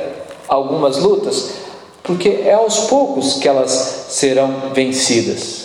algumas 0.48 0.96
lutas? 0.96 1.50
Porque 2.02 2.42
é 2.44 2.54
aos 2.54 2.78
poucos 2.86 3.34
que 3.34 3.46
elas 3.46 4.06
serão 4.08 4.70
vencidas. 4.72 5.62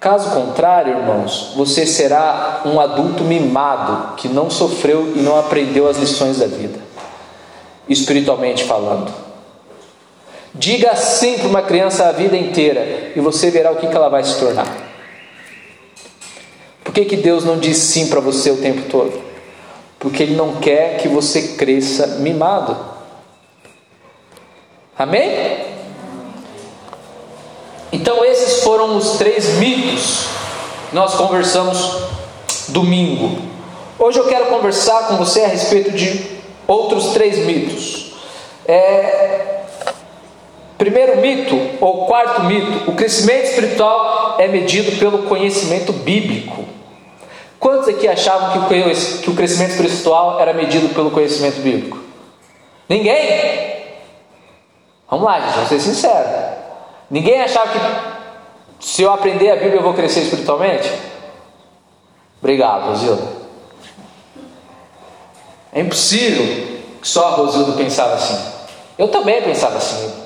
Caso 0.00 0.30
contrário, 0.30 0.96
irmãos, 0.96 1.52
você 1.56 1.84
será 1.84 2.62
um 2.64 2.80
adulto 2.80 3.24
mimado 3.24 4.14
que 4.16 4.28
não 4.28 4.48
sofreu 4.48 5.12
e 5.14 5.20
não 5.20 5.38
aprendeu 5.38 5.88
as 5.88 5.98
lições 5.98 6.38
da 6.38 6.46
vida, 6.46 6.78
espiritualmente 7.88 8.62
falando. 8.62 9.27
Diga 10.58 10.96
sim 10.96 11.38
para 11.38 11.46
uma 11.46 11.62
criança 11.62 12.08
a 12.08 12.12
vida 12.12 12.36
inteira 12.36 13.12
e 13.14 13.20
você 13.20 13.48
verá 13.48 13.70
o 13.70 13.76
que 13.76 13.86
ela 13.86 14.08
vai 14.08 14.24
se 14.24 14.40
tornar. 14.40 14.66
Por 16.82 16.92
que, 16.92 17.04
que 17.04 17.16
Deus 17.16 17.44
não 17.44 17.58
diz 17.58 17.76
sim 17.76 18.08
para 18.08 18.18
você 18.18 18.50
o 18.50 18.56
tempo 18.56 18.82
todo? 18.90 19.22
Porque 20.00 20.20
Ele 20.20 20.34
não 20.34 20.56
quer 20.56 20.96
que 20.98 21.06
você 21.06 21.54
cresça 21.56 22.18
mimado. 22.18 22.76
Amém? 24.98 25.64
Então, 27.92 28.24
esses 28.24 28.64
foram 28.64 28.96
os 28.96 29.12
três 29.12 29.58
mitos 29.58 30.24
que 30.90 30.94
nós 30.96 31.14
conversamos 31.14 32.02
domingo. 32.68 33.40
Hoje 33.96 34.18
eu 34.18 34.26
quero 34.26 34.46
conversar 34.46 35.06
com 35.06 35.16
você 35.16 35.42
a 35.42 35.46
respeito 35.46 35.92
de 35.92 36.38
outros 36.66 37.12
três 37.12 37.38
mitos. 37.46 38.12
É, 38.66 39.57
primeiro 40.78 41.18
mito, 41.18 41.58
ou 41.80 42.06
quarto 42.06 42.44
mito: 42.44 42.90
o 42.90 42.94
crescimento 42.94 43.44
espiritual 43.44 44.36
é 44.38 44.46
medido 44.46 44.98
pelo 44.98 45.24
conhecimento 45.24 45.92
bíblico. 45.92 46.64
Quantos 47.58 47.88
aqui 47.88 48.06
achavam 48.06 48.68
que 48.68 49.28
o, 49.28 49.34
crescimento 49.34 49.72
espiritual 49.72 50.40
era 50.40 50.54
medido 50.54 50.94
pelo 50.94 51.10
conhecimento 51.10 51.60
bíblico? 51.60 51.98
Ninguém? 52.88 53.68
Vamos 55.10 55.26
lá, 55.26 55.40
gente, 55.40 55.54
vamos 55.54 55.68
ser 55.68 55.80
sinceros. 55.80 56.58
Ninguém 57.10 57.40
achava 57.40 57.72
que 58.78 58.86
se 58.86 59.02
eu 59.02 59.12
aprender 59.12 59.50
a 59.50 59.56
Bíblia 59.56 59.76
eu 59.76 59.82
vou 59.82 59.92
crescer 59.92 60.20
espiritualmente? 60.20 60.88
Obrigado, 62.40 62.90
Rosildo. 62.90 63.28
É 65.72 65.80
impossível 65.80 66.80
que 67.00 67.08
só 67.08 67.26
a 67.26 67.30
Rosildo 67.30 67.72
pensava 67.72 68.14
assim. 68.14 68.52
Eu 68.96 69.08
também 69.08 69.42
pensava 69.42 69.78
assim. 69.78 70.17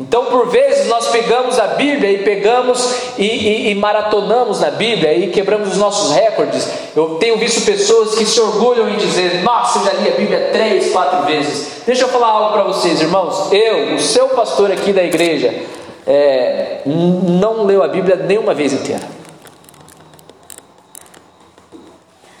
Então, 0.00 0.24
por 0.24 0.48
vezes, 0.48 0.88
nós 0.88 1.08
pegamos 1.08 1.58
a 1.58 1.66
Bíblia 1.68 2.10
e 2.10 2.18
pegamos 2.24 2.90
e, 3.18 3.26
e, 3.26 3.70
e, 3.70 3.74
maratonamos 3.74 4.58
na 4.58 4.70
Bíblia 4.70 5.12
e 5.12 5.28
quebramos 5.28 5.72
os 5.72 5.76
nossos 5.76 6.12
recordes. 6.12 6.66
Eu 6.96 7.16
tenho 7.16 7.36
visto 7.36 7.66
pessoas 7.66 8.14
que 8.14 8.24
se 8.24 8.40
orgulham 8.40 8.88
em 8.88 8.96
dizer: 8.96 9.42
Nossa, 9.42 9.78
eu 9.78 9.84
já 9.84 9.92
li 9.92 10.08
a 10.08 10.14
Bíblia 10.16 10.48
três, 10.52 10.90
quatro 10.90 11.26
vezes. 11.26 11.82
Deixa 11.84 12.04
eu 12.04 12.08
falar 12.08 12.28
algo 12.28 12.52
para 12.54 12.62
vocês, 12.62 12.98
irmãos. 12.98 13.52
Eu, 13.52 13.96
o 13.96 13.98
seu 14.00 14.30
pastor 14.30 14.72
aqui 14.72 14.90
da 14.90 15.04
igreja, 15.04 15.54
é, 16.06 16.80
não 16.86 17.64
leu 17.64 17.82
a 17.82 17.88
Bíblia 17.88 18.16
nenhuma 18.16 18.54
vez 18.54 18.72
inteira. 18.72 19.02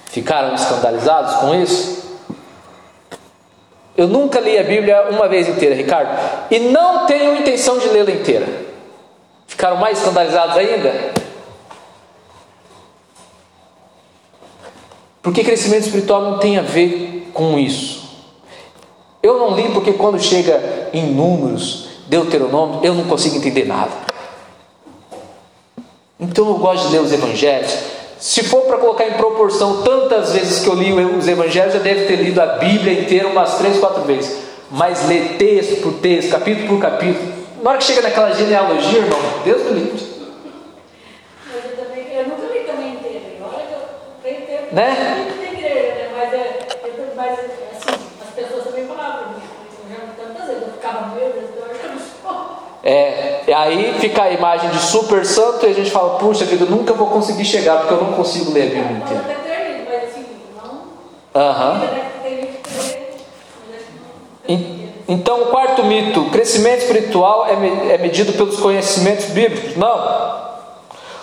Ficaram 0.06 0.54
escandalizados 0.54 1.34
com 1.34 1.54
isso? 1.54 2.09
Eu 3.96 4.06
nunca 4.06 4.40
li 4.40 4.58
a 4.58 4.62
Bíblia 4.62 5.08
uma 5.10 5.28
vez 5.28 5.48
inteira, 5.48 5.74
Ricardo, 5.74 6.10
e 6.50 6.58
não 6.58 7.06
tenho 7.06 7.36
intenção 7.36 7.78
de 7.78 7.88
lê-la 7.88 8.10
inteira. 8.10 8.46
Ficaram 9.46 9.76
mais 9.76 9.98
escandalizados 9.98 10.56
ainda? 10.56 11.12
Porque 15.22 15.44
crescimento 15.44 15.84
espiritual 15.84 16.22
não 16.22 16.38
tem 16.38 16.56
a 16.56 16.62
ver 16.62 17.30
com 17.34 17.58
isso. 17.58 18.08
Eu 19.22 19.38
não 19.38 19.54
li 19.54 19.68
porque 19.70 19.92
quando 19.92 20.18
chega 20.18 20.88
em 20.92 21.12
números, 21.12 21.88
Deuteronômio, 22.06 22.80
eu 22.82 22.94
não 22.94 23.04
consigo 23.04 23.36
entender 23.36 23.66
nada. 23.66 23.92
Então 26.18 26.48
eu 26.48 26.54
gosto 26.54 26.86
de 26.86 26.92
ler 26.92 27.02
os 27.02 27.12
evangelhos, 27.12 27.78
se 28.20 28.44
for 28.44 28.62
para 28.62 28.76
colocar 28.76 29.08
em 29.08 29.12
proporção, 29.12 29.82
tantas 29.82 30.34
vezes 30.34 30.62
que 30.62 30.68
eu 30.68 30.74
li 30.74 30.92
os 30.92 31.26
evangelhos, 31.26 31.72
já 31.72 31.80
deve 31.80 32.04
ter 32.04 32.16
lido 32.16 32.38
a 32.38 32.46
Bíblia 32.46 33.00
inteira 33.00 33.26
umas 33.26 33.56
três, 33.56 33.78
quatro 33.78 34.02
vezes. 34.02 34.42
Mas 34.70 35.08
ler 35.08 35.36
texto 35.38 35.80
por 35.80 35.94
texto, 35.94 36.30
capítulo 36.30 36.68
por 36.68 36.80
capítulo, 36.80 37.32
na 37.62 37.70
hora 37.70 37.78
que 37.78 37.84
chega 37.84 38.02
naquela 38.02 38.30
genealogia, 38.32 38.98
irmão, 38.98 39.18
Deus 39.42 39.62
me 39.62 39.80
livre. 39.80 40.10
Eu, 41.54 41.84
também, 41.84 42.14
eu 42.14 42.28
nunca 42.28 42.52
li 42.52 42.60
também 42.60 42.92
inteiro. 42.92 43.20
Olha 43.42 43.66
que 43.66 43.72
eu 43.72 43.80
tenho 44.22 44.46
tempo 44.46 44.74
né? 44.74 45.26
na 45.40 45.52
igreja, 45.52 45.94
né? 45.94 46.08
Mas, 46.14 46.34
é, 46.34 46.68
eu, 46.84 47.06
mas 47.16 47.38
assim, 47.38 48.00
as 48.20 48.34
pessoas 48.34 48.64
também 48.64 48.86
falavam 48.86 49.30
mim. 49.30 49.42
Eu 49.88 49.96
já 49.96 50.22
tantas 50.22 50.46
vezes, 50.46 50.62
eu 50.62 50.72
ficava, 50.74 51.14
meu 51.14 51.30
Deus, 51.30 51.50
eu 51.56 51.64
acho 51.70 51.80
que 51.80 51.86
eu 51.86 51.90
não 51.90 51.98
sou. 51.98 52.69
É, 52.82 53.42
aí 53.54 53.94
fica 54.00 54.22
a 54.22 54.30
imagem 54.32 54.70
de 54.70 54.78
super 54.78 55.24
santo 55.26 55.66
e 55.66 55.70
a 55.70 55.74
gente 55.74 55.90
fala, 55.90 56.18
puxa 56.18 56.44
vida, 56.46 56.64
eu 56.64 56.70
nunca 56.70 56.92
vou 56.94 57.08
conseguir 57.08 57.44
chegar 57.44 57.78
porque 57.78 57.92
eu 57.94 57.98
não 58.02 58.12
consigo 58.14 58.52
ler 58.52 58.62
a 58.62 58.66
Bíblia 58.66 58.96
inteira. 59.04 59.22
Pode 59.22 59.32
até 59.34 59.54
ter 59.54 59.72
lido, 59.72 59.86
mas 59.90 60.04
assim, 60.04 60.24
não. 60.56 61.40
Aham. 61.42 61.74
Né, 61.78 62.10
tem 62.22 62.36
gente 62.36 62.46
que 62.62 62.88
lê, 62.88 62.98
mas 63.70 63.82
não 64.48 64.54
En- 64.56 64.88
Então, 65.08 65.42
o 65.42 65.46
quarto 65.46 65.84
mito: 65.84 66.24
crescimento 66.30 66.78
espiritual 66.82 67.46
é, 67.46 67.94
é 67.94 67.98
medido 67.98 68.32
pelos 68.32 68.58
conhecimentos 68.58 69.26
bíblicos? 69.26 69.76
Não. 69.76 70.40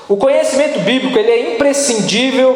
O 0.09 0.15
conhecimento 0.15 0.79
bíblico 0.81 1.17
ele 1.17 1.31
é 1.31 1.53
imprescindível 1.55 2.55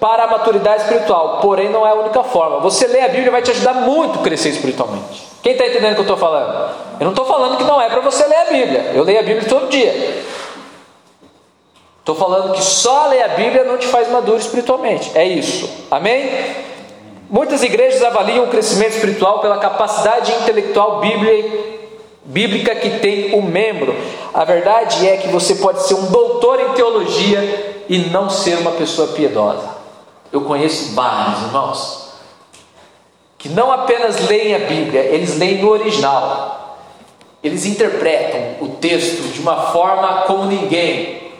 para 0.00 0.24
a 0.24 0.26
maturidade 0.28 0.82
espiritual, 0.82 1.40
porém 1.40 1.68
não 1.68 1.86
é 1.86 1.90
a 1.90 1.94
única 1.94 2.22
forma. 2.22 2.60
Você 2.60 2.86
ler 2.86 3.02
a 3.02 3.08
Bíblia 3.08 3.30
vai 3.30 3.42
te 3.42 3.50
ajudar 3.50 3.74
muito 3.74 4.20
a 4.20 4.22
crescer 4.22 4.50
espiritualmente. 4.50 5.26
Quem 5.42 5.52
está 5.52 5.66
entendendo 5.66 5.92
o 5.92 5.94
que 5.94 6.00
eu 6.00 6.14
estou 6.14 6.16
falando? 6.16 6.74
Eu 7.00 7.04
não 7.04 7.10
estou 7.10 7.24
falando 7.24 7.56
que 7.56 7.64
não 7.64 7.80
é 7.80 7.88
para 7.88 8.00
você 8.00 8.26
ler 8.26 8.36
a 8.36 8.44
Bíblia. 8.44 8.92
Eu 8.94 9.04
leio 9.04 9.20
a 9.20 9.22
Bíblia 9.22 9.48
todo 9.48 9.68
dia. 9.68 10.24
Estou 12.00 12.14
falando 12.14 12.52
que 12.54 12.62
só 12.62 13.08
ler 13.08 13.22
a 13.22 13.28
Bíblia 13.28 13.64
não 13.64 13.76
te 13.76 13.86
faz 13.86 14.10
maduro 14.10 14.38
espiritualmente. 14.38 15.10
É 15.14 15.24
isso. 15.24 15.68
Amém? 15.90 16.30
Muitas 17.28 17.62
igrejas 17.62 18.02
avaliam 18.02 18.44
o 18.44 18.48
crescimento 18.48 18.94
espiritual 18.94 19.40
pela 19.40 19.58
capacidade 19.58 20.32
intelectual 20.32 21.00
bíblica 22.24 22.74
que 22.76 22.98
tem 22.98 23.34
o 23.34 23.42
membro. 23.42 23.94
A 24.32 24.44
verdade 24.44 25.06
é 25.06 25.18
que 25.18 25.28
você 25.28 25.56
pode 25.56 25.82
ser 25.86 25.94
um 25.94 26.06
doutor 26.06 26.58
em 26.60 26.72
teologia 26.72 27.84
e 27.88 27.98
não 27.98 28.30
ser 28.30 28.58
uma 28.58 28.72
pessoa 28.72 29.08
piedosa. 29.08 29.77
Eu 30.32 30.42
conheço 30.42 30.94
vários 30.94 31.42
irmãos 31.42 32.08
que 33.38 33.48
não 33.48 33.70
apenas 33.70 34.28
leem 34.28 34.54
a 34.56 34.58
Bíblia, 34.58 35.00
eles 35.00 35.38
leem 35.38 35.62
no 35.62 35.70
original. 35.70 36.76
Eles 37.42 37.64
interpretam 37.64 38.66
o 38.66 38.68
texto 38.76 39.22
de 39.32 39.40
uma 39.40 39.68
forma 39.70 40.22
como 40.22 40.46
ninguém. 40.46 41.32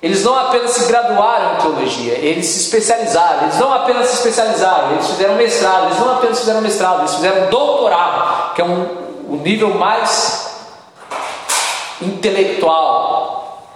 Eles 0.00 0.24
não 0.24 0.38
apenas 0.38 0.70
se 0.70 0.88
graduaram 0.88 1.54
em 1.54 1.60
teologia, 1.60 2.14
eles 2.14 2.46
se 2.46 2.60
especializaram. 2.60 3.42
Eles 3.42 3.58
não 3.58 3.70
apenas 3.70 4.06
se 4.06 4.14
especializaram, 4.14 4.92
eles 4.92 5.06
fizeram 5.08 5.34
mestrado. 5.34 5.86
Eles 5.86 5.98
não 5.98 6.16
apenas 6.16 6.38
fizeram 6.38 6.60
mestrado, 6.62 7.00
eles 7.00 7.14
fizeram 7.14 7.50
doutorado, 7.50 8.54
que 8.54 8.62
é 8.62 8.64
um, 8.64 8.86
o 9.28 9.36
nível 9.36 9.74
mais 9.74 10.56
intelectual. 12.00 13.68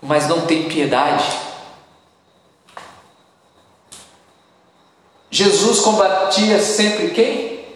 Mas 0.00 0.28
não 0.28 0.42
tem 0.42 0.62
piedade. 0.62 1.47
Jesus 5.30 5.80
combatia 5.80 6.60
sempre 6.60 7.10
quem? 7.10 7.66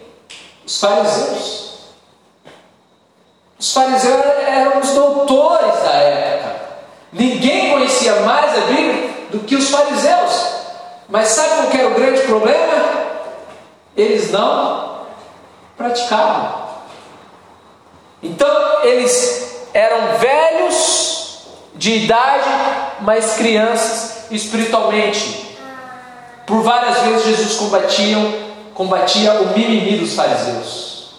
Os 0.65 0.79
fariseus. 0.79 1.63
Os 3.59 3.73
fariseus 3.73 4.25
eram 4.47 4.79
os 4.79 4.89
doutores 4.89 5.83
da 5.83 5.93
época. 5.93 6.55
Ninguém 7.11 7.71
conhecia 7.71 8.15
mais 8.21 8.57
a 8.57 8.61
Bíblia 8.61 9.09
do 9.29 9.39
que 9.39 9.55
os 9.55 9.69
fariseus. 9.69 10.53
Mas 11.07 11.29
sabe 11.29 11.67
qual 11.67 11.73
era 11.73 11.87
o 11.89 11.93
grande 11.93 12.21
problema? 12.21 13.03
Eles 13.95 14.31
não 14.31 15.05
praticavam. 15.77 16.63
Então 18.21 18.83
eles 18.83 19.67
eram 19.73 20.17
velhos 20.17 21.43
de 21.75 22.03
idade, 22.03 22.49
mas 23.01 23.33
crianças 23.33 24.31
espiritualmente. 24.31 25.52
Por 26.45 26.61
várias 26.61 26.97
vezes 26.99 27.25
Jesus 27.25 27.55
combatia, 27.55 28.17
combatia 28.73 29.33
o 29.33 29.57
mimimi 29.57 29.97
dos 29.97 30.13
fariseus. 30.13 31.15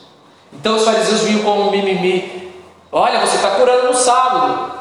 Então 0.52 0.76
os 0.76 0.84
fariseus 0.84 1.22
vinham 1.22 1.42
com 1.42 1.60
um 1.62 1.70
mimimi. 1.70 2.52
Olha, 2.92 3.20
você 3.20 3.36
está 3.36 3.52
curando 3.52 3.88
no 3.88 3.94
sábado. 3.94 4.72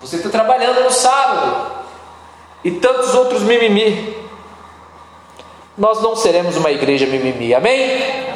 Você 0.00 0.16
está 0.16 0.28
trabalhando 0.28 0.82
no 0.82 0.90
sábado. 0.90 1.84
E 2.64 2.70
tantos 2.72 3.14
outros 3.14 3.42
mimimi. 3.42 4.16
Nós 5.76 6.00
não 6.02 6.16
seremos 6.16 6.56
uma 6.56 6.70
igreja 6.70 7.06
mimimi. 7.06 7.54
Amém. 7.54 8.26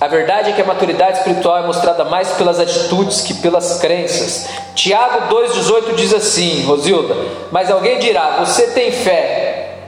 A 0.00 0.06
verdade 0.06 0.50
é 0.50 0.52
que 0.52 0.62
a 0.62 0.64
maturidade 0.64 1.18
espiritual 1.18 1.58
é 1.58 1.66
mostrada 1.66 2.04
mais 2.04 2.30
pelas 2.32 2.60
atitudes 2.60 3.20
que 3.22 3.34
pelas 3.34 3.80
crenças. 3.80 4.48
Tiago 4.74 5.34
2,18 5.34 5.94
diz 5.96 6.14
assim, 6.14 6.64
Rosilda: 6.64 7.16
Mas 7.50 7.68
alguém 7.70 7.98
dirá: 7.98 8.44
Você 8.44 8.68
tem 8.68 8.92
fé, 8.92 9.78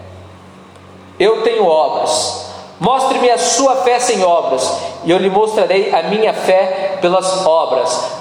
eu 1.19 1.43
tenho 1.43 1.65
obras. 1.65 2.51
Mostre-me 2.81 3.31
a 3.31 3.39
sua 3.39 3.77
fé 3.77 4.01
sem 4.01 4.25
obras, 4.25 4.81
e 5.05 5.11
eu 5.11 5.19
lhe 5.19 5.29
mostrarei 5.29 5.95
a 5.95 6.05
minha 6.05 6.33
fé 6.33 6.99
pelas 7.01 7.47
obras. 7.47 8.21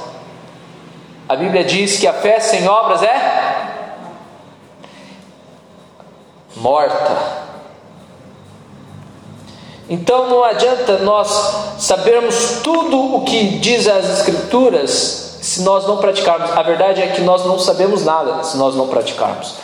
A 1.30 1.36
Bíblia 1.36 1.63
diz 1.63 1.97
que 1.97 2.06
a 2.06 2.13
fé 2.13 2.39
sem 2.39 2.67
obras 2.67 3.02
é 3.02 3.60
morta. 6.58 7.38
Então 9.89 10.30
não 10.30 10.43
adianta 10.43 10.99
nós 10.99 11.28
sabermos 11.80 12.60
tudo 12.63 13.15
o 13.15 13.21
que 13.25 13.58
diz 13.58 13.88
as 13.88 14.19
Escrituras 14.19 15.39
se 15.41 15.62
nós 15.62 15.88
não 15.88 15.97
praticarmos. 15.97 16.52
A 16.52 16.62
verdade 16.62 17.02
é 17.02 17.08
que 17.08 17.21
nós 17.21 17.43
não 17.45 17.58
sabemos 17.58 18.06
nada 18.06 18.43
se 18.43 18.56
nós 18.58 18.75
não 18.75 18.88
praticarmos. 18.88 19.56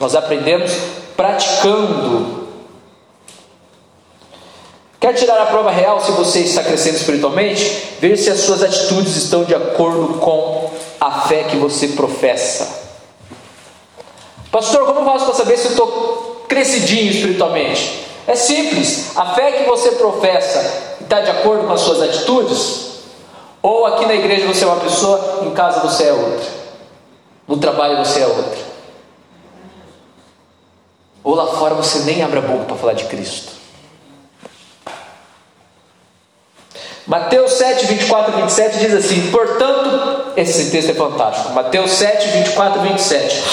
Nós 0.00 0.14
aprendemos 0.14 0.72
praticando 1.16 2.44
Quer 5.04 5.12
tirar 5.12 5.38
a 5.38 5.44
prova 5.44 5.70
real 5.70 6.00
se 6.00 6.12
você 6.12 6.40
está 6.40 6.62
crescendo 6.62 6.96
espiritualmente? 6.96 7.90
Veja 8.00 8.16
se 8.16 8.30
as 8.30 8.40
suas 8.40 8.62
atitudes 8.62 9.14
estão 9.16 9.44
de 9.44 9.54
acordo 9.54 10.14
com 10.14 10.70
a 10.98 11.28
fé 11.28 11.44
que 11.44 11.58
você 11.58 11.88
professa. 11.88 12.66
Pastor, 14.50 14.86
como 14.86 15.00
eu 15.00 15.04
faço 15.04 15.26
para 15.26 15.34
saber 15.34 15.58
se 15.58 15.66
eu 15.66 15.70
estou 15.72 16.46
crescidinho 16.48 17.10
espiritualmente? 17.12 18.06
É 18.26 18.34
simples. 18.34 19.16
A 19.16 19.34
fé 19.34 19.52
que 19.52 19.64
você 19.64 19.92
professa 19.92 20.96
está 21.00 21.20
de 21.20 21.30
acordo 21.30 21.66
com 21.66 21.72
as 21.72 21.80
suas 21.80 22.02
atitudes? 22.02 22.94
Ou 23.62 23.86
aqui 23.86 24.06
na 24.06 24.14
igreja 24.14 24.46
você 24.46 24.64
é 24.64 24.66
uma 24.66 24.80
pessoa, 24.80 25.40
em 25.42 25.50
casa 25.50 25.80
você 25.80 26.04
é 26.04 26.12
outra. 26.12 26.46
No 27.46 27.56
trabalho 27.56 27.98
você 28.04 28.20
é 28.20 28.26
outra. 28.26 28.58
Ou 31.22 31.34
lá 31.34 31.46
fora 31.46 31.74
você 31.74 32.00
nem 32.00 32.22
abre 32.22 32.38
a 32.38 32.42
boca 32.42 32.64
para 32.64 32.76
falar 32.76 32.92
de 32.92 33.04
Cristo. 33.04 33.52
Mateus 37.06 37.52
7, 37.52 37.86
24 37.86 38.32
e 38.32 38.42
27 38.42 38.78
diz 38.78 38.94
assim: 38.94 39.30
Portanto, 39.30 40.32
esse 40.36 40.70
texto 40.70 40.90
é 40.90 40.94
fantástico. 40.94 41.52
Mateus 41.52 41.90
7, 41.92 42.28
24 42.28 42.80
e 42.80 42.88
27. 42.88 43.44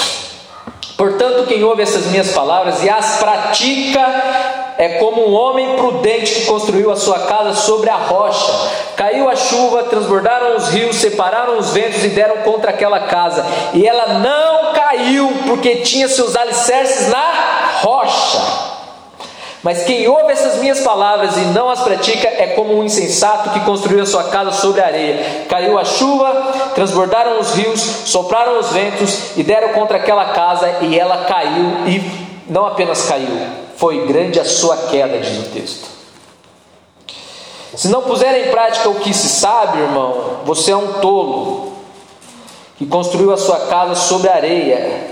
Portanto, 0.98 1.48
quem 1.48 1.64
ouve 1.64 1.82
essas 1.82 2.06
minhas 2.08 2.32
palavras 2.32 2.84
e 2.84 2.90
as 2.90 3.18
pratica 3.18 4.61
é 4.78 4.98
como 5.00 5.28
um 5.28 5.34
homem 5.34 5.76
prudente 5.76 6.34
que 6.34 6.46
construiu 6.46 6.92
a 6.92 6.96
sua 6.96 7.20
casa 7.20 7.54
sobre 7.54 7.90
a 7.90 7.96
rocha. 7.96 8.52
Caiu 8.96 9.30
a 9.30 9.36
chuva, 9.36 9.84
transbordaram 9.84 10.56
os 10.56 10.70
rios, 10.70 10.96
separaram 10.96 11.58
os 11.58 11.72
ventos 11.72 12.04
e 12.04 12.10
deram 12.10 12.38
contra 12.38 12.72
aquela 12.72 13.02
casa. 13.02 13.46
E 13.74 13.88
ela 13.88 14.20
não 14.20 14.74
caiu, 14.74 15.32
porque 15.48 15.78
tinha 15.78 16.08
seus 16.08 16.36
alicerces 16.36 17.10
na 17.10 17.80
rocha. 17.82 18.72
Mas 19.64 19.84
quem 19.84 20.08
ouve 20.08 20.32
essas 20.32 20.60
minhas 20.60 20.80
palavras 20.80 21.38
e 21.38 21.42
não 21.42 21.70
as 21.70 21.82
pratica 21.82 22.28
é 22.28 22.48
como 22.56 22.76
um 22.76 22.84
insensato 22.84 23.52
que 23.52 23.60
construiu 23.60 24.02
a 24.02 24.08
sua 24.08 24.24
casa 24.26 24.52
sobre 24.52 24.82
a 24.82 24.88
areia. 24.88 25.46
Caiu 25.48 25.78
a 25.78 25.86
chuva, 25.86 26.72
transbordaram 26.74 27.40
os 27.40 27.54
rios, 27.54 27.80
sopraram 28.06 28.60
os 28.60 28.72
ventos 28.72 29.38
e 29.38 29.44
deram 29.44 29.70
contra 29.70 29.98
aquela 29.98 30.26
casa 30.34 30.78
e 30.82 30.98
ela 30.98 31.26
caiu 31.26 31.86
e 31.86 32.02
não 32.50 32.66
apenas 32.66 33.08
caiu, 33.08 33.30
foi 33.82 34.06
grande 34.06 34.40
a 34.40 34.46
sua 34.46 34.78
queda, 34.78 35.18
diz 35.18 35.40
o 35.40 35.50
texto. 35.50 35.90
Se 37.76 37.88
não 37.88 38.04
puser 38.04 38.48
em 38.48 38.52
prática 38.52 38.88
o 38.88 39.00
que 39.00 39.12
se 39.12 39.28
sabe, 39.28 39.80
irmão, 39.80 40.42
você 40.46 40.70
é 40.70 40.78
um 40.78 41.00
tolo 41.00 41.74
que 42.78 42.86
construiu 42.86 43.34
a 43.34 43.38
sua 43.38 43.62
casa 43.62 43.96
sobre 43.96 44.30
areia. 44.30 45.10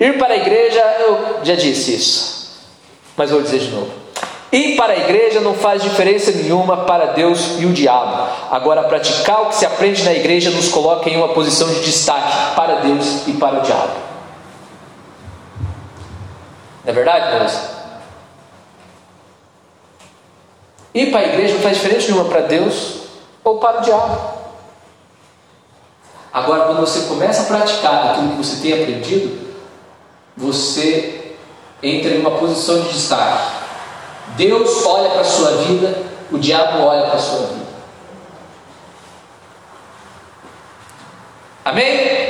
Ir 0.00 0.16
para 0.16 0.32
a 0.32 0.36
igreja, 0.38 0.80
eu 1.00 1.44
já 1.44 1.54
disse 1.54 1.94
isso, 1.94 2.60
mas 3.14 3.30
vou 3.30 3.42
dizer 3.42 3.58
de 3.58 3.70
novo. 3.70 3.90
Ir 4.50 4.76
para 4.76 4.94
a 4.94 4.96
igreja 4.96 5.40
não 5.40 5.52
faz 5.52 5.82
diferença 5.82 6.32
nenhuma 6.32 6.78
para 6.86 7.12
Deus 7.12 7.58
e 7.58 7.66
o 7.66 7.74
diabo. 7.74 8.26
Agora, 8.50 8.84
praticar 8.84 9.42
o 9.42 9.46
que 9.48 9.56
se 9.56 9.66
aprende 9.66 10.02
na 10.02 10.14
igreja 10.14 10.50
nos 10.50 10.70
coloca 10.70 11.10
em 11.10 11.16
uma 11.18 11.34
posição 11.34 11.68
de 11.68 11.80
destaque 11.80 12.56
para 12.56 12.76
Deus 12.76 13.26
e 13.26 13.34
para 13.34 13.58
o 13.58 13.60
diabo. 13.60 14.13
Não 16.84 16.90
é 16.90 16.92
verdade, 16.92 17.38
Deus? 17.38 17.74
Ir 20.94 21.10
para 21.10 21.20
a 21.20 21.28
igreja 21.28 21.54
não 21.54 21.62
faz 21.62 21.76
diferença 21.76 22.12
nenhuma 22.12 22.28
para 22.28 22.42
Deus 22.42 23.00
ou 23.42 23.58
para 23.58 23.78
o 23.78 23.82
diabo. 23.82 24.34
Agora, 26.32 26.64
quando 26.64 26.80
você 26.80 27.08
começa 27.08 27.42
a 27.42 27.56
praticar 27.56 28.10
aquilo 28.10 28.30
que 28.30 28.36
você 28.36 28.60
tem 28.60 28.82
aprendido, 28.82 29.54
você 30.36 31.36
entra 31.82 32.10
em 32.10 32.20
uma 32.20 32.32
posição 32.32 32.80
de 32.82 32.92
destaque. 32.92 33.54
Deus 34.36 34.84
olha 34.84 35.10
para 35.10 35.20
a 35.20 35.24
sua 35.24 35.50
vida, 35.58 35.96
o 36.30 36.38
diabo 36.38 36.82
olha 36.82 37.06
para 37.06 37.14
a 37.14 37.18
sua 37.18 37.46
vida. 37.46 37.64
Amém? 41.64 42.23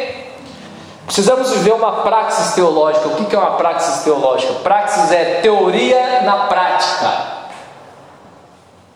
Precisamos 1.07 1.51
viver 1.51 1.73
uma 1.75 2.03
praxis 2.03 2.55
teológica. 2.55 3.09
O 3.09 3.27
que 3.27 3.35
é 3.35 3.39
uma 3.39 3.53
praxis 3.53 4.05
teológica? 4.05 4.55
Praxis 4.55 5.13
é 5.13 5.41
teoria 5.43 6.23
na 6.23 6.47
prática. 6.47 7.35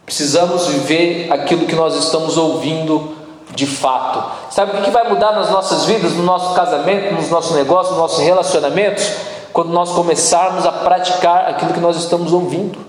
Precisamos 0.05 0.67
viver 0.69 1.31
aquilo 1.31 1.67
que 1.67 1.75
nós 1.75 1.95
estamos 1.95 2.39
ouvindo 2.39 3.15
de 3.55 3.67
fato. 3.67 4.25
Sabe 4.51 4.79
o 4.79 4.83
que 4.83 4.91
vai 4.91 5.07
mudar 5.09 5.33
nas 5.33 5.51
nossas 5.51 5.85
vidas, 5.85 6.13
no 6.13 6.23
nosso 6.23 6.55
casamento, 6.55 7.15
nos 7.15 7.29
nossos 7.29 7.55
negócios, 7.55 7.91
nos 7.91 7.99
nossos 7.99 8.25
relacionamentos? 8.25 9.13
Quando 9.53 9.71
nós 9.71 9.91
começarmos 9.91 10.65
a 10.65 10.73
praticar 10.73 11.49
aquilo 11.49 11.75
que 11.75 11.81
nós 11.81 11.97
estamos 11.97 12.33
ouvindo. 12.33 12.88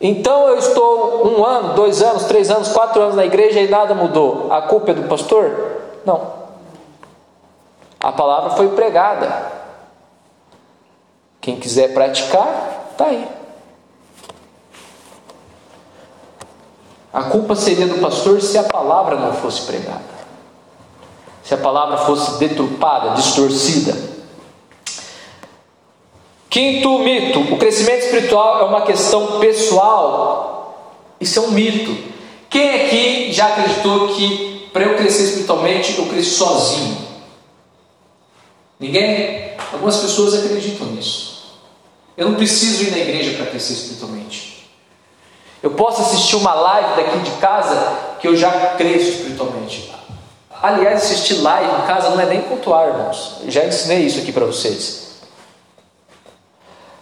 Então 0.00 0.48
eu 0.48 0.58
estou 0.58 1.26
um 1.26 1.44
ano, 1.44 1.74
dois 1.74 2.02
anos, 2.02 2.24
três 2.24 2.50
anos, 2.50 2.68
quatro 2.68 3.00
anos 3.00 3.14
na 3.14 3.24
igreja 3.24 3.60
e 3.60 3.68
nada 3.68 3.94
mudou. 3.94 4.52
A 4.52 4.62
culpa 4.62 4.90
é 4.90 4.94
do 4.94 5.08
pastor? 5.08 5.80
Não. 6.04 6.32
A 8.00 8.12
palavra 8.12 8.50
foi 8.50 8.68
pregada. 8.70 9.52
Quem 11.40 11.56
quiser 11.56 11.94
praticar, 11.94 12.88
está 12.92 13.06
aí. 13.06 13.26
A 17.12 17.22
culpa 17.24 17.54
seria 17.54 17.86
do 17.86 18.00
pastor 18.00 18.40
se 18.42 18.58
a 18.58 18.64
palavra 18.64 19.16
não 19.16 19.32
fosse 19.34 19.62
pregada. 19.62 20.14
se 21.44 21.54
a 21.54 21.58
palavra 21.58 21.98
fosse 21.98 22.38
deturpada, 22.38 23.10
distorcida. 23.10 24.13
Quinto 26.54 27.00
mito: 27.00 27.40
o 27.52 27.58
crescimento 27.58 28.04
espiritual 28.04 28.60
é 28.60 28.64
uma 28.66 28.82
questão 28.82 29.40
pessoal. 29.40 31.02
Isso 31.20 31.40
é 31.40 31.42
um 31.42 31.50
mito. 31.50 31.96
Quem 32.48 32.70
aqui 32.70 33.32
já 33.32 33.48
acreditou 33.48 34.06
que 34.14 34.68
para 34.72 34.84
eu 34.84 34.94
crescer 34.96 35.24
espiritualmente 35.24 35.98
eu 35.98 36.06
cresço 36.06 36.36
sozinho? 36.36 36.96
Ninguém? 38.78 39.50
Algumas 39.72 39.96
pessoas 39.96 40.32
acreditam 40.34 40.86
nisso. 40.86 41.58
Eu 42.16 42.28
não 42.28 42.36
preciso 42.36 42.84
ir 42.84 42.92
na 42.92 42.98
igreja 42.98 43.36
para 43.36 43.46
crescer 43.46 43.72
espiritualmente. 43.72 44.70
Eu 45.60 45.72
posso 45.72 46.02
assistir 46.02 46.36
uma 46.36 46.54
live 46.54 47.02
daqui 47.02 47.18
de 47.18 47.32
casa 47.40 47.98
que 48.20 48.28
eu 48.28 48.36
já 48.36 48.52
cresço 48.76 49.10
espiritualmente. 49.10 49.92
Aliás, 50.62 51.02
assistir 51.02 51.34
live 51.40 51.82
em 51.82 51.86
casa 51.88 52.10
não 52.10 52.20
é 52.20 52.26
nem 52.26 52.42
cultuar, 52.42 52.90
irmãos. 52.90 53.38
Eu 53.42 53.50
já 53.50 53.64
ensinei 53.64 54.06
isso 54.06 54.20
aqui 54.20 54.30
para 54.30 54.46
vocês. 54.46 55.03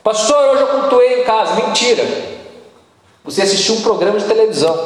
Pastor, 0.03 0.51
hoje 0.51 0.63
eu 0.63 0.69
cultuei 0.69 1.23
em 1.23 1.25
casa. 1.25 1.55
Mentira. 1.55 2.05
Você 3.25 3.43
assistiu 3.43 3.77
um 3.77 3.83
programa 3.83 4.19
de 4.19 4.25
televisão. 4.25 4.77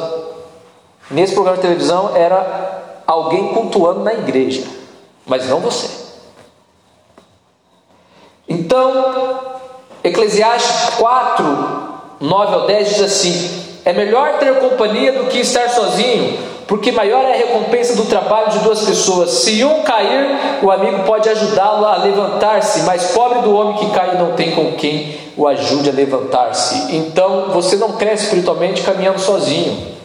Nesse 1.09 1.33
programa 1.33 1.57
de 1.57 1.63
televisão 1.63 2.15
era 2.15 3.01
alguém 3.07 3.53
cultuando 3.53 4.01
na 4.01 4.13
igreja, 4.13 4.67
mas 5.25 5.47
não 5.47 5.59
você. 5.59 5.89
Então, 8.47 9.59
Eclesiastes 10.03 10.95
4, 10.95 11.45
9 12.19 12.53
ao 12.53 12.67
10 12.67 12.89
diz 12.89 13.01
assim: 13.01 13.66
É 13.87 13.93
melhor 13.93 14.37
ter 14.37 14.53
companhia 14.59 15.13
do 15.13 15.29
que 15.29 15.39
estar 15.39 15.69
sozinho, 15.69 16.37
porque 16.67 16.91
maior 16.91 17.23
é 17.23 17.31
a 17.31 17.37
recompensa 17.37 17.95
do 17.95 18.03
trabalho 18.03 18.49
de 18.49 18.59
duas 18.59 18.81
pessoas. 18.81 19.29
Se 19.29 19.63
um 19.63 19.81
cair, 19.83 20.27
o 20.61 20.69
amigo 20.69 21.03
pode 21.03 21.29
ajudá-lo 21.29 21.85
a 21.85 21.95
levantar-se, 21.95 22.81
mas 22.81 23.11
pobre 23.11 23.43
do 23.43 23.55
homem 23.55 23.77
que 23.77 23.89
cai 23.91 24.17
não 24.17 24.33
tem 24.33 24.51
com 24.51 24.73
quem 24.73 25.17
o 25.37 25.47
ajude 25.47 25.89
a 25.89 25.93
levantar-se. 25.93 26.97
Então, 26.97 27.51
você 27.51 27.77
não 27.77 27.93
cresce 27.93 28.25
espiritualmente 28.25 28.81
caminhando 28.81 29.19
sozinho. 29.19 29.95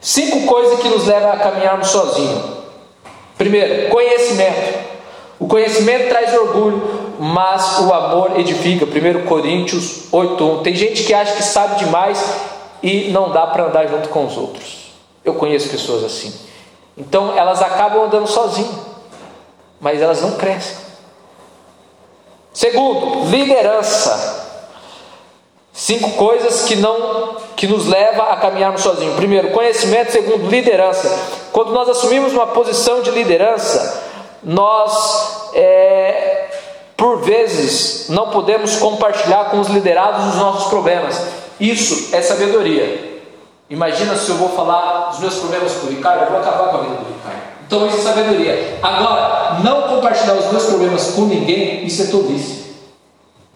Cinco 0.00 0.46
coisas 0.46 0.80
que 0.80 0.88
nos 0.88 1.06
levam 1.06 1.30
a 1.30 1.36
caminharmos 1.36 1.86
sozinhos. 1.90 2.42
Primeiro, 3.38 3.88
conhecimento. 3.90 4.83
O 5.38 5.46
conhecimento 5.46 6.08
traz 6.08 6.32
orgulho, 6.34 7.16
mas 7.18 7.80
o 7.80 7.92
amor 7.92 8.38
edifica. 8.38 8.86
1 8.86 9.26
Coríntios 9.26 10.04
8:1. 10.12 10.62
Tem 10.62 10.74
gente 10.74 11.04
que 11.04 11.12
acha 11.12 11.34
que 11.34 11.42
sabe 11.42 11.76
demais 11.76 12.22
e 12.82 13.10
não 13.10 13.30
dá 13.30 13.46
para 13.46 13.66
andar 13.66 13.86
junto 13.86 14.08
com 14.08 14.26
os 14.26 14.36
outros. 14.36 14.92
Eu 15.24 15.34
conheço 15.34 15.68
pessoas 15.70 16.04
assim. 16.04 16.32
Então 16.96 17.36
elas 17.36 17.60
acabam 17.60 18.04
andando 18.04 18.26
sozinhas, 18.26 18.74
mas 19.80 20.00
elas 20.00 20.22
não 20.22 20.32
crescem. 20.32 20.76
Segundo, 22.52 23.28
liderança. 23.30 24.42
Cinco 25.72 26.12
coisas 26.12 26.66
que 26.66 26.76
não 26.76 27.34
que 27.56 27.66
nos 27.66 27.86
leva 27.86 28.24
a 28.24 28.36
caminharmos 28.36 28.82
sozinhos. 28.82 29.16
Primeiro, 29.16 29.50
conhecimento. 29.50 30.12
Segundo, 30.12 30.48
liderança. 30.48 31.08
Quando 31.52 31.72
nós 31.72 31.88
assumimos 31.88 32.32
uma 32.32 32.46
posição 32.46 33.02
de 33.02 33.10
liderança, 33.10 34.02
nós 34.44 35.50
é, 35.54 36.50
por 36.96 37.22
vezes 37.22 38.08
não 38.08 38.30
podemos 38.30 38.76
compartilhar 38.76 39.50
com 39.50 39.60
os 39.60 39.68
liderados 39.68 40.34
os 40.34 40.36
nossos 40.36 40.68
problemas. 40.68 41.20
Isso 41.58 42.14
é 42.14 42.20
sabedoria. 42.20 43.22
Imagina 43.70 44.16
se 44.16 44.30
eu 44.30 44.36
vou 44.36 44.50
falar 44.50 45.10
dos 45.10 45.20
meus 45.20 45.36
problemas 45.36 45.72
com 45.74 45.86
o 45.86 45.90
Ricardo, 45.90 46.24
eu 46.24 46.30
vou 46.30 46.40
acabar 46.40 46.68
com 46.68 46.76
a 46.76 46.80
vida 46.82 46.96
do 46.96 47.14
Ricardo. 47.14 47.42
Então 47.66 47.86
isso 47.86 47.98
é 47.98 48.00
sabedoria. 48.02 48.78
Agora, 48.82 49.60
não 49.64 49.88
compartilhar 49.88 50.34
os 50.34 50.50
meus 50.50 50.64
problemas 50.66 51.12
com 51.12 51.22
ninguém, 51.22 51.84
isso 51.84 52.02
é 52.02 52.06
tolice. 52.06 52.74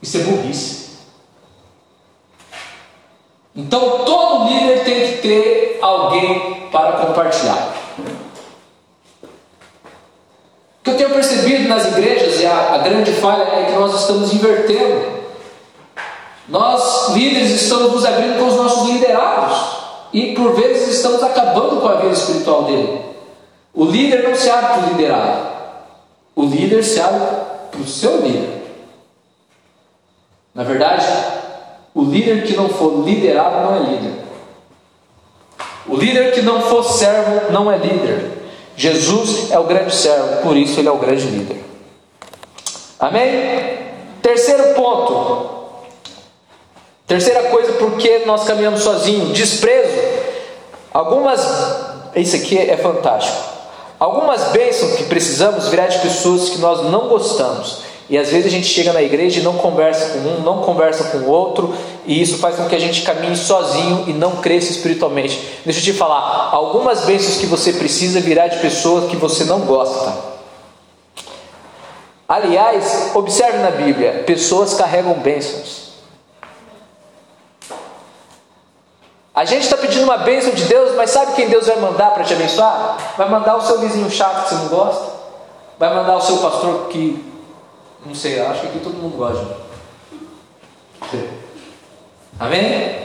Isso 0.01 0.17
é 0.17 0.21
burrice. 0.21 0.89
Então 3.55 4.05
todo 4.05 4.49
líder 4.49 4.85
tem 4.85 5.07
que 5.07 5.19
ter 5.19 5.79
alguém 5.83 6.69
para 6.71 6.93
compartilhar. 6.93 7.78
O 10.81 10.85
que 10.85 10.91
eu 10.91 10.97
tenho 10.97 11.11
percebido 11.11 11.69
nas 11.69 11.87
igrejas, 11.87 12.41
e 12.41 12.47
a, 12.47 12.75
a 12.75 12.79
grande 12.79 13.13
falha 13.13 13.43
é 13.43 13.67
que 13.67 13.73
nós 13.73 14.01
estamos 14.01 14.33
invertendo. 14.33 15.19
Nós, 16.49 17.11
líderes, 17.11 17.51
estamos 17.51 17.93
nos 17.93 18.07
abrindo 18.07 18.39
com 18.39 18.47
os 18.47 18.57
nossos 18.57 18.89
liderados 18.89 19.79
e 20.13 20.35
por 20.35 20.55
vezes 20.55 20.97
estamos 20.97 21.23
acabando 21.23 21.81
com 21.81 21.89
a 21.89 21.97
vida 21.97 22.13
espiritual 22.13 22.65
dele. 22.65 23.01
O 23.75 23.85
líder 23.85 24.27
não 24.27 24.35
se 24.35 24.49
abre 24.49 24.67
para 24.67 24.79
o 24.79 24.89
liderado, 24.89 25.49
o 26.35 26.45
líder 26.45 26.83
se 26.83 27.01
abre 27.01 27.21
para 27.71 27.81
o 27.81 27.87
seu 27.87 28.23
líder. 28.23 28.59
Na 30.55 30.65
verdade, 30.65 31.07
o 31.95 32.03
líder 32.03 32.45
que 32.45 32.57
não 32.57 32.69
for 32.69 33.05
liderado 33.05 33.71
não 33.71 33.77
é 33.77 33.91
líder. 33.91 34.15
O 35.87 35.97
líder 35.97 36.33
que 36.33 36.43
não 36.43 36.61
for 36.63 36.83
servo 36.83 37.53
não 37.53 37.71
é 37.71 37.77
líder. 37.77 38.38
Jesus 38.79 39.51
é 39.51 39.59
o 39.59 39.65
grande 39.65 39.93
servo, 39.93 40.41
por 40.41 40.57
isso 40.57 40.79
ele 40.79 40.87
é 40.89 40.93
o 40.93 40.99
grande 40.99 41.27
líder. 41.27 41.65
Amém? 43.01 43.77
Terceiro 44.23 44.75
ponto. 44.75 45.59
Terceira 47.05 47.51
coisa, 47.51 47.73
porque 47.73 48.21
nós 48.25 48.45
caminhamos 48.45 48.83
sozinhos, 48.83 49.37
desprezo. 49.37 50.01
Algumas, 50.95 51.45
isso 52.15 52.37
aqui 52.37 52.57
é 52.57 52.77
fantástico. 52.77 53.37
Algumas 53.99 54.53
bênçãos 54.53 54.93
que 54.93 55.05
precisamos 55.05 55.67
virá 55.67 55.89
de 55.89 55.99
pessoas 55.99 56.49
que 56.51 56.59
nós 56.59 56.85
não 56.85 57.09
gostamos. 57.09 57.81
E 58.11 58.17
às 58.17 58.31
vezes 58.31 58.47
a 58.47 58.51
gente 58.51 58.67
chega 58.67 58.93
na 58.93 59.03
igreja 59.03 59.41
e 59.41 59.43
não 59.43 59.55
conversa 59.55 60.11
com 60.11 60.19
um, 60.21 60.41
não 60.41 60.63
conversa 60.63 61.05
com 61.05 61.19
o 61.19 61.29
outro, 61.29 61.75
e 62.07 62.21
isso 62.23 62.39
faz 62.39 62.57
com 62.57 62.67
que 62.67 62.75
a 62.75 62.79
gente 62.79 63.03
caminhe 63.03 63.37
sozinho 63.37 64.05
e 64.07 64.13
não 64.13 64.37
cresça 64.37 64.71
espiritualmente. 64.73 65.39
Deixa 65.65 65.81
eu 65.81 65.85
te 65.85 65.93
falar, 65.93 66.49
algumas 66.53 67.05
bênçãos 67.05 67.37
que 67.37 67.47
você 67.47 67.73
precisa 67.75 68.21
virá 68.21 68.47
de 68.49 68.59
pessoas 68.61 69.11
que 69.11 69.17
você 69.17 69.45
não 69.45 69.61
gosta. 69.61 70.39
Aliás, 72.27 73.11
observe 73.15 73.59
na 73.59 73.71
Bíblia, 73.71 74.25
pessoas 74.27 74.75
carregam 74.75 75.15
bênçãos. 75.15 75.89
A 79.39 79.45
gente 79.45 79.63
está 79.63 79.77
pedindo 79.77 80.03
uma 80.03 80.17
bênção 80.17 80.53
de 80.53 80.65
Deus, 80.65 80.97
mas 80.97 81.11
sabe 81.11 81.35
quem 81.35 81.49
Deus 81.49 81.67
vai 81.67 81.77
mandar 81.77 82.11
para 82.11 82.25
te 82.25 82.35
abençoar? 82.35 83.15
Vai 83.17 83.29
mandar 83.29 83.57
o 83.57 83.63
seu 83.63 83.79
vizinho 83.79 84.11
chato 84.11 84.43
que 84.43 84.49
você 84.49 84.55
não 84.57 84.69
gosta? 84.69 85.13
Vai 85.79 85.95
mandar 85.95 86.17
o 86.17 86.21
seu 86.21 86.39
pastor 86.39 86.89
que. 86.89 87.28
Não 88.05 88.15
sei, 88.15 88.41
acho 88.41 88.61
que 88.63 88.67
aqui 88.69 88.81
todo 88.81 88.97
mundo 88.97 89.17
gosta. 89.17 89.69
Amém? 92.39 92.99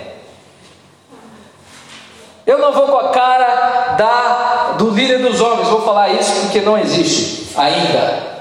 Eu 2.46 2.58
não 2.60 2.74
vou 2.74 2.88
com 2.88 2.98
a 2.98 3.10
cara 3.10 3.96
da, 3.98 4.76
do 4.78 4.90
líder 4.90 5.20
dos 5.20 5.40
homens, 5.40 5.70
vou 5.70 5.82
falar 5.82 6.10
isso 6.10 6.42
porque 6.42 6.62
não 6.62 6.78
existe 6.78 7.48
ainda. 7.56 8.34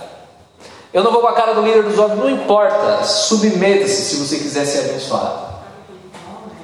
Eu 0.93 1.03
não 1.03 1.13
vou 1.13 1.21
com 1.23 1.29
a 1.29 1.33
cara 1.33 1.55
do 1.55 1.63
líder 1.63 1.85
dos 1.85 1.99
homens, 1.99 2.19
não 2.19 2.31
importa, 2.31 3.05
submeta-se 3.05 4.03
se 4.03 4.17
você 4.17 4.39
quiser 4.39 4.67
ser 4.67 4.91
abençoado. 4.91 5.53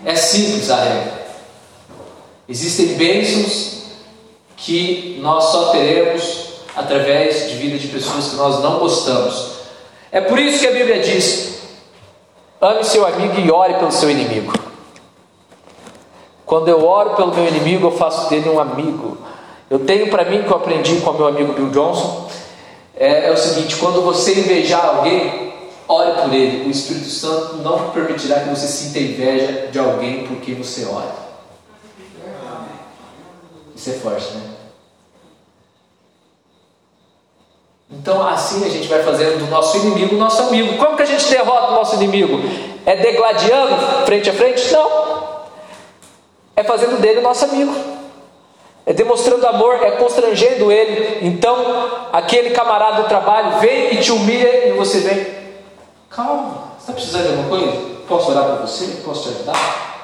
É 0.05 0.15
simples 0.15 0.71
a 0.71 0.77
regra. 0.77 1.27
Existem 2.49 2.97
bênçãos 2.97 3.79
que 4.57 5.19
nós 5.23 5.45
só 5.45 5.71
teremos 5.71 6.49
através 6.75 7.49
de 7.49 7.57
vida 7.57 7.79
de 7.79 7.89
pessoas 7.89 8.29
que 8.29 8.37
nós 8.37 8.63
não 8.63 8.79
gostamos. 8.79 9.58
É 10.11 10.21
por 10.21 10.39
isso 10.39 10.61
que 10.61 10.67
a 10.67 10.73
Bíblia 10.73 11.01
diz: 11.01 11.61
ame 12.61 12.85
seu 12.85 13.07
amigo 13.07 13.41
e 13.41 13.51
ore 13.51 13.75
pelo 13.75 13.93
seu 13.93 14.11
inimigo. 14.11 14.53
Quando 16.47 16.69
eu 16.69 16.87
oro 16.87 17.11
pelo 17.11 17.35
meu 17.35 17.47
inimigo, 17.47 17.89
eu 17.89 17.91
faço 17.93 18.31
dele 18.31 18.49
um 18.49 18.59
amigo. 18.59 19.19
Eu 19.69 19.81
tenho 19.81 20.09
para 20.09 20.25
mim 20.25 20.43
que 20.43 20.51
eu 20.51 20.57
aprendi 20.57 20.97
com 21.01 21.11
o 21.11 21.15
meu 21.15 21.29
amigo 21.29 21.53
Bill 21.53 21.69
Johnson 21.71 22.29
é, 22.99 23.29
é 23.29 23.33
o 23.33 23.37
seguinte: 23.37 23.77
quando 23.77 24.03
você 24.03 24.41
invejar 24.41 24.85
alguém, 24.85 25.53
ore 25.87 26.23
por 26.23 26.33
ele. 26.33 26.67
O 26.67 26.71
Espírito 26.71 27.09
Santo 27.09 27.57
não 27.59 27.91
permitirá 27.91 28.41
que 28.41 28.49
você 28.49 28.67
sinta 28.67 28.99
inveja 28.99 29.69
de 29.71 29.79
alguém 29.79 30.27
por 30.27 30.39
quem 30.39 30.55
você 30.55 30.85
ora. 30.87 31.29
Isso 33.75 33.91
é 33.91 33.93
forte, 33.93 34.35
né? 34.35 34.58
Então 37.91 38.27
assim 38.27 38.65
a 38.67 38.69
gente 38.69 38.87
vai 38.87 39.03
fazendo 39.03 39.39
do 39.39 39.47
nosso 39.47 39.77
inimigo 39.79 40.17
nosso 40.17 40.43
amigo. 40.43 40.77
Como 40.77 40.97
que 40.97 41.03
a 41.03 41.07
gente 41.07 41.29
derrota 41.29 41.73
o 41.73 41.75
nosso 41.75 41.95
inimigo? 41.97 42.41
É 42.85 42.97
degladiando 42.97 44.05
frente 44.05 44.29
a 44.29 44.33
frente? 44.33 44.73
Não. 44.73 45.09
É 46.55 46.63
fazendo 46.63 47.01
dele 47.01 47.21
nosso 47.21 47.45
amigo. 47.45 47.75
É 48.85 48.93
demonstrando 48.93 49.47
amor, 49.47 49.83
é 49.83 49.93
constrangendo 49.93 50.73
ele. 50.73 51.27
Então, 51.27 52.09
aquele 52.11 52.51
camarada 52.51 53.03
do 53.03 53.09
trabalho 53.09 53.61
vem 53.61 53.95
e 53.95 54.01
te 54.01 54.11
humilha 54.11 54.69
e 54.69 54.73
você 54.73 55.01
vem. 55.01 55.27
Calma, 56.09 56.73
você 56.73 56.81
está 56.81 56.93
precisando 56.95 57.23
de 57.25 57.29
alguma 57.29 57.49
coisa? 57.51 57.99
Posso 58.09 58.31
orar 58.31 58.45
por 58.45 58.67
você? 58.67 58.87
Posso 59.05 59.25
te 59.25 59.37
ajudar? 59.37 59.99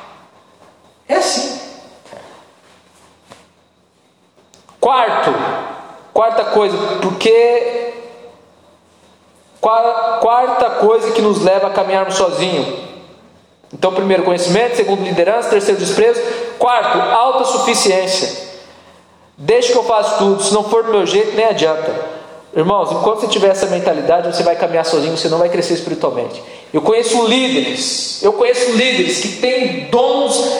É 1.08 1.14
assim. 1.14 1.60
Quarto, 4.78 5.30
Quarta 6.14 6.44
coisa, 6.44 6.76
porque 7.02 7.92
quarta 9.60 10.70
coisa 10.80 11.10
que 11.10 11.20
nos 11.20 11.42
leva 11.42 11.66
a 11.66 11.70
caminharmos 11.70 12.14
sozinho. 12.14 12.84
Então, 13.72 13.92
primeiro, 13.92 14.22
conhecimento, 14.22 14.76
segundo, 14.76 15.02
liderança, 15.02 15.50
terceiro, 15.50 15.80
desprezo, 15.80 16.22
quarto, 16.58 17.00
autossuficiência. 17.00 18.44
Deixa 19.36 19.72
que 19.72 19.78
eu 19.78 19.82
faço 19.82 20.18
tudo, 20.18 20.42
se 20.42 20.54
não 20.54 20.62
for 20.62 20.84
do 20.84 20.92
meu 20.92 21.04
jeito, 21.04 21.34
nem 21.34 21.46
adianta. 21.46 21.92
Irmãos, 22.56 22.92
enquanto 22.92 23.22
você 23.22 23.26
tiver 23.26 23.48
essa 23.48 23.66
mentalidade, 23.66 24.32
você 24.32 24.44
vai 24.44 24.54
caminhar 24.54 24.84
sozinho, 24.84 25.16
você 25.16 25.28
não 25.28 25.38
vai 25.38 25.48
crescer 25.48 25.74
espiritualmente. 25.74 26.40
Eu 26.72 26.82
conheço 26.82 27.26
líderes, 27.26 28.22
eu 28.22 28.32
conheço 28.34 28.70
líderes 28.70 29.18
que 29.18 29.28
têm 29.40 29.86
dons 29.90 30.58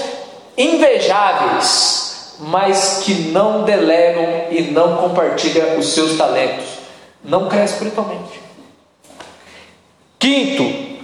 invejáveis, 0.59 2.04
mas 2.39 3.03
que 3.05 3.15
não 3.31 3.63
delegam 3.63 4.51
e 4.51 4.63
não 4.73 4.97
compartilham 4.97 5.79
os 5.79 5.93
seus 5.93 6.17
talentos. 6.17 6.65
Não 7.23 7.49
cresce 7.49 7.75
espiritualmente. 7.75 8.41
Quinto, 10.19 10.99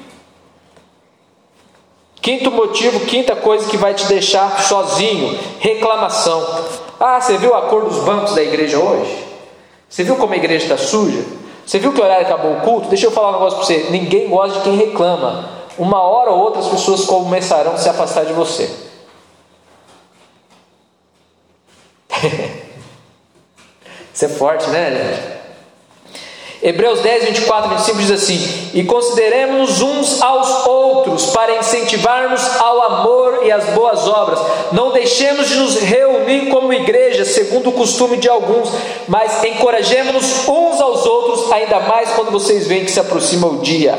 quinto 2.20 2.50
motivo, 2.50 3.00
quinta 3.00 3.36
coisa 3.36 3.68
que 3.68 3.76
vai 3.76 3.94
te 3.94 4.06
deixar 4.06 4.60
sozinho: 4.62 5.38
reclamação. 5.58 6.46
Ah, 6.98 7.20
você 7.20 7.38
viu 7.38 7.54
a 7.54 7.62
cor 7.62 7.84
dos 7.84 8.02
bancos 8.04 8.34
da 8.34 8.42
igreja 8.42 8.78
hoje? 8.78 9.24
Você 9.88 10.04
viu 10.04 10.16
como 10.16 10.34
a 10.34 10.36
igreja 10.36 10.64
está 10.64 10.78
suja? 10.78 11.24
Você 11.66 11.78
viu 11.78 11.92
que 11.92 12.00
horário 12.00 12.26
acabou 12.26 12.52
o 12.52 12.60
culto? 12.60 12.88
Deixa 12.88 13.06
eu 13.06 13.10
falar 13.10 13.30
um 13.30 13.32
negócio 13.32 13.58
para 13.58 13.66
você: 13.66 13.86
ninguém 13.90 14.28
gosta 14.28 14.58
de 14.58 14.64
quem 14.64 14.76
reclama. 14.76 15.48
Uma 15.78 16.02
hora 16.02 16.30
ou 16.30 16.38
outra 16.40 16.60
as 16.60 16.68
pessoas 16.68 17.04
começarão 17.04 17.72
a 17.72 17.78
se 17.78 17.88
afastar 17.88 18.26
de 18.26 18.32
você. 18.32 18.89
Isso 24.12 24.24
é 24.24 24.28
forte, 24.28 24.68
né, 24.70 24.90
gente? 24.90 25.40
Hebreus 26.62 27.00
10, 27.00 27.24
24, 27.24 27.70
25 27.70 27.98
diz 27.98 28.10
assim: 28.10 28.70
E 28.74 28.84
consideremos 28.84 29.80
uns 29.80 30.20
aos 30.20 30.66
outros 30.66 31.26
para 31.26 31.56
incentivarmos 31.56 32.42
ao 32.58 32.82
amor 32.82 33.40
e 33.44 33.50
às 33.50 33.64
boas 33.70 34.06
obras. 34.06 34.38
Não 34.72 34.92
deixemos 34.92 35.48
de 35.48 35.54
nos 35.54 35.76
reunir 35.76 36.50
como 36.50 36.72
igreja, 36.72 37.24
segundo 37.24 37.70
o 37.70 37.72
costume 37.72 38.18
de 38.18 38.28
alguns, 38.28 38.68
mas 39.08 39.42
encorajemos-nos 39.42 40.46
uns 40.46 40.80
aos 40.80 41.06
outros, 41.06 41.50
ainda 41.50 41.80
mais 41.80 42.10
quando 42.10 42.30
vocês 42.30 42.66
veem 42.66 42.84
que 42.84 42.90
se 42.90 43.00
aproxima 43.00 43.46
o 43.46 43.60
dia. 43.60 43.98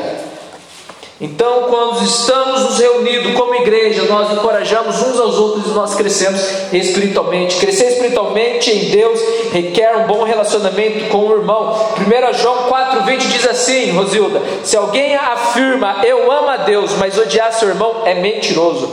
Então, 1.22 1.68
quando 1.70 2.02
estamos 2.02 2.62
nos 2.62 2.78
reunidos 2.80 3.32
como 3.34 3.54
igreja, 3.54 4.02
nós 4.06 4.32
encorajamos 4.32 5.00
uns 5.00 5.20
aos 5.20 5.38
outros 5.38 5.66
e 5.66 5.68
nós 5.68 5.94
crescemos 5.94 6.40
espiritualmente. 6.72 7.60
Crescer 7.60 7.90
espiritualmente 7.92 8.72
em 8.72 8.90
Deus 8.90 9.20
requer 9.52 9.98
um 9.98 10.08
bom 10.08 10.24
relacionamento 10.24 11.08
com 11.10 11.28
o 11.28 11.32
irmão. 11.36 11.76
1 11.96 12.38
João 12.38 12.68
4,20 12.68 13.18
diz 13.18 13.46
assim, 13.46 13.92
Rosilda: 13.92 14.42
Se 14.64 14.76
alguém 14.76 15.14
afirma 15.14 16.04
eu 16.04 16.28
amo 16.32 16.48
a 16.48 16.56
Deus, 16.56 16.90
mas 16.98 17.16
odiar 17.16 17.52
seu 17.52 17.68
irmão, 17.68 18.02
é 18.04 18.14
mentiroso. 18.14 18.92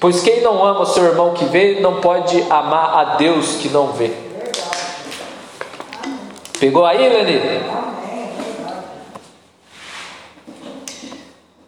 Pois 0.00 0.22
quem 0.22 0.40
não 0.40 0.66
ama 0.66 0.84
seu 0.86 1.04
irmão 1.04 1.34
que 1.34 1.44
vê, 1.44 1.78
não 1.78 2.00
pode 2.00 2.42
amar 2.50 2.98
a 2.98 3.04
Deus 3.14 3.58
que 3.60 3.68
não 3.68 3.92
vê. 3.92 4.10
Pegou 6.58 6.84
aí, 6.84 7.08
Lenir? 7.08 7.62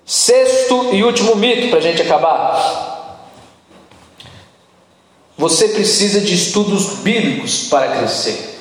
Sexto 0.07 0.91
e 0.93 1.03
último 1.03 1.35
mito 1.35 1.69
para 1.69 1.79
a 1.79 1.83
gente 1.83 2.03
acabar. 2.03 3.31
Você 5.37 5.69
precisa 5.69 6.21
de 6.21 6.35
estudos 6.35 6.99
bíblicos 6.99 7.69
para 7.69 7.97
crescer. 7.97 8.61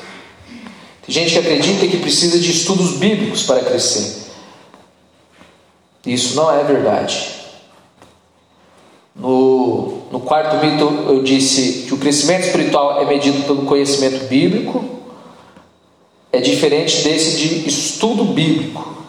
Tem 1.05 1.13
gente 1.13 1.33
que 1.33 1.39
acredita 1.39 1.87
que 1.87 1.97
precisa 1.97 2.39
de 2.39 2.49
estudos 2.49 2.93
bíblicos 2.93 3.43
para 3.43 3.63
crescer. 3.63 4.23
Isso 6.05 6.35
não 6.35 6.51
é 6.51 6.63
verdade. 6.63 7.43
No, 9.15 10.07
no 10.11 10.21
quarto 10.21 10.65
mito, 10.65 10.83
eu 11.07 11.21
disse 11.21 11.85
que 11.87 11.93
o 11.93 11.97
crescimento 11.97 12.45
espiritual 12.45 13.01
é 13.01 13.05
medido 13.05 13.43
pelo 13.43 13.65
conhecimento 13.65 14.25
bíblico, 14.25 14.83
é 16.31 16.39
diferente 16.39 17.03
desse 17.03 17.37
de 17.37 17.67
estudo 17.69 18.23
bíblico. 18.23 19.02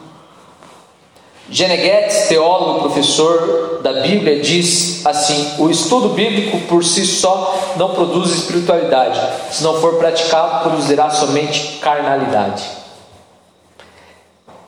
Genegetz, 1.55 2.27
teólogo, 2.27 2.81
professor 2.81 3.79
da 3.81 4.03
Bíblia, 4.03 4.41
diz 4.41 5.07
assim: 5.07 5.55
o 5.61 5.71
estudo 5.71 6.09
bíblico 6.09 6.59
por 6.67 6.85
si 6.85 7.07
só 7.07 7.75
não 7.77 7.95
produz 7.95 8.33
espiritualidade, 8.33 9.21
se 9.55 9.63
não 9.63 9.81
for 9.81 9.95
praticado, 9.95 10.69
produzirá 10.69 11.11
somente 11.11 11.79
carnalidade. 11.79 12.69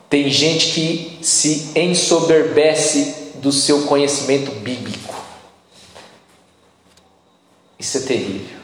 Tem 0.09 0.29
gente 0.29 0.67
que 0.67 1.19
se 1.21 1.71
ensoberbece 1.75 3.33
do 3.35 3.51
seu 3.51 3.81
conhecimento 3.81 4.51
bíblico. 4.51 5.13
Isso 7.77 7.97
é 7.97 8.01
terrível. 8.01 8.57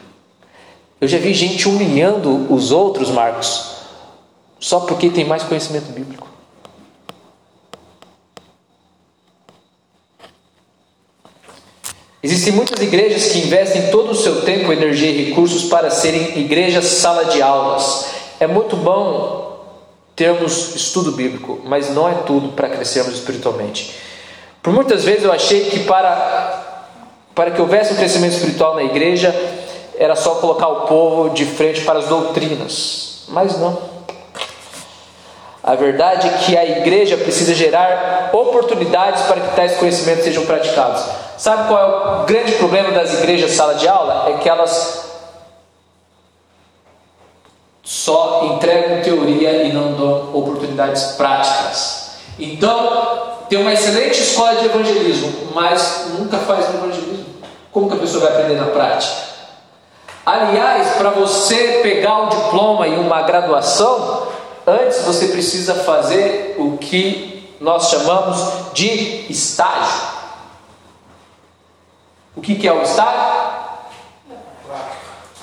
Eu 0.98 1.08
já 1.08 1.18
vi 1.18 1.34
gente 1.34 1.68
humilhando 1.68 2.50
os 2.50 2.70
outros, 2.70 3.10
Marcos, 3.10 3.72
só 4.58 4.80
porque 4.80 5.10
tem 5.10 5.26
mais 5.26 5.42
conhecimento 5.42 5.92
bíblico. 5.92 6.33
Existem 12.24 12.54
muitas 12.54 12.82
igrejas 12.82 13.30
que 13.30 13.38
investem 13.38 13.90
todo 13.90 14.12
o 14.12 14.14
seu 14.14 14.40
tempo, 14.40 14.72
energia 14.72 15.10
e 15.10 15.26
recursos 15.26 15.64
para 15.64 15.90
serem 15.90 16.38
igrejas 16.38 16.86
sala 16.86 17.26
de 17.26 17.42
aulas. 17.42 18.06
É 18.40 18.46
muito 18.46 18.76
bom 18.76 19.62
termos 20.16 20.74
estudo 20.74 21.12
bíblico, 21.12 21.60
mas 21.66 21.90
não 21.90 22.08
é 22.08 22.14
tudo 22.26 22.52
para 22.52 22.70
crescermos 22.70 23.12
espiritualmente. 23.16 23.94
Por 24.62 24.72
muitas 24.72 25.04
vezes 25.04 25.24
eu 25.24 25.32
achei 25.32 25.66
que 25.66 25.80
para, 25.80 26.86
para 27.34 27.50
que 27.50 27.60
houvesse 27.60 27.92
um 27.92 27.96
crescimento 27.96 28.32
espiritual 28.32 28.74
na 28.74 28.84
igreja 28.84 29.34
era 29.98 30.16
só 30.16 30.36
colocar 30.36 30.68
o 30.68 30.86
povo 30.86 31.28
de 31.28 31.44
frente 31.44 31.82
para 31.82 31.98
as 31.98 32.06
doutrinas, 32.06 33.24
mas 33.28 33.58
não. 33.60 33.93
A 35.66 35.74
verdade 35.76 36.28
é 36.28 36.32
que 36.32 36.56
a 36.58 36.64
igreja 36.80 37.16
precisa 37.16 37.54
gerar 37.54 38.28
oportunidades 38.34 39.22
para 39.22 39.40
que 39.40 39.56
tais 39.56 39.76
conhecimentos 39.78 40.22
sejam 40.22 40.44
praticados. 40.44 41.02
Sabe 41.38 41.68
qual 41.68 41.80
é 41.80 42.22
o 42.22 42.24
grande 42.26 42.52
problema 42.52 42.92
das 42.92 43.14
igrejas 43.14 43.52
sala 43.52 43.74
de 43.74 43.88
aula? 43.88 44.28
É 44.28 44.34
que 44.34 44.46
elas 44.46 45.10
só 47.82 48.50
entregam 48.52 49.00
teoria 49.00 49.62
e 49.62 49.72
não 49.72 49.94
dão 49.94 50.34
oportunidades 50.34 51.12
práticas. 51.16 52.18
Então, 52.38 53.36
tem 53.48 53.58
uma 53.58 53.72
excelente 53.72 54.20
escola 54.20 54.56
de 54.56 54.66
evangelismo, 54.66 55.32
mas 55.54 56.08
nunca 56.18 56.36
faz 56.38 56.68
evangelismo. 56.74 57.24
Como 57.72 57.88
que 57.88 57.96
a 57.96 58.00
pessoa 58.00 58.24
vai 58.24 58.32
aprender 58.32 58.60
na 58.60 58.66
prática? 58.66 59.34
Aliás, 60.26 60.96
para 60.96 61.10
você 61.10 61.80
pegar 61.82 62.22
um 62.22 62.28
diploma 62.28 62.86
e 62.86 62.96
uma 62.96 63.22
graduação, 63.22 64.23
antes 64.66 65.02
você 65.02 65.28
precisa 65.28 65.74
fazer 65.74 66.56
o 66.58 66.76
que 66.78 67.54
nós 67.60 67.88
chamamos 67.88 68.72
de 68.74 69.30
estágio. 69.30 70.14
O 72.36 72.40
que, 72.40 72.54
que 72.56 72.66
é 72.66 72.72
o 72.72 72.82
estágio? 72.82 73.44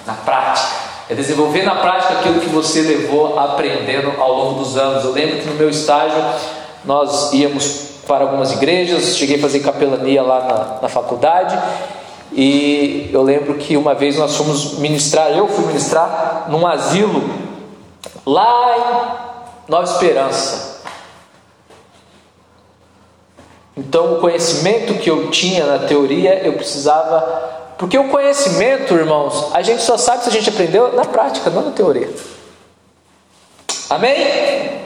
Na 0.05 0.13
prática. 0.13 0.81
É 1.09 1.15
desenvolver 1.15 1.63
na 1.63 1.75
prática 1.75 2.13
aquilo 2.13 2.39
que 2.39 2.49
você 2.49 2.81
levou 2.81 3.37
aprendendo 3.37 4.13
ao 4.19 4.33
longo 4.33 4.59
dos 4.59 4.77
anos. 4.77 5.03
Eu 5.03 5.11
lembro 5.11 5.39
que 5.39 5.47
no 5.47 5.55
meu 5.55 5.69
estágio 5.69 6.23
nós 6.85 7.33
íamos 7.33 7.91
para 8.07 8.23
algumas 8.23 8.51
igrejas, 8.51 9.15
cheguei 9.15 9.37
a 9.37 9.41
fazer 9.41 9.59
capelania 9.59 10.21
lá 10.21 10.39
na, 10.39 10.81
na 10.83 10.89
faculdade. 10.89 11.57
E 12.33 13.09
eu 13.11 13.21
lembro 13.23 13.55
que 13.55 13.75
uma 13.75 13.93
vez 13.93 14.17
nós 14.17 14.35
fomos 14.35 14.79
ministrar, 14.79 15.31
eu 15.31 15.47
fui 15.47 15.65
ministrar 15.65 16.47
num 16.49 16.65
asilo 16.65 17.40
lá 18.25 18.77
em 19.67 19.71
Nova 19.71 19.83
Esperança. 19.83 20.81
Então, 23.75 24.15
o 24.15 24.19
conhecimento 24.19 24.95
que 24.95 25.09
eu 25.09 25.31
tinha 25.31 25.65
na 25.65 25.79
teoria, 25.87 26.45
eu 26.45 26.53
precisava. 26.53 27.49
Porque 27.77 27.97
o 27.97 28.09
conhecimento, 28.09 28.93
irmãos, 28.93 29.49
a 29.53 29.61
gente 29.61 29.81
só 29.81 29.97
sabe 29.97 30.23
se 30.23 30.29
a 30.29 30.31
gente 30.31 30.49
aprendeu 30.49 30.93
na 30.93 31.05
prática, 31.05 31.49
não 31.49 31.63
na 31.63 31.71
teoria. 31.71 32.09
Amém? 33.89 34.81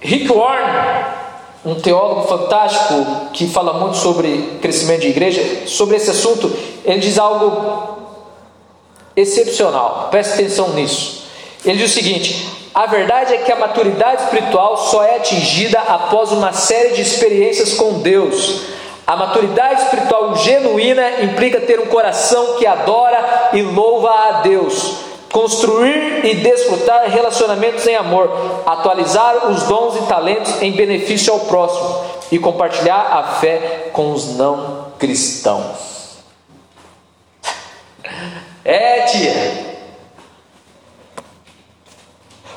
Rick 0.00 0.28
Warren, 0.28 1.04
um 1.64 1.74
teólogo 1.76 2.26
fantástico 2.26 3.30
que 3.32 3.46
fala 3.46 3.74
muito 3.74 3.96
sobre 3.98 4.58
crescimento 4.60 5.02
de 5.02 5.08
igreja, 5.08 5.66
sobre 5.66 5.96
esse 5.96 6.10
assunto, 6.10 6.50
ele 6.84 7.00
diz 7.00 7.18
algo 7.18 7.91
excepcional. 9.16 10.08
Preste 10.10 10.34
atenção 10.34 10.70
nisso. 10.70 11.24
Ele 11.64 11.78
diz 11.78 11.90
o 11.90 11.94
seguinte: 11.94 12.48
a 12.74 12.86
verdade 12.86 13.34
é 13.34 13.38
que 13.38 13.52
a 13.52 13.56
maturidade 13.56 14.22
espiritual 14.22 14.76
só 14.76 15.04
é 15.04 15.16
atingida 15.16 15.78
após 15.78 16.32
uma 16.32 16.52
série 16.52 16.94
de 16.94 17.02
experiências 17.02 17.74
com 17.74 18.00
Deus. 18.00 18.62
A 19.06 19.16
maturidade 19.16 19.82
espiritual 19.82 20.36
genuína 20.36 21.22
implica 21.22 21.60
ter 21.60 21.78
um 21.80 21.86
coração 21.86 22.54
que 22.56 22.66
adora 22.66 23.50
e 23.52 23.60
louva 23.60 24.08
a 24.10 24.32
Deus, 24.42 24.94
construir 25.30 26.24
e 26.24 26.36
desfrutar 26.36 27.10
relacionamentos 27.10 27.86
em 27.86 27.96
amor, 27.96 28.62
atualizar 28.64 29.50
os 29.50 29.64
dons 29.64 29.96
e 29.96 30.06
talentos 30.06 30.62
em 30.62 30.72
benefício 30.72 31.32
ao 31.32 31.40
próximo 31.40 32.04
e 32.30 32.38
compartilhar 32.38 33.00
a 33.12 33.22
fé 33.34 33.90
com 33.92 34.12
os 34.12 34.36
não 34.36 34.86
cristãos. 34.98 35.92
É, 38.64 39.02
tia. 39.02 39.72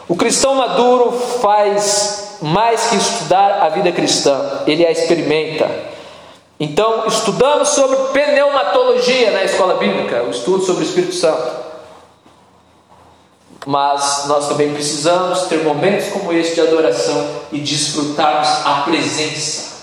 O 0.07 0.15
cristão 0.15 0.55
maduro 0.55 1.11
faz 1.41 2.37
mais 2.41 2.87
que 2.87 2.95
estudar 2.95 3.63
a 3.63 3.69
vida 3.69 3.91
cristã, 3.91 4.63
ele 4.67 4.85
a 4.85 4.91
experimenta 4.91 5.95
então, 6.59 7.05
estudamos 7.05 7.69
sobre 7.69 7.97
pneumatologia 8.13 9.31
na 9.31 9.43
escola 9.43 9.75
bíblica, 9.75 10.23
o 10.23 10.29
estudo 10.29 10.63
sobre 10.63 10.85
o 10.85 10.87
Espírito 10.87 11.13
Santo. 11.13 11.65
Mas 13.65 14.25
nós 14.27 14.47
também 14.47 14.73
precisamos 14.73 15.43
ter 15.43 15.63
momentos 15.63 16.07
como 16.09 16.31
este 16.31 16.55
de 16.55 16.61
adoração 16.61 17.27
e 17.51 17.59
desfrutarmos 17.59 18.47
a 18.65 18.83
presença 18.85 19.73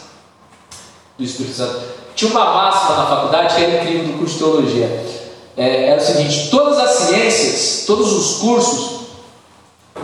do 1.19 1.25
Espírito 1.25 1.57
Santo. 1.57 1.81
Tinha 2.15 2.31
uma 2.31 2.45
máxima 2.45 2.97
na 2.97 3.07
faculdade 3.07 3.55
que 3.55 3.63
era 3.63 3.83
incrível 3.83 4.13
do 4.13 4.19
curso 4.19 4.35
de 4.35 4.39
teologia. 4.39 5.22
É, 5.57 5.89
era 5.89 6.01
o 6.01 6.05
seguinte: 6.05 6.49
todas 6.51 6.79
as 6.79 6.91
ciências, 6.91 7.85
todos 7.87 8.13
os 8.13 8.39
cursos, 8.39 9.01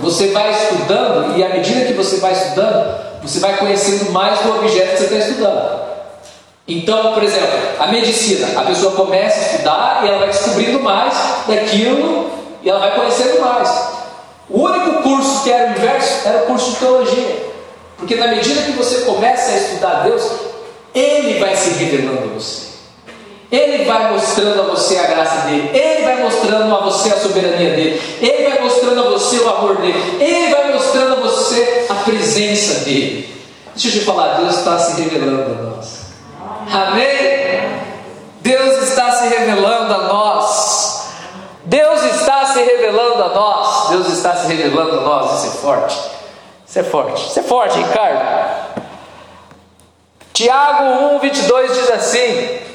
você 0.00 0.28
vai 0.28 0.50
estudando, 0.52 1.36
e 1.36 1.44
à 1.44 1.48
medida 1.48 1.86
que 1.86 1.94
você 1.94 2.18
vai 2.18 2.32
estudando, 2.32 3.22
você 3.22 3.40
vai 3.40 3.56
conhecendo 3.56 4.10
mais 4.12 4.40
do 4.40 4.56
objeto 4.56 4.92
que 4.92 4.98
você 4.98 5.04
está 5.04 5.16
estudando. 5.16 5.88
Então, 6.66 7.14
por 7.14 7.22
exemplo, 7.22 7.48
a 7.78 7.86
medicina, 7.86 8.60
a 8.60 8.64
pessoa 8.64 8.92
começa 8.92 9.38
a 9.38 9.52
estudar 9.52 10.00
e 10.04 10.08
ela 10.08 10.18
vai 10.18 10.28
descobrindo 10.28 10.80
mais 10.80 11.14
daquilo 11.46 12.30
e 12.62 12.68
ela 12.68 12.78
vai 12.78 12.94
conhecendo 12.94 13.40
mais. 13.40 13.88
O 14.50 14.60
único 14.60 15.02
curso 15.02 15.42
que 15.44 15.50
era 15.50 15.68
o 15.68 15.70
inverso 15.72 16.28
era 16.28 16.42
o 16.42 16.46
curso 16.46 16.72
de 16.72 16.76
teologia. 16.76 17.48
Porque 17.96 18.14
na 18.16 18.28
medida 18.28 18.62
que 18.62 18.72
você 18.72 19.00
começa 19.00 19.50
a 19.50 19.56
estudar 19.56 20.04
Deus, 20.04 20.22
Ele 20.94 21.40
vai 21.40 21.56
se 21.56 21.70
revelando 21.70 22.30
a 22.30 22.34
você. 22.34 22.67
Ele 23.50 23.84
vai 23.84 24.12
mostrando 24.12 24.60
a 24.60 24.64
você 24.64 24.98
a 24.98 25.06
graça 25.06 25.46
dele, 25.46 25.70
Ele 25.72 26.04
vai 26.04 26.22
mostrando 26.22 26.74
a 26.74 26.80
você 26.80 27.08
a 27.08 27.16
soberania 27.18 27.70
dele, 27.70 28.18
Ele 28.20 28.50
vai 28.50 28.60
mostrando 28.60 29.00
a 29.00 29.10
você 29.10 29.38
o 29.38 29.48
amor 29.48 29.76
dele, 29.78 30.16
Ele 30.20 30.54
vai 30.54 30.72
mostrando 30.72 31.14
a 31.14 31.16
você 31.16 31.86
a 31.88 31.94
presença 31.94 32.84
dele. 32.84 33.34
Deixa 33.74 33.88
eu 33.88 34.00
te 34.00 34.06
falar, 34.06 34.34
Deus 34.40 34.58
está 34.58 34.78
se 34.78 35.00
revelando 35.00 35.52
a 35.52 35.62
nós. 35.62 35.98
Amém? 36.70 37.80
Deus 38.40 38.88
está 38.88 39.12
se 39.12 39.28
revelando 39.28 39.94
a 39.94 39.98
nós. 40.08 41.08
Deus 41.64 42.02
está 42.02 42.46
se 42.46 42.62
revelando 42.62 43.22
a 43.22 43.28
nós. 43.28 43.88
Deus 43.90 44.08
está 44.08 44.34
se 44.34 44.46
revelando 44.46 44.98
a 44.98 45.02
nós. 45.02 45.44
Isso 45.44 45.46
é 45.46 45.60
forte. 45.60 45.98
Isso 46.66 46.78
é 46.78 46.82
forte. 46.82 47.28
Isso 47.28 47.40
é 47.40 47.42
forte, 47.42 47.78
Ricardo. 47.78 48.78
Tiago 50.32 51.14
1, 51.16 51.18
22 51.20 51.74
diz 51.74 51.90
assim: 51.90 52.67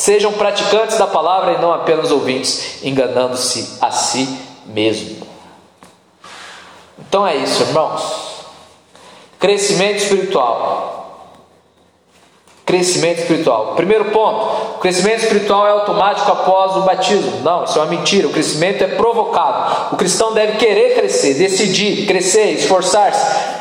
Sejam 0.00 0.32
praticantes 0.32 0.96
da 0.96 1.06
palavra 1.06 1.52
e 1.52 1.60
não 1.60 1.74
apenas 1.74 2.10
ouvintes, 2.10 2.82
enganando-se 2.82 3.76
a 3.82 3.90
si 3.90 4.26
mesmo. 4.64 5.26
Então 6.98 7.26
é 7.26 7.36
isso, 7.36 7.62
irmãos. 7.64 8.02
Crescimento 9.38 9.98
espiritual. 9.98 11.36
Crescimento 12.64 13.18
espiritual. 13.18 13.74
Primeiro 13.76 14.06
ponto: 14.06 14.76
o 14.76 14.78
crescimento 14.78 15.24
espiritual 15.24 15.66
é 15.66 15.70
automático 15.72 16.32
após 16.32 16.76
o 16.76 16.80
batismo. 16.80 17.42
Não, 17.42 17.64
isso 17.64 17.78
é 17.78 17.82
uma 17.82 17.90
mentira. 17.90 18.26
O 18.26 18.32
crescimento 18.32 18.82
é 18.82 18.86
provocado. 18.86 19.94
O 19.94 19.98
cristão 19.98 20.32
deve 20.32 20.56
querer 20.56 20.94
crescer, 20.94 21.34
decidir, 21.34 22.06
crescer, 22.06 22.52
esforçar-se. 22.52 23.60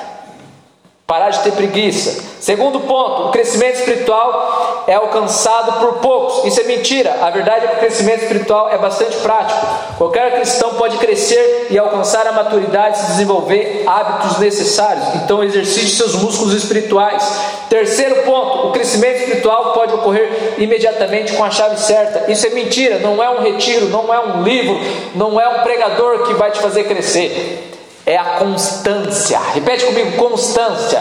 Parar 1.05 1.31
de 1.31 1.43
ter 1.43 1.51
preguiça. 1.51 2.23
Segundo 2.39 2.79
ponto, 2.79 3.27
o 3.27 3.31
crescimento 3.31 3.79
espiritual 3.79 4.58
é 4.89 4.95
alcançado 4.95 5.73
por 5.73 5.99
poucos. 5.99 6.45
Isso 6.45 6.61
é 6.61 6.63
mentira. 6.63 7.15
A 7.21 7.29
verdade 7.29 7.65
é 7.65 7.67
que 7.67 7.75
o 7.75 7.79
crescimento 7.79 8.23
espiritual 8.23 8.71
é 8.71 8.77
bastante 8.79 9.17
prático. 9.17 9.59
Qualquer 9.99 10.33
cristão 10.33 10.73
pode 10.73 10.97
crescer 10.97 11.67
e 11.69 11.77
alcançar 11.77 12.25
a 12.25 12.31
maturidade 12.31 12.99
e 12.99 13.05
desenvolver 13.05 13.83
hábitos 13.85 14.39
necessários. 14.39 15.05
Então, 15.13 15.43
exercite 15.43 15.91
seus 15.91 16.15
músculos 16.15 16.55
espirituais. 16.55 17.23
Terceiro 17.69 18.23
ponto, 18.23 18.69
o 18.69 18.71
crescimento 18.71 19.17
espiritual 19.17 19.73
pode 19.73 19.93
ocorrer 19.93 20.55
imediatamente 20.57 21.33
com 21.33 21.43
a 21.43 21.51
chave 21.51 21.79
certa. 21.79 22.31
Isso 22.31 22.47
é 22.47 22.49
mentira. 22.49 22.97
Não 22.97 23.21
é 23.21 23.29
um 23.29 23.43
retiro, 23.43 23.89
não 23.89 24.11
é 24.11 24.19
um 24.19 24.41
livro, 24.41 24.75
não 25.13 25.39
é 25.39 25.47
um 25.47 25.61
pregador 25.61 26.23
que 26.23 26.33
vai 26.33 26.49
te 26.49 26.59
fazer 26.59 26.85
crescer 26.85 27.69
é 28.09 28.17
a 28.17 28.39
constância. 28.39 29.39
Repete 29.53 29.85
comigo: 29.85 30.17
constância. 30.17 30.99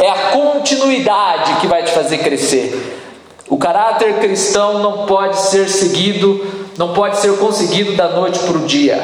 É 0.00 0.08
a 0.08 0.30
continuidade 0.30 1.54
que 1.60 1.66
vai 1.66 1.82
te 1.82 1.90
fazer 1.90 2.18
crescer. 2.18 2.91
O 3.52 3.58
caráter 3.58 4.14
cristão 4.14 4.78
não 4.78 5.04
pode 5.04 5.38
ser 5.38 5.68
seguido, 5.68 6.42
não 6.78 6.94
pode 6.94 7.18
ser 7.18 7.36
conseguido 7.36 7.94
da 7.94 8.08
noite 8.08 8.38
para 8.38 8.56
o 8.56 8.60
dia. 8.60 8.98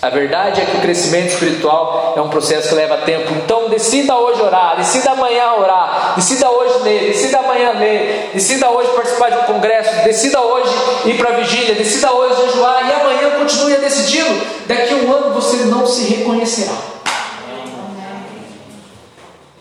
A 0.00 0.08
verdade 0.08 0.62
é 0.62 0.64
que 0.64 0.78
o 0.78 0.80
crescimento 0.80 1.28
espiritual 1.28 2.14
é 2.16 2.22
um 2.22 2.30
processo 2.30 2.70
que 2.70 2.74
leva 2.74 2.96
tempo. 3.04 3.34
Então 3.34 3.68
decida 3.68 4.16
hoje 4.16 4.40
orar, 4.40 4.78
decida 4.78 5.10
amanhã 5.10 5.52
orar, 5.58 6.14
decida 6.16 6.50
hoje 6.50 6.82
ler, 6.84 7.08
decida 7.08 7.40
amanhã 7.40 7.72
ler, 7.72 8.30
decida 8.32 8.70
hoje 8.70 8.88
participar 8.92 9.30
de 9.30 9.36
um 9.36 9.42
congresso, 9.42 10.04
decida 10.04 10.40
hoje 10.40 10.72
ir 11.04 11.18
para 11.18 11.34
a 11.34 11.36
vigília, 11.36 11.74
decida 11.74 12.10
hoje 12.14 12.40
jejuar 12.46 12.88
e 12.88 12.92
amanhã 12.94 13.38
continue 13.38 13.76
decidindo. 13.76 14.40
Daqui 14.66 14.94
a 14.94 14.96
um 14.96 15.12
ano 15.12 15.34
você 15.34 15.66
não 15.66 15.86
se 15.86 16.04
reconhecerá. 16.04 16.72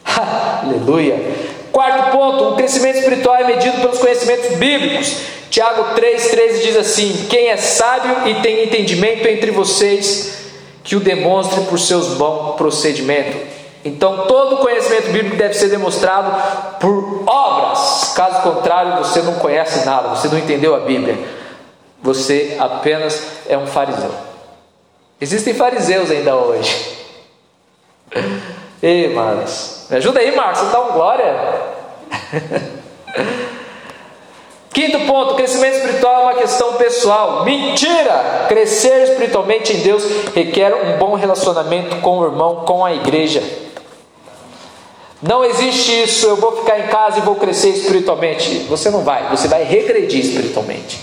Aleluia. 0.63 1.58
Quarto 1.71 2.11
ponto: 2.11 2.49
o 2.49 2.55
crescimento 2.55 2.99
espiritual 2.99 3.37
é 3.37 3.43
medido 3.45 3.79
pelos 3.81 3.99
conhecimentos 3.99 4.55
bíblicos. 4.57 5.15
Tiago 5.49 5.95
3,13 5.95 6.61
diz 6.61 6.75
assim: 6.75 7.27
Quem 7.29 7.49
é 7.49 7.57
sábio 7.57 8.27
e 8.27 8.41
tem 8.41 8.65
entendimento 8.65 9.27
entre 9.27 9.51
vocês, 9.51 10.51
que 10.83 10.95
o 10.95 10.99
demonstre 10.99 11.61
por 11.61 11.79
seus 11.79 12.09
bons 12.15 12.55
procedimentos. 12.55 13.59
Então, 13.83 14.27
todo 14.27 14.57
conhecimento 14.57 15.11
bíblico 15.11 15.37
deve 15.37 15.53
ser 15.53 15.69
demonstrado 15.69 16.79
por 16.79 17.23
obras. 17.25 18.13
Caso 18.13 18.41
contrário, 18.41 18.97
você 18.97 19.21
não 19.21 19.35
conhece 19.35 19.85
nada, 19.85 20.09
você 20.09 20.27
não 20.27 20.37
entendeu 20.37 20.75
a 20.75 20.81
Bíblia. 20.81 21.17
Você 22.01 22.57
apenas 22.59 23.21
é 23.47 23.57
um 23.57 23.67
fariseu. 23.67 24.11
Existem 25.19 25.53
fariseus 25.53 26.11
ainda 26.11 26.35
hoje. 26.35 26.97
Ei, 28.81 29.13
Marcos, 29.13 29.78
me 29.89 29.97
ajuda 29.97 30.19
aí, 30.19 30.35
Marcos, 30.35 30.71
dá 30.71 30.81
um 30.81 30.91
glória. 30.93 31.35
Quinto 34.71 34.99
ponto: 35.01 35.35
crescimento 35.35 35.75
espiritual 35.75 36.21
é 36.21 36.23
uma 36.25 36.35
questão 36.35 36.73
pessoal. 36.73 37.43
Mentira! 37.43 38.45
Crescer 38.47 39.09
espiritualmente 39.09 39.73
em 39.73 39.81
Deus 39.81 40.03
requer 40.33 40.73
um 40.73 40.97
bom 40.97 41.15
relacionamento 41.15 41.97
com 41.97 42.19
o 42.19 42.25
irmão, 42.25 42.63
com 42.65 42.85
a 42.85 42.93
igreja. 42.93 43.43
Não 45.21 45.43
existe 45.43 46.03
isso, 46.03 46.27
eu 46.27 46.37
vou 46.37 46.55
ficar 46.57 46.79
em 46.79 46.87
casa 46.87 47.17
e 47.17 47.21
vou 47.21 47.35
crescer 47.35 47.69
espiritualmente. 47.69 48.59
Você 48.69 48.89
não 48.89 49.03
vai, 49.03 49.27
você 49.29 49.49
vai 49.49 49.63
regredir 49.63 50.21
espiritualmente. 50.21 51.01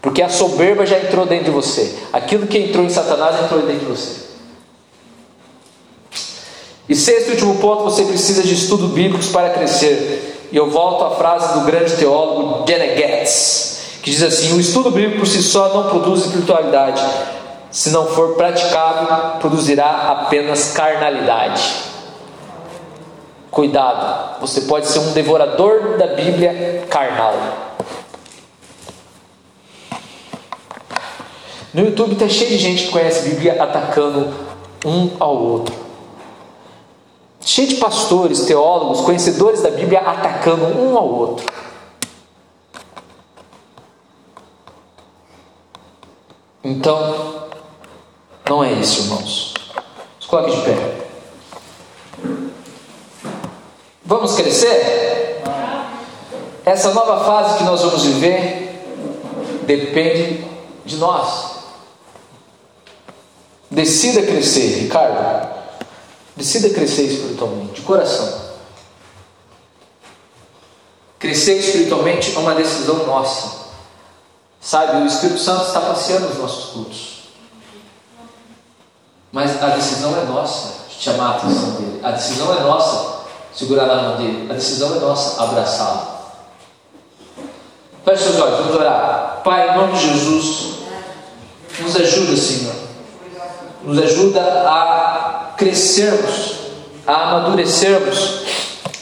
Porque 0.00 0.22
a 0.22 0.28
soberba 0.28 0.86
já 0.86 0.96
entrou 0.98 1.26
dentro 1.26 1.46
de 1.46 1.50
você. 1.50 1.96
Aquilo 2.12 2.46
que 2.46 2.56
entrou 2.56 2.84
em 2.84 2.88
Satanás 2.88 3.42
entrou 3.42 3.62
dentro 3.62 3.80
de 3.80 3.86
você. 3.86 4.25
E 6.88 6.94
sexto 6.94 7.28
e 7.28 7.30
último 7.32 7.56
ponto, 7.56 7.82
você 7.82 8.04
precisa 8.04 8.42
de 8.42 8.54
estudos 8.54 8.92
bíblicos 8.92 9.28
para 9.28 9.50
crescer. 9.50 10.48
E 10.52 10.56
eu 10.56 10.70
volto 10.70 11.04
à 11.04 11.16
frase 11.16 11.58
do 11.58 11.66
grande 11.66 11.96
teólogo 11.96 12.64
Getz, 12.66 13.98
que 14.02 14.10
diz 14.10 14.22
assim: 14.22 14.52
O 14.56 14.60
estudo 14.60 14.90
bíblico 14.92 15.18
por 15.18 15.26
si 15.26 15.42
só 15.42 15.74
não 15.74 15.90
produz 15.90 16.26
espiritualidade, 16.26 17.04
se 17.72 17.90
não 17.90 18.06
for 18.06 18.36
praticado, 18.36 19.40
produzirá 19.40 20.12
apenas 20.12 20.72
carnalidade. 20.72 21.62
Cuidado, 23.50 24.40
você 24.40 24.60
pode 24.62 24.86
ser 24.86 25.00
um 25.00 25.12
devorador 25.12 25.96
da 25.96 26.08
Bíblia 26.08 26.84
carnal. 26.88 27.34
No 31.74 31.84
YouTube 31.84 32.12
está 32.12 32.28
cheio 32.28 32.50
de 32.50 32.58
gente 32.58 32.84
que 32.84 32.92
conhece 32.92 33.26
a 33.26 33.30
Bíblia 33.30 33.62
atacando 33.62 34.32
um 34.84 35.10
ao 35.18 35.36
outro 35.36 35.85
cheio 37.46 37.68
de 37.68 37.76
pastores, 37.76 38.40
teólogos, 38.42 39.00
conhecedores 39.00 39.62
da 39.62 39.70
Bíblia 39.70 40.00
atacando 40.00 40.66
um 40.66 40.98
ao 40.98 41.08
outro. 41.08 41.46
Então, 46.62 47.46
não 48.46 48.62
é 48.62 48.72
isso, 48.72 49.04
irmãos. 49.04 49.54
Se 50.20 50.26
coloque 50.26 50.50
de 50.50 50.62
pé. 50.62 51.06
Vamos 54.04 54.34
crescer? 54.34 55.06
essa 56.66 56.92
nova 56.92 57.24
fase 57.24 57.58
que 57.58 57.64
nós 57.64 57.80
vamos 57.80 58.02
viver 58.02 58.84
depende 59.62 60.44
de 60.84 60.96
nós. 60.96 61.60
Decida 63.70 64.22
crescer, 64.22 64.80
Ricardo. 64.80 65.55
Decida 66.36 66.70
crescer 66.70 67.04
espiritualmente, 67.04 67.72
de 67.72 67.80
coração. 67.80 68.46
Crescer 71.18 71.54
espiritualmente 71.54 72.36
é 72.36 72.38
uma 72.38 72.54
decisão 72.54 73.06
nossa. 73.06 73.66
Sabe, 74.60 75.02
o 75.02 75.06
Espírito 75.06 75.40
Santo 75.40 75.66
está 75.66 75.80
passeando 75.80 76.28
nos 76.28 76.38
nossos 76.38 76.72
cultos. 76.72 77.16
Mas 79.32 79.62
a 79.62 79.68
decisão 79.68 80.16
é 80.16 80.24
nossa 80.24 80.88
de 80.88 81.02
chamar 81.02 81.26
a 81.26 81.36
atenção 81.36 81.70
dele. 81.72 82.00
A 82.02 82.10
decisão 82.10 82.54
é 82.54 82.60
nossa 82.60 83.20
segurar 83.54 83.86
na 83.86 84.02
mão 84.02 84.16
dele. 84.18 84.50
A 84.50 84.54
decisão 84.54 84.94
é 84.96 85.00
nossa 85.00 85.42
abraçá-lo. 85.42 86.16
Feche 88.04 88.22
seus 88.22 88.40
olhos, 88.40 88.58
vamos 88.58 88.76
orar. 88.76 89.40
Pai, 89.42 89.70
em 89.70 89.76
nome 89.76 89.94
de 89.94 90.06
Jesus, 90.06 90.76
nos 91.80 91.96
ajuda, 91.96 92.36
Senhor. 92.36 92.74
Nos 93.82 93.98
ajuda 93.98 94.40
a 94.40 95.15
crescermos, 95.56 96.54
a 97.06 97.30
amadurecermos. 97.30 98.40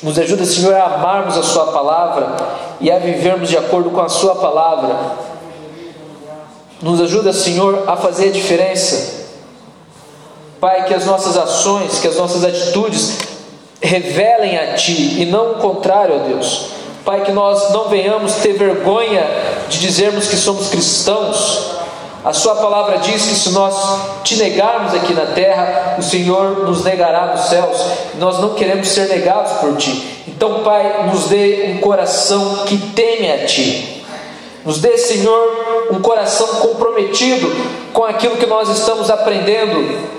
Nos 0.02 0.18
ajuda, 0.18 0.44
Senhor, 0.44 0.74
a 0.74 0.84
amarmos 0.84 1.36
a 1.36 1.42
Sua 1.42 1.72
palavra 1.72 2.36
e 2.80 2.90
a 2.90 2.98
vivermos 2.98 3.48
de 3.48 3.56
acordo 3.56 3.90
com 3.90 4.00
a 4.00 4.08
Sua 4.08 4.34
palavra. 4.36 4.94
Nos 6.82 7.00
ajuda, 7.00 7.32
Senhor, 7.32 7.84
a 7.86 7.96
fazer 7.96 8.28
a 8.28 8.32
diferença. 8.32 9.24
Pai, 10.60 10.84
que 10.84 10.94
as 10.94 11.06
nossas 11.06 11.36
ações, 11.36 11.98
que 11.98 12.08
as 12.08 12.16
nossas 12.16 12.44
atitudes 12.44 13.18
revelem 13.80 14.58
a 14.58 14.74
Ti 14.74 15.20
e 15.20 15.26
não 15.26 15.52
o 15.52 15.54
contrário, 15.56 16.16
ó 16.16 16.18
Deus. 16.28 16.68
Pai, 17.04 17.22
que 17.22 17.32
nós 17.32 17.70
não 17.70 17.88
venhamos 17.88 18.34
ter 18.36 18.54
vergonha 18.54 19.22
de 19.68 19.78
dizermos 19.78 20.26
que 20.26 20.36
somos 20.36 20.68
cristãos. 20.68 21.83
A 22.24 22.32
Sua 22.32 22.54
palavra 22.56 22.98
diz 22.98 23.26
que 23.26 23.34
se 23.34 23.50
nós 23.50 23.74
te 24.24 24.36
negarmos 24.36 24.94
aqui 24.94 25.12
na 25.12 25.26
terra, 25.26 25.96
o 25.98 26.02
Senhor 26.02 26.64
nos 26.66 26.82
negará 26.82 27.26
nos 27.26 27.42
céus. 27.48 27.76
Nós 28.14 28.38
não 28.40 28.54
queremos 28.54 28.88
ser 28.88 29.08
negados 29.08 29.52
por 29.60 29.76
Ti. 29.76 30.24
Então, 30.26 30.62
Pai, 30.62 31.10
nos 31.12 31.26
dê 31.28 31.74
um 31.74 31.78
coração 31.78 32.64
que 32.64 32.78
teme 32.92 33.30
a 33.30 33.46
Ti. 33.46 34.02
Nos 34.64 34.78
dê, 34.78 34.96
Senhor, 34.96 35.88
um 35.90 36.00
coração 36.00 36.46
comprometido 36.60 37.46
com 37.92 38.04
aquilo 38.04 38.38
que 38.38 38.46
nós 38.46 38.70
estamos 38.70 39.10
aprendendo 39.10 40.14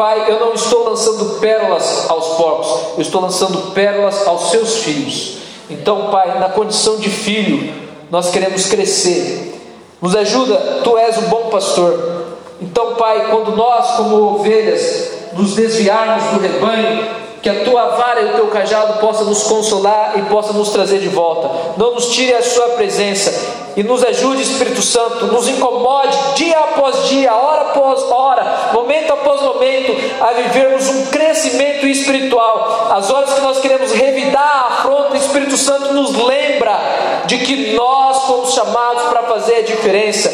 Pai, 0.00 0.30
eu 0.30 0.40
não 0.40 0.54
estou 0.54 0.88
lançando 0.88 1.38
pérolas 1.40 2.08
aos 2.08 2.28
porcos, 2.38 2.96
eu 2.96 3.02
estou 3.02 3.20
lançando 3.20 3.72
pérolas 3.72 4.26
aos 4.26 4.50
seus 4.50 4.78
filhos. 4.78 5.36
Então, 5.68 6.10
Pai, 6.10 6.38
na 6.38 6.48
condição 6.48 6.96
de 6.96 7.10
filho, 7.10 7.70
nós 8.10 8.30
queremos 8.30 8.64
crescer. 8.64 9.59
Nos 10.00 10.16
ajuda, 10.16 10.56
Tu 10.82 10.98
és 10.98 11.16
o 11.18 11.22
bom 11.22 11.48
pastor. 11.50 12.24
Então, 12.60 12.94
Pai, 12.94 13.28
quando 13.30 13.56
nós, 13.56 13.96
como 13.96 14.34
ovelhas, 14.34 15.10
nos 15.32 15.54
desviarmos 15.54 16.24
do 16.32 16.40
rebanho, 16.40 17.08
que 17.42 17.48
a 17.48 17.64
tua 17.64 17.96
vara 17.96 18.20
e 18.20 18.32
o 18.32 18.34
teu 18.34 18.46
cajado 18.48 18.98
possa 19.00 19.24
nos 19.24 19.42
consolar 19.44 20.12
e 20.16 20.22
possa 20.22 20.52
nos 20.52 20.70
trazer 20.70 20.98
de 20.98 21.08
volta. 21.08 21.50
Não 21.76 21.94
nos 21.94 22.10
tire 22.10 22.34
a 22.34 22.42
sua 22.42 22.70
presença 22.70 23.59
e 23.76 23.82
nos 23.82 24.04
ajude, 24.04 24.42
Espírito 24.42 24.82
Santo, 24.82 25.26
nos 25.26 25.48
incomode 25.48 26.16
dia 26.34 26.58
após 26.58 27.08
dia, 27.08 27.34
hora 27.34 27.62
após 27.62 28.02
hora, 28.10 28.70
momento 28.72 29.12
após 29.12 29.40
momento, 29.42 29.94
a 30.20 30.32
vivermos 30.32 30.88
um 30.88 31.06
crescimento 31.06 31.86
espiritual. 31.86 32.88
As 32.90 33.10
horas 33.10 33.34
que 33.34 33.40
nós 33.40 33.60
queremos 33.60 33.92
revidar 33.92 34.42
a 34.42 34.74
afronta, 34.74 35.14
o 35.14 35.16
Espírito 35.16 35.56
Santo 35.56 35.92
nos 35.92 36.16
lembra 36.16 36.78
de 37.26 37.38
que 37.38 37.72
nós 37.74 38.24
fomos 38.24 38.52
chamados 38.54 39.04
para 39.04 39.22
fazer 39.22 39.56
a 39.56 39.62
diferença. 39.62 40.30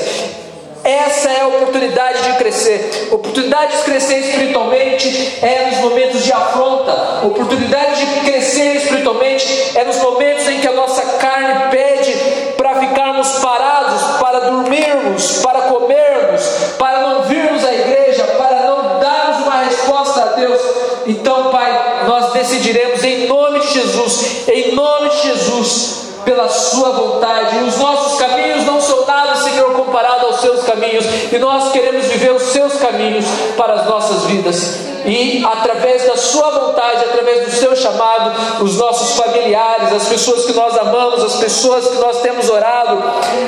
Essa 0.86 1.30
é 1.30 1.40
a 1.40 1.48
oportunidade 1.48 2.22
de 2.22 2.38
crescer. 2.38 3.08
Oportunidade 3.10 3.76
de 3.76 3.82
crescer 3.82 4.18
espiritualmente 4.20 5.36
é 5.42 5.68
nos 5.68 5.80
momentos 5.80 6.22
de 6.22 6.32
afronta. 6.32 7.26
Oportunidade 7.26 8.06
de 8.06 8.20
crescer 8.20 8.76
espiritualmente 8.76 9.72
é 9.74 9.84
nos 9.84 9.96
momentos 9.96 10.46
em 10.46 10.60
que 10.60 10.68
a 10.68 10.72
nossa 10.72 11.02
carne 11.18 11.65
ficarmos 13.56 13.86
parados, 13.86 14.02
para 14.20 14.40
dormirmos, 14.40 15.38
para 15.42 15.62
comermos, 15.62 16.42
para 16.78 17.00
não 17.00 17.22
virmos 17.22 17.64
à 17.64 17.72
igreja, 17.72 18.24
para 18.38 18.66
não 18.66 19.00
darmos 19.00 19.46
uma 19.46 19.62
resposta 19.62 20.20
a 20.22 20.26
Deus. 20.34 20.60
Então, 21.06 21.50
Pai, 21.50 22.04
nós 22.06 22.32
decidiremos 22.32 23.02
em 23.04 23.26
nome 23.26 23.60
de 23.60 23.72
Jesus, 23.72 24.48
em 24.48 24.74
nome 24.74 25.08
de 25.10 25.22
Jesus, 25.22 26.05
pela 26.26 26.48
Sua 26.48 26.90
vontade. 26.90 27.56
Os 27.64 27.78
nossos 27.78 28.18
caminhos 28.18 28.64
não 28.64 28.80
são 28.80 29.06
nada, 29.06 29.36
Senhor, 29.36 29.72
comparado 29.72 30.26
aos 30.26 30.40
Seus 30.40 30.64
caminhos, 30.64 31.06
e 31.32 31.38
nós 31.38 31.70
queremos 31.72 32.04
viver 32.06 32.32
os 32.32 32.42
Seus 32.42 32.74
caminhos 32.74 33.24
para 33.56 33.74
as 33.74 33.86
nossas 33.86 34.24
vidas. 34.24 34.96
E 35.06 35.44
através 35.44 36.04
da 36.04 36.16
Sua 36.16 36.50
vontade, 36.50 37.04
através 37.04 37.44
do 37.44 37.52
Seu 37.52 37.76
chamado, 37.76 38.64
os 38.64 38.76
nossos 38.76 39.16
familiares, 39.16 39.92
as 39.92 40.08
pessoas 40.08 40.44
que 40.44 40.52
nós 40.52 40.76
amamos, 40.76 41.22
as 41.22 41.36
pessoas 41.36 41.86
que 41.86 41.98
nós 41.98 42.20
temos 42.22 42.50
orado, 42.50 43.00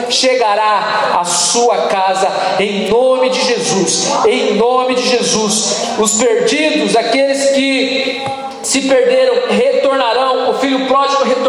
chegará 0.08 1.18
à 1.18 1.24
Sua 1.24 1.76
casa 1.88 2.28
em 2.60 2.88
nome 2.88 3.30
de 3.30 3.44
Jesus, 3.44 4.06
em 4.26 4.54
nome 4.54 4.94
de 4.94 5.08
Jesus. 5.08 5.82
Os 5.98 6.14
perdidos, 6.14 6.94
aqueles 6.94 7.50
que 7.50 8.24
se 8.62 8.82
perderam, 8.82 9.48
retornarão, 9.48 10.50
o 10.50 10.54
filho 10.54 10.86
pródigo 10.86 11.24
retornará 11.24 11.47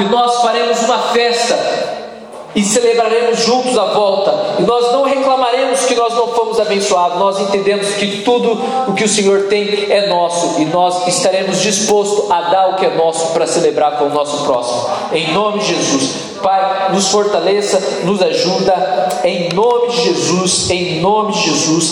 e 0.00 0.04
nós 0.04 0.40
faremos 0.40 0.80
uma 0.82 0.98
festa 0.98 1.56
e 2.54 2.64
celebraremos 2.64 3.40
juntos 3.40 3.78
a 3.78 3.84
volta. 3.84 4.56
E 4.58 4.62
nós 4.62 4.92
não 4.92 5.04
reclamaremos 5.04 5.84
que 5.84 5.94
nós 5.94 6.14
não 6.14 6.28
fomos 6.28 6.58
abençoados, 6.58 7.18
nós 7.18 7.40
entendemos 7.40 7.88
que 7.94 8.22
tudo 8.22 8.60
o 8.88 8.94
que 8.94 9.04
o 9.04 9.08
Senhor 9.08 9.44
tem 9.44 9.86
é 9.90 10.08
nosso 10.08 10.60
e 10.60 10.64
nós 10.64 11.06
estaremos 11.06 11.60
dispostos 11.60 12.30
a 12.30 12.40
dar 12.42 12.70
o 12.70 12.74
que 12.76 12.86
é 12.86 12.94
nosso 12.94 13.32
para 13.32 13.46
celebrar 13.46 13.98
com 13.98 14.06
o 14.06 14.10
nosso 14.10 14.44
próximo. 14.44 14.88
Em 15.12 15.32
nome 15.32 15.60
de 15.60 15.66
Jesus, 15.66 16.28
Pai, 16.42 16.90
nos 16.92 17.08
fortaleça, 17.08 18.02
nos 18.04 18.22
ajuda, 18.22 19.20
em 19.24 19.50
nome 19.50 19.88
de 19.88 20.02
Jesus, 20.02 20.70
em 20.70 21.00
nome 21.00 21.32
de 21.32 21.40
Jesus. 21.50 21.84